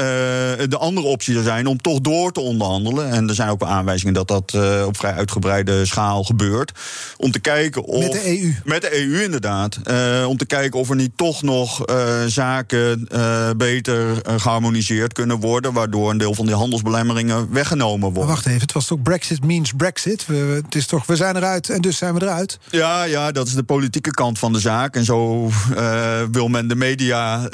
de 0.68 0.78
andere 0.78 1.06
optie 1.06 1.32
zou 1.32 1.44
zijn 1.44 1.66
om 1.66 1.80
toch 1.80 2.00
door 2.00 2.32
te 2.32 2.40
onderhandelen. 2.40 3.10
En 3.10 3.28
er 3.28 3.34
zijn 3.34 3.48
ook 3.48 3.60
wel 3.60 3.68
aanwijzingen 3.68 4.14
dat 4.14 4.28
dat 4.28 4.52
uh, 4.56 4.84
op 4.86 4.96
vrij 4.96 5.12
uitgebreide 5.12 5.86
schaal 5.86 6.24
gebeurt. 6.24 6.72
Om 7.16 7.30
te 7.30 7.40
kijken 7.40 7.82
of. 7.82 8.02
Met 8.02 8.12
de 8.12 8.40
EU. 8.40 8.54
Met 8.64 8.82
de 8.82 9.00
EU, 9.00 9.22
inderdaad. 9.22 9.78
Uh, 9.90 10.28
om 10.28 10.36
te 10.36 10.46
kijken 10.46 10.80
of 10.80 10.90
er 10.90 10.96
niet 10.96 11.16
toch 11.16 11.42
nog 11.42 11.84
zaken 12.26 13.08
beter 13.56 14.20
geharmoniseerd 14.36 15.12
kunnen 15.12 15.40
worden. 15.40 15.72
Waardoor 15.72 16.10
een 16.10 16.18
deel 16.22 16.34
van 16.34 16.46
die 16.46 16.54
handelsbelemmeringen 16.54 17.52
weggenomen 17.52 18.00
worden. 18.00 18.24
Maar 18.24 18.34
wacht 18.34 18.46
even, 18.46 18.60
het 18.60 18.72
was 18.72 18.86
toch 18.86 19.02
Brexit 19.02 19.44
means 19.44 19.72
Brexit? 19.76 20.26
We, 20.26 20.60
het 20.64 20.74
is 20.74 20.86
toch, 20.86 21.06
we 21.06 21.16
zijn 21.16 21.36
eruit 21.36 21.70
en 21.70 21.80
dus 21.80 21.96
zijn 21.96 22.14
we 22.14 22.22
eruit? 22.22 22.58
Ja, 22.70 23.04
ja, 23.04 23.32
dat 23.32 23.46
is 23.46 23.54
de 23.54 23.62
politieke 23.62 24.10
kant 24.10 24.38
van 24.38 24.52
de 24.52 24.60
zaak. 24.60 24.96
En 24.96 25.04
zo 25.04 25.50
wil 26.30 26.48
men 26.48 26.68
de 26.68 26.74
media 26.74 27.48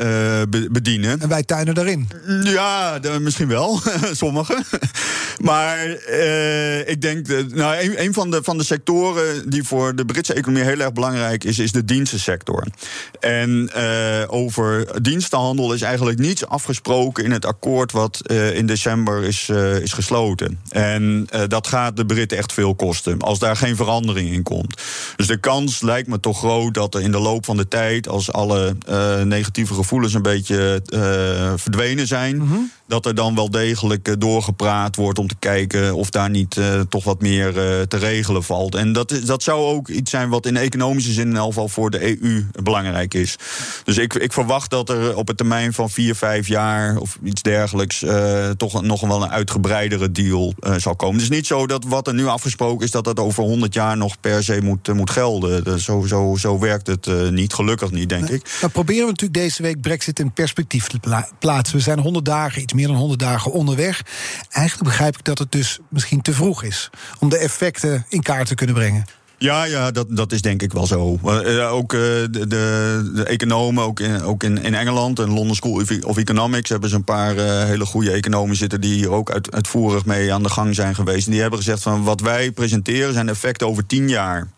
bedienen. 0.70 1.20
En 1.20 1.28
wij 1.28 1.42
tuinen 1.42 1.74
daarin. 1.74 2.08
Ja, 2.42 3.00
misschien 3.20 3.48
wel, 3.48 3.80
sommigen. 4.12 4.64
maar 5.38 5.86
uh, 6.10 6.88
ik 6.88 7.00
denk, 7.00 7.26
nou, 7.54 7.82
een, 7.82 8.02
een, 8.02 8.12
van, 8.12 8.30
de, 8.30 8.42
van 8.42 8.58
de 8.58 8.64
sectoren 8.64 9.50
die 9.50 9.62
voor 9.62 9.96
de 9.96 10.04
Britse 10.04 10.34
economie 10.34 10.64
heel 10.64 10.80
erg 10.80 10.92
belangrijk 10.92 11.44
is, 11.44 11.58
is 11.58 11.72
de 11.72 11.84
dienstensector. 11.84 12.66
En 13.20 13.70
over 14.28 15.02
dienstenhandel 15.02 15.72
is 15.72 15.82
eigenlijk 15.82 16.18
niets 16.18 16.46
afgesproken 16.46 17.24
in 17.24 17.30
het 17.30 17.46
akkoord 17.46 17.92
wat 17.92 18.20
in 18.58 18.66
december 18.66 19.24
is, 19.24 19.48
is 19.82 19.92
gesloten. 19.92 20.58
En 20.68 21.28
dat 21.48 21.66
gaat 21.66 21.96
de 21.96 22.06
Britten 22.06 22.38
echt 22.38 22.52
veel 22.52 22.74
kosten, 22.74 23.20
als 23.20 23.38
daar 23.38 23.56
geen 23.56 23.76
verandering 23.76 24.30
in 24.30 24.42
komt. 24.42 24.82
Dus 25.16 25.26
de 25.26 25.40
kans 25.40 25.80
lijkt 25.80 26.08
me 26.08 26.20
toch 26.20 26.38
groot 26.38 26.74
dat 26.74 26.94
er 26.94 27.00
in 27.00 27.12
de 27.12 27.18
loop 27.18 27.44
van 27.44 27.56
de 27.56 27.68
tijd, 27.68 28.08
als 28.08 28.32
alle 28.32 28.76
negatieve 29.24 29.74
gevoelens 29.74 30.14
een 30.14 30.22
beetje 30.22 30.82
verdwenen 31.56 32.06
zijn. 32.06 32.36
Mm 32.36 32.48
-hmm. 32.48 32.70
Dat 32.86 33.06
er 33.06 33.14
dan 33.14 33.34
wel 33.34 33.50
degelijk 33.50 34.20
doorgepraat 34.20 34.96
wordt 34.96 35.18
om 35.18 35.28
te 35.28 35.36
kijken 35.38 35.94
of 35.94 36.10
daar 36.10 36.30
niet 36.30 36.60
toch 36.88 37.04
wat 37.04 37.20
meer 37.20 37.52
te 37.88 37.96
regelen 37.96 38.44
valt. 38.44 38.74
En 38.74 38.92
dat, 38.92 39.12
is, 39.12 39.24
dat 39.24 39.42
zou 39.42 39.60
ook 39.60 39.88
iets 39.88 40.10
zijn 40.10 40.28
wat 40.28 40.46
in 40.46 40.56
economische 40.56 41.12
zin 41.12 41.28
in 41.28 41.36
elk 41.36 41.46
geval 41.46 41.68
voor 41.68 41.90
de 41.90 42.22
EU 42.22 42.46
belangrijk 42.62 43.14
is. 43.14 43.36
Dus 43.84 43.98
ik, 43.98 44.14
ik 44.14 44.32
verwacht 44.32 44.70
dat 44.70 44.88
er 44.88 45.16
op 45.16 45.28
een 45.28 45.36
termijn 45.36 45.72
van 45.72 45.90
vier, 45.90 46.14
vijf 46.14 46.48
jaar 46.48 46.96
of 46.96 47.18
iets 47.24 47.42
dergelijks 47.42 48.02
toch 48.56 48.82
nog 48.82 49.00
wel 49.00 49.22
een 49.22 49.30
uitgebreidere 49.30 50.12
deal 50.12 50.54
zal 50.76 50.96
komen. 50.96 51.14
Het 51.14 51.30
is 51.30 51.36
niet 51.36 51.46
zo 51.46 51.66
dat 51.66 51.84
wat 51.84 52.06
er 52.06 52.14
nu 52.14 52.26
afgesproken 52.26 52.84
is, 52.84 52.90
dat 52.90 53.04
dat 53.04 53.18
over 53.20 53.42
100 53.42 53.74
jaar 53.74 53.96
nog 53.96 54.20
per 54.20 54.44
se 54.44 54.60
moet, 54.62 54.94
moet 54.94 55.10
gelden. 55.10 55.64
Dus 55.64 55.84
zo, 55.84 56.04
zo, 56.06 56.36
zo 56.38 56.58
werkt 56.58 56.86
het 56.86 57.30
niet, 57.30 57.52
gelukkig 57.54 57.90
niet, 57.90 58.08
denk 58.08 58.28
ik. 58.28 58.56
Nou 58.60 58.72
proberen 58.72 59.02
we 59.02 59.10
natuurlijk 59.10 59.40
deze 59.40 59.62
week 59.62 59.80
Brexit 59.80 60.18
in 60.18 60.32
perspectief 60.32 60.86
te 60.86 61.26
plaatsen. 61.38 61.76
We 61.76 61.82
zijn 61.82 61.98
100 61.98 62.24
dagen, 62.24 62.62
iets 62.62 62.72
meer 62.72 62.86
dan 62.86 62.96
100 62.96 63.20
dagen 63.20 63.52
onderweg. 63.52 64.02
Eigenlijk 64.50 64.90
begrijp 64.90 65.18
ik 65.18 65.24
dat 65.24 65.38
het 65.38 65.52
dus 65.52 65.78
misschien 65.90 66.22
te 66.22 66.32
vroeg 66.32 66.62
is 66.62 66.90
om 67.18 67.28
de 67.28 67.38
effecten 67.38 68.06
in 68.08 68.22
kaart 68.22 68.46
te 68.46 68.54
kunnen 68.54 68.74
brengen. 68.74 69.04
Ja, 69.38 69.64
ja 69.64 69.90
dat, 69.90 70.06
dat 70.10 70.32
is 70.32 70.42
denk 70.42 70.62
ik 70.62 70.72
wel 70.72 70.86
zo. 70.86 71.18
Uh, 71.24 71.72
ook 71.72 71.92
uh, 71.92 72.00
de, 72.00 72.46
de, 72.48 73.24
economen, 73.24 73.84
ook, 73.84 74.00
in, 74.00 74.22
ook 74.22 74.42
in, 74.42 74.62
in 74.62 74.74
Engeland, 74.74 75.18
en 75.18 75.32
London 75.32 75.54
School 75.54 75.82
of 76.02 76.16
Economics, 76.16 76.68
hebben 76.68 76.88
ze 76.88 76.96
een 76.96 77.04
paar 77.04 77.34
hele 77.66 77.86
goede 77.86 78.10
economen 78.10 78.56
zitten 78.56 78.80
die 78.80 78.94
hier 78.94 79.10
ook 79.10 79.30
uit, 79.30 79.52
uitvoerig 79.52 80.04
mee 80.04 80.32
aan 80.32 80.42
de 80.42 80.50
gang 80.50 80.74
zijn 80.74 80.94
geweest. 80.94 81.26
En 81.26 81.32
die 81.32 81.40
hebben 81.40 81.58
gezegd 81.58 81.82
van 81.82 82.04
wat 82.04 82.20
wij 82.20 82.50
presenteren 82.50 83.12
zijn 83.12 83.28
effecten 83.28 83.66
over 83.66 83.86
tien 83.86 84.08
jaar. 84.08 84.48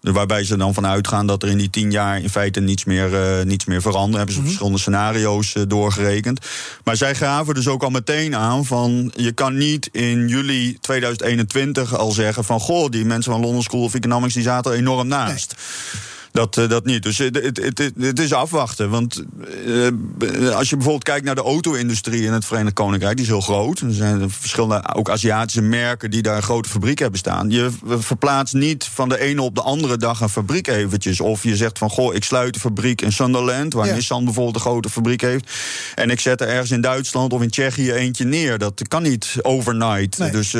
Waarbij 0.00 0.44
ze 0.44 0.56
dan 0.56 0.74
vanuit 0.74 1.08
gaan 1.08 1.26
dat 1.26 1.42
er 1.42 1.48
in 1.48 1.58
die 1.58 1.70
tien 1.70 1.90
jaar 1.90 2.20
in 2.22 2.30
feite 2.30 2.60
niets 2.60 2.84
meer, 2.84 3.38
uh, 3.38 3.44
niets 3.44 3.64
meer 3.64 3.82
verandert. 3.82 4.16
Hebben 4.16 4.34
ze 4.34 4.40
mm 4.40 4.46
-hmm. 4.46 4.46
verschillende 4.46 4.78
scenario's 4.78 5.54
uh, 5.54 5.62
doorgerekend. 5.68 6.46
Maar 6.84 6.96
zij 6.96 7.14
gaven 7.14 7.54
dus 7.54 7.68
ook 7.68 7.82
al 7.82 7.90
meteen 7.90 8.36
aan 8.36 8.64
van 8.64 9.12
je 9.16 9.32
kan 9.32 9.56
niet 9.56 9.88
in 9.92 10.28
juli 10.28 10.78
2021 10.80 11.96
al 11.96 12.10
zeggen 12.10 12.44
van 12.44 12.60
goh, 12.60 12.90
die 12.90 13.04
mensen 13.04 13.32
van 13.32 13.40
London 13.40 13.62
School 13.62 13.82
of 13.82 13.94
Economics 13.94 14.34
die 14.34 14.42
zaten 14.42 14.72
er 14.72 14.78
enorm 14.78 15.06
naast. 15.06 15.54
Nee. 15.56 16.16
Dat, 16.38 16.56
eh, 16.56 16.68
dat 16.68 16.84
niet. 16.84 17.02
Dus 17.02 17.18
het, 17.18 17.60
het, 17.98 18.18
is 18.18 18.32
afwachten. 18.32 18.90
Want 18.90 19.24
eh, 19.66 20.56
als 20.56 20.70
je 20.70 20.74
bijvoorbeeld 20.74 21.04
kijkt 21.04 21.24
naar 21.24 21.34
de 21.34 21.42
auto-industrie 21.42 22.22
in 22.22 22.32
het 22.32 22.44
Verenigd 22.44 22.74
Koninkrijk, 22.74 23.16
die 23.16 23.24
is 23.24 23.30
heel 23.30 23.40
groot. 23.40 23.80
Er 23.80 23.92
zijn 23.92 24.30
verschillende 24.30 24.94
ook 24.94 25.10
Aziatische 25.10 25.60
merken 25.60 26.10
die 26.10 26.22
daar 26.22 26.36
een 26.36 26.42
grote 26.42 26.68
fabriek 26.68 26.98
hebben 26.98 27.18
staan. 27.18 27.50
Je 27.50 27.70
verplaatst 27.86 28.54
niet 28.54 28.84
van 28.84 29.08
de 29.08 29.20
ene 29.20 29.42
op 29.42 29.54
de 29.54 29.62
andere 29.62 29.96
dag 29.96 30.20
een 30.20 30.28
fabriek 30.28 30.66
eventjes. 30.66 31.20
Of 31.20 31.42
je 31.42 31.56
zegt 31.56 31.78
van 31.78 31.90
goh, 31.90 32.14
ik 32.14 32.24
sluit 32.24 32.54
de 32.54 32.60
fabriek 32.60 33.02
in 33.02 33.12
Sunderland, 33.12 33.72
waar 33.72 33.94
Nissan 33.94 34.24
bijvoorbeeld 34.24 34.54
een 34.54 34.60
grote 34.60 34.90
fabriek 34.90 35.20
heeft. 35.20 35.50
En 35.94 36.10
ik 36.10 36.20
zet 36.20 36.40
er 36.40 36.48
ergens 36.48 36.70
in 36.70 36.80
Duitsland 36.80 37.32
of 37.32 37.42
in 37.42 37.50
Tsjechië 37.50 37.92
eentje 37.92 38.24
neer. 38.24 38.58
Dat 38.58 38.88
kan 38.88 39.02
niet 39.02 39.34
overnight. 39.42 40.32
Dus, 40.32 40.50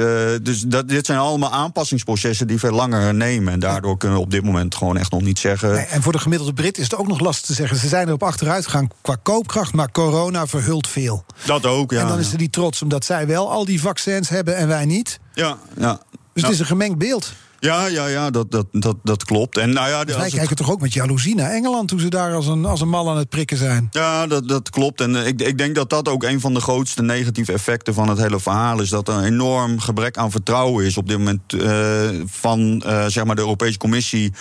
dus 0.42 0.60
dat, 0.60 0.88
dit 0.88 1.06
zijn 1.06 1.18
allemaal 1.18 1.52
aanpassingsprocessen 1.52 2.46
die 2.46 2.58
veel 2.58 2.72
langer 2.72 3.14
nemen. 3.14 3.52
En 3.52 3.60
daardoor 3.60 3.96
kunnen 3.96 4.18
we 4.18 4.24
op 4.24 4.30
dit 4.30 4.42
moment 4.42 4.74
gewoon 4.74 4.96
echt 4.96 5.10
nog 5.10 5.22
niet 5.22 5.38
zeggen. 5.38 5.67
Nee, 5.74 5.84
en 5.84 6.02
voor 6.02 6.12
de 6.12 6.18
gemiddelde 6.18 6.52
Brit 6.52 6.78
is 6.78 6.84
het 6.84 6.94
ook 6.94 7.06
nog 7.06 7.20
lastig 7.20 7.46
te 7.46 7.54
zeggen. 7.54 7.76
Ze 7.76 7.88
zijn 7.88 8.06
erop 8.06 8.22
achteruit 8.22 8.64
gegaan 8.64 8.88
qua 9.02 9.16
koopkracht, 9.22 9.72
maar 9.72 9.90
corona 9.90 10.46
verhult 10.46 10.88
veel. 10.88 11.24
Dat 11.44 11.66
ook, 11.66 11.90
ja. 11.90 12.00
En 12.00 12.08
dan 12.08 12.18
is 12.18 12.32
er 12.32 12.38
die 12.38 12.50
trots 12.50 12.82
omdat 12.82 13.04
zij 13.04 13.26
wel 13.26 13.50
al 13.50 13.64
die 13.64 13.80
vaccins 13.80 14.28
hebben 14.28 14.56
en 14.56 14.68
wij 14.68 14.84
niet. 14.84 15.20
Ja, 15.32 15.58
ja. 15.78 16.00
Dus 16.32 16.42
het 16.42 16.52
is 16.52 16.58
een 16.58 16.66
gemengd 16.66 16.98
beeld. 16.98 17.32
Ja, 17.60 17.86
ja, 17.86 18.06
ja, 18.06 18.30
dat, 18.30 18.50
dat, 18.50 18.66
dat, 18.70 18.96
dat 19.02 19.24
klopt. 19.24 19.56
En, 19.56 19.72
nou 19.72 19.88
ja, 19.88 20.04
dus 20.04 20.16
wij 20.16 20.30
kijken 20.30 20.56
toch 20.56 20.70
ook 20.70 20.80
met 20.80 20.92
jaloezie 20.92 21.34
naar 21.34 21.50
Engeland... 21.50 21.88
toen 21.88 22.00
ze 22.00 22.08
daar 22.08 22.34
als 22.34 22.46
een, 22.46 22.64
als 22.64 22.80
een 22.80 22.88
mal 22.88 23.10
aan 23.10 23.16
het 23.16 23.28
prikken 23.28 23.56
zijn. 23.56 23.88
Ja, 23.90 24.26
dat, 24.26 24.48
dat 24.48 24.70
klopt. 24.70 25.00
En 25.00 25.14
ik, 25.14 25.40
ik 25.40 25.58
denk 25.58 25.74
dat 25.74 25.90
dat 25.90 26.08
ook 26.08 26.24
een 26.24 26.40
van 26.40 26.54
de 26.54 26.60
grootste 26.60 27.02
negatieve 27.02 27.52
effecten 27.52 27.94
van 27.94 28.08
het 28.08 28.18
hele 28.18 28.40
verhaal 28.40 28.80
is. 28.80 28.88
Dat 28.88 29.08
er 29.08 29.14
een 29.14 29.24
enorm 29.24 29.80
gebrek 29.80 30.16
aan 30.16 30.30
vertrouwen 30.30 30.84
is 30.84 30.96
op 30.96 31.08
dit 31.08 31.18
moment 31.18 31.52
uh, 31.52 32.08
van 32.26 32.82
uh, 32.86 33.06
zeg 33.06 33.24
maar 33.24 33.34
de 33.34 33.40
Europese 33.40 33.78
Commissie... 33.78 34.32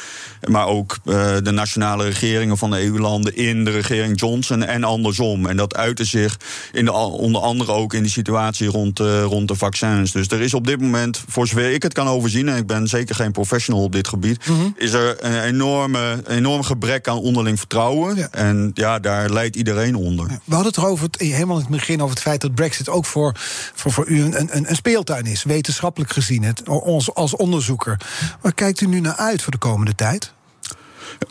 maar 0.47 0.67
ook 0.67 0.97
de 1.43 1.51
nationale 1.51 2.03
regeringen 2.03 2.57
van 2.57 2.71
de 2.71 2.83
EU-landen 2.83 3.35
in 3.35 3.65
de 3.65 3.71
regering 3.71 4.19
Johnson 4.19 4.63
en 4.63 4.83
andersom. 4.83 5.45
En 5.45 5.57
dat 5.57 5.75
uitte 5.75 6.05
zich 6.05 6.39
in 6.71 6.85
de, 6.85 6.91
onder 6.91 7.41
andere 7.41 7.71
ook 7.71 7.93
in 7.93 8.01
die 8.01 8.11
situatie 8.11 8.67
rond, 8.67 8.99
rond 8.99 9.47
de 9.47 9.55
vaccins. 9.55 10.11
Dus 10.11 10.27
er 10.27 10.41
is 10.41 10.53
op 10.53 10.67
dit 10.67 10.81
moment, 10.81 11.23
voor 11.27 11.47
zover 11.47 11.71
ik 11.71 11.83
het 11.83 11.93
kan 11.93 12.07
overzien... 12.07 12.49
en 12.49 12.57
ik 12.57 12.67
ben 12.67 12.87
zeker 12.87 13.06
geen 13.15 13.31
professional 13.31 13.83
op 13.83 13.91
dit 13.91 14.07
gebied, 14.07 14.47
mm 14.47 14.59
-hmm. 14.59 14.73
is 14.77 14.93
er 14.93 15.25
een 15.25 15.41
enorme, 15.41 16.23
enorm 16.27 16.63
gebrek 16.63 17.07
aan 17.07 17.17
onderling 17.17 17.59
vertrouwen. 17.59 18.15
Ja. 18.15 18.27
En 18.31 18.71
ja, 18.73 18.99
daar 18.99 19.29
leidt 19.29 19.55
iedereen 19.55 19.95
onder. 19.95 20.27
We 20.27 20.53
hadden 20.53 20.73
het 20.73 20.77
erover, 20.77 21.05
het, 21.05 21.21
helemaal 21.21 21.55
in 21.55 21.61
het 21.61 21.71
begin 21.71 22.01
over 22.01 22.15
het 22.15 22.23
feit 22.23 22.41
dat 22.41 22.55
Brexit 22.55 22.89
ook 22.89 23.05
voor, 23.05 23.31
voor, 23.73 23.91
voor 23.91 24.07
u 24.07 24.21
een, 24.21 24.41
een, 24.41 24.69
een 24.69 24.75
speeltuin 24.75 25.25
is, 25.25 25.43
wetenschappelijk 25.43 26.11
gezien, 26.11 26.43
het, 26.43 26.67
als, 26.67 27.13
als 27.13 27.35
onderzoeker. 27.35 27.99
Waar 28.41 28.53
kijkt 28.53 28.81
u 28.81 28.87
nu 28.87 28.99
naar 28.99 29.15
uit 29.15 29.41
voor 29.41 29.51
de 29.51 29.57
komende 29.57 29.95
tijd? 29.95 30.35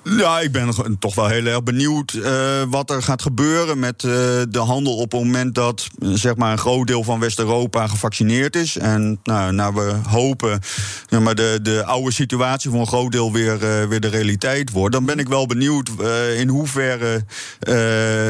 Ja, 0.04 0.40
ik 0.40 0.52
ben 0.52 0.98
toch 0.98 1.14
wel 1.14 1.26
heel 1.26 1.44
erg 1.46 1.62
benieuwd 1.62 2.12
uh, 2.12 2.62
wat 2.68 2.90
er 2.90 3.02
gaat 3.02 3.22
gebeuren 3.22 3.78
met 3.78 4.02
uh, 4.02 4.12
de 4.48 4.58
handel 4.58 4.96
op 4.96 5.12
het 5.12 5.20
moment 5.20 5.54
dat 5.54 5.86
zeg 5.98 6.36
maar, 6.36 6.52
een 6.52 6.58
groot 6.58 6.86
deel 6.86 7.04
van 7.04 7.20
West-Europa 7.20 7.86
gevaccineerd 7.86 8.56
is. 8.56 8.76
En 8.76 9.20
nou, 9.24 9.52
nou 9.52 9.74
we 9.74 9.94
hopen 10.08 10.60
zeg 11.08 11.20
maar, 11.20 11.34
de, 11.34 11.58
de 11.62 11.84
oude 11.84 12.12
situatie 12.12 12.70
voor 12.70 12.80
een 12.80 12.86
groot 12.86 13.12
deel 13.12 13.32
weer, 13.32 13.62
uh, 13.62 13.88
weer 13.88 14.00
de 14.00 14.08
realiteit 14.08 14.70
wordt. 14.70 14.94
Dan 14.94 15.04
ben 15.04 15.18
ik 15.18 15.28
wel 15.28 15.46
benieuwd 15.46 15.90
in 16.36 16.48
hoeverre 16.48 17.24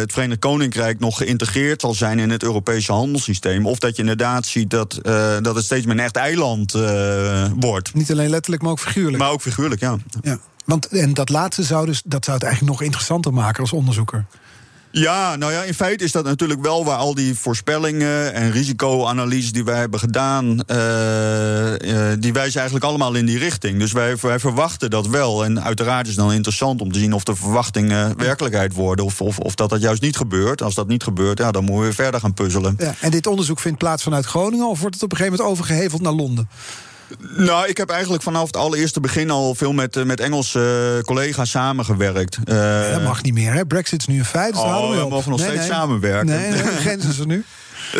het 0.00 0.12
Verenigd 0.12 0.40
Koninkrijk 0.40 0.98
nog 0.98 1.16
geïntegreerd 1.16 1.80
zal 1.80 1.94
zijn 1.94 2.18
in 2.18 2.30
het 2.30 2.42
Europese 2.42 2.92
handelssysteem. 2.92 3.66
Of 3.66 3.78
dat 3.78 3.96
je 3.96 4.02
inderdaad 4.02 4.46
ziet 4.46 4.70
dat, 4.70 4.98
dat 5.42 5.54
het 5.54 5.64
steeds 5.64 5.86
meer 5.86 5.94
een 5.94 6.04
echt 6.04 6.16
eiland 6.16 6.72
wordt. 7.56 7.94
Niet 7.94 8.10
alleen 8.10 8.30
letterlijk, 8.30 8.62
maar 8.62 8.72
ook 8.72 8.80
figuurlijk. 8.80 9.18
Maar 9.18 9.30
ook 9.30 9.42
figuurlijk, 9.42 9.80
ja. 9.80 9.96
ja. 10.20 10.38
Want 10.66 10.86
en 10.86 11.14
dat 11.14 11.28
laatste 11.28 11.62
zou, 11.62 11.86
dus, 11.86 12.02
dat 12.04 12.24
zou 12.24 12.36
het 12.36 12.46
eigenlijk 12.46 12.74
nog 12.76 12.82
interessanter 12.86 13.32
maken 13.32 13.60
als 13.60 13.72
onderzoeker. 13.72 14.24
Ja, 14.90 15.36
nou 15.36 15.52
ja, 15.52 15.62
in 15.62 15.74
feite 15.74 16.04
is 16.04 16.12
dat 16.12 16.24
natuurlijk 16.24 16.62
wel 16.62 16.84
waar 16.84 16.96
al 16.96 17.14
die 17.14 17.34
voorspellingen 17.34 18.34
en 18.34 18.50
risicoanalyses 18.50 19.52
die 19.52 19.64
wij 19.64 19.78
hebben 19.78 20.00
gedaan, 20.00 20.44
uh, 20.46 21.72
uh, 21.72 22.12
die 22.18 22.32
wijzen 22.32 22.60
eigenlijk 22.60 22.84
allemaal 22.84 23.14
in 23.14 23.26
die 23.26 23.38
richting. 23.38 23.78
Dus 23.78 23.92
wij, 23.92 24.16
wij 24.20 24.38
verwachten 24.38 24.90
dat 24.90 25.06
wel. 25.06 25.44
En 25.44 25.62
uiteraard 25.62 26.06
is 26.06 26.16
het 26.16 26.24
dan 26.24 26.32
interessant 26.32 26.80
om 26.80 26.92
te 26.92 26.98
zien 26.98 27.12
of 27.12 27.24
de 27.24 27.36
verwachtingen 27.36 28.16
werkelijkheid 28.18 28.74
worden 28.74 29.04
of, 29.04 29.20
of, 29.20 29.38
of 29.38 29.54
dat 29.54 29.70
dat 29.70 29.80
juist 29.80 30.02
niet 30.02 30.16
gebeurt. 30.16 30.62
Als 30.62 30.74
dat 30.74 30.88
niet 30.88 31.02
gebeurt, 31.02 31.38
ja, 31.38 31.50
dan 31.50 31.64
moeten 31.64 31.88
we 31.88 31.94
verder 31.94 32.20
gaan 32.20 32.34
puzzelen. 32.34 32.74
Ja, 32.78 32.94
en 33.00 33.10
dit 33.10 33.26
onderzoek 33.26 33.60
vindt 33.60 33.78
plaats 33.78 34.02
vanuit 34.02 34.26
Groningen 34.26 34.68
of 34.68 34.80
wordt 34.80 34.94
het 34.94 35.04
op 35.04 35.10
een 35.10 35.16
gegeven 35.16 35.38
moment 35.38 35.54
overgeheveld 35.54 36.02
naar 36.02 36.12
Londen? 36.12 36.48
Nou, 37.36 37.68
ik 37.68 37.76
heb 37.76 37.90
eigenlijk 37.90 38.22
vanaf 38.22 38.46
het 38.46 38.56
allereerste 38.56 39.00
begin 39.00 39.30
al 39.30 39.54
veel 39.54 39.72
met, 39.72 40.04
met 40.04 40.20
Engelse 40.20 40.94
uh, 40.96 41.02
collega's 41.02 41.50
samengewerkt. 41.50 42.38
Uh, 42.44 42.54
nee, 42.54 42.92
dat 42.92 43.02
mag 43.02 43.22
niet 43.22 43.34
meer, 43.34 43.52
hè? 43.52 43.66
Brexit 43.66 44.00
is 44.00 44.06
nu 44.06 44.18
een 44.18 44.24
feit. 44.24 44.52
Dus 44.52 44.62
oh, 44.62 44.90
we, 44.90 44.96
we 44.96 45.08
mogen 45.08 45.30
nog 45.30 45.38
nee, 45.38 45.48
steeds 45.48 45.68
nee. 45.68 45.76
samenwerken. 45.76 46.26
Nee, 46.26 46.50
nee, 46.50 46.96
is 46.96 47.18
er 47.18 47.26
nu. 47.26 47.44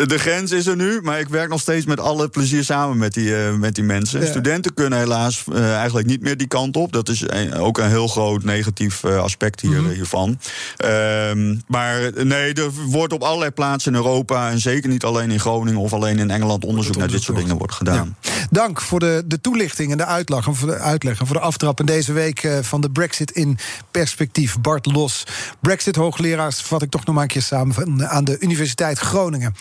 De 0.05 0.19
grens 0.19 0.51
is 0.51 0.65
er 0.65 0.75
nu, 0.75 0.99
maar 1.01 1.19
ik 1.19 1.27
werk 1.27 1.49
nog 1.49 1.61
steeds 1.61 1.85
met 1.85 1.99
alle 1.99 2.29
plezier 2.29 2.63
samen 2.63 2.97
met 2.97 3.13
die, 3.13 3.29
uh, 3.29 3.53
met 3.53 3.75
die 3.75 3.83
mensen. 3.83 4.21
Ja. 4.21 4.27
Studenten 4.27 4.73
kunnen 4.73 4.99
helaas 4.99 5.43
uh, 5.49 5.75
eigenlijk 5.75 6.07
niet 6.07 6.21
meer 6.21 6.37
die 6.37 6.47
kant 6.47 6.75
op. 6.75 6.91
Dat 6.91 7.09
is 7.09 7.23
een, 7.25 7.53
ook 7.53 7.77
een 7.77 7.89
heel 7.89 8.07
groot 8.07 8.43
negatief 8.43 9.03
uh, 9.03 9.17
aspect 9.17 9.61
hier, 9.61 9.71
mm 9.71 9.85
-hmm. 9.85 9.93
hiervan. 9.93 10.39
Um, 10.85 11.61
maar 11.67 12.11
nee, 12.23 12.53
er 12.53 12.71
wordt 12.71 13.13
op 13.13 13.21
allerlei 13.21 13.51
plaatsen 13.51 13.91
in 13.91 13.97
Europa... 13.97 14.49
en 14.49 14.59
zeker 14.59 14.89
niet 14.89 15.03
alleen 15.03 15.31
in 15.31 15.39
Groningen 15.39 15.81
of 15.81 15.93
alleen 15.93 16.19
in 16.19 16.31
Engeland... 16.31 16.65
onderzoek 16.65 16.95
naar 16.95 17.07
dit 17.07 17.21
soort 17.21 17.37
dingen 17.37 17.57
wordt 17.57 17.73
gedaan. 17.73 18.15
Ja. 18.21 18.31
Dank 18.49 18.81
voor 18.81 18.99
de, 18.99 19.23
de 19.25 19.41
toelichting 19.41 19.91
en 19.91 19.97
de 19.97 20.05
uitleg 20.05 20.47
en 20.47 20.55
voor 20.55 20.67
de, 20.67 20.77
uitleg 20.77 21.19
en 21.19 21.25
voor 21.27 21.35
de 21.35 21.41
aftrap... 21.41 21.79
in 21.79 21.85
deze 21.85 22.13
week 22.13 22.47
van 22.61 22.81
de 22.81 22.89
Brexit 22.89 23.31
in 23.31 23.57
perspectief. 23.91 24.59
Bart 24.59 24.85
Los, 24.85 25.23
Brexit-hoogleraar... 25.59 26.53
vat 26.53 26.81
ik 26.81 26.89
toch 26.89 27.05
nog 27.05 27.15
maar 27.15 27.23
een 27.23 27.29
keer 27.29 27.41
samen 27.41 28.09
aan 28.09 28.23
de 28.23 28.39
Universiteit 28.39 28.99
Groningen. 28.99 29.55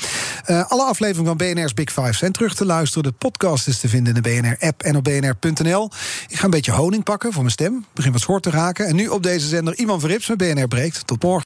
Uh, 0.47 0.71
alle 0.71 0.83
afleveringen 0.83 1.39
van 1.39 1.47
BNR's 1.47 1.75
Big 1.75 1.93
Five 1.93 2.13
zijn 2.13 2.33
terug 2.33 2.55
te 2.55 2.65
luisteren. 2.65 3.03
De 3.03 3.19
podcast 3.19 3.69
is 3.69 3.79
te 3.79 3.89
vinden 3.89 4.15
in 4.15 4.23
de 4.23 4.29
BNR-app 4.29 4.83
en 4.83 4.97
op 4.97 5.05
bnr.nl. 5.05 5.91
Ik 6.29 6.37
ga 6.37 6.45
een 6.45 6.51
beetje 6.51 6.73
honing 6.73 7.05
pakken 7.05 7.33
voor 7.33 7.43
mijn 7.43 7.53
stem. 7.53 7.87
Begin 7.95 8.13
wat 8.13 8.21
schort 8.21 8.43
te 8.43 8.51
raken. 8.51 8.87
En 8.87 8.97
nu 8.97 9.09
op 9.09 9.23
deze 9.23 9.49
zender 9.49 9.79
Ivan 9.79 10.01
Verrips 10.01 10.29
met 10.29 10.39
BNR 10.39 10.69
Breekt. 10.69 11.07
Tot 11.07 11.23
morgen. 11.23 11.46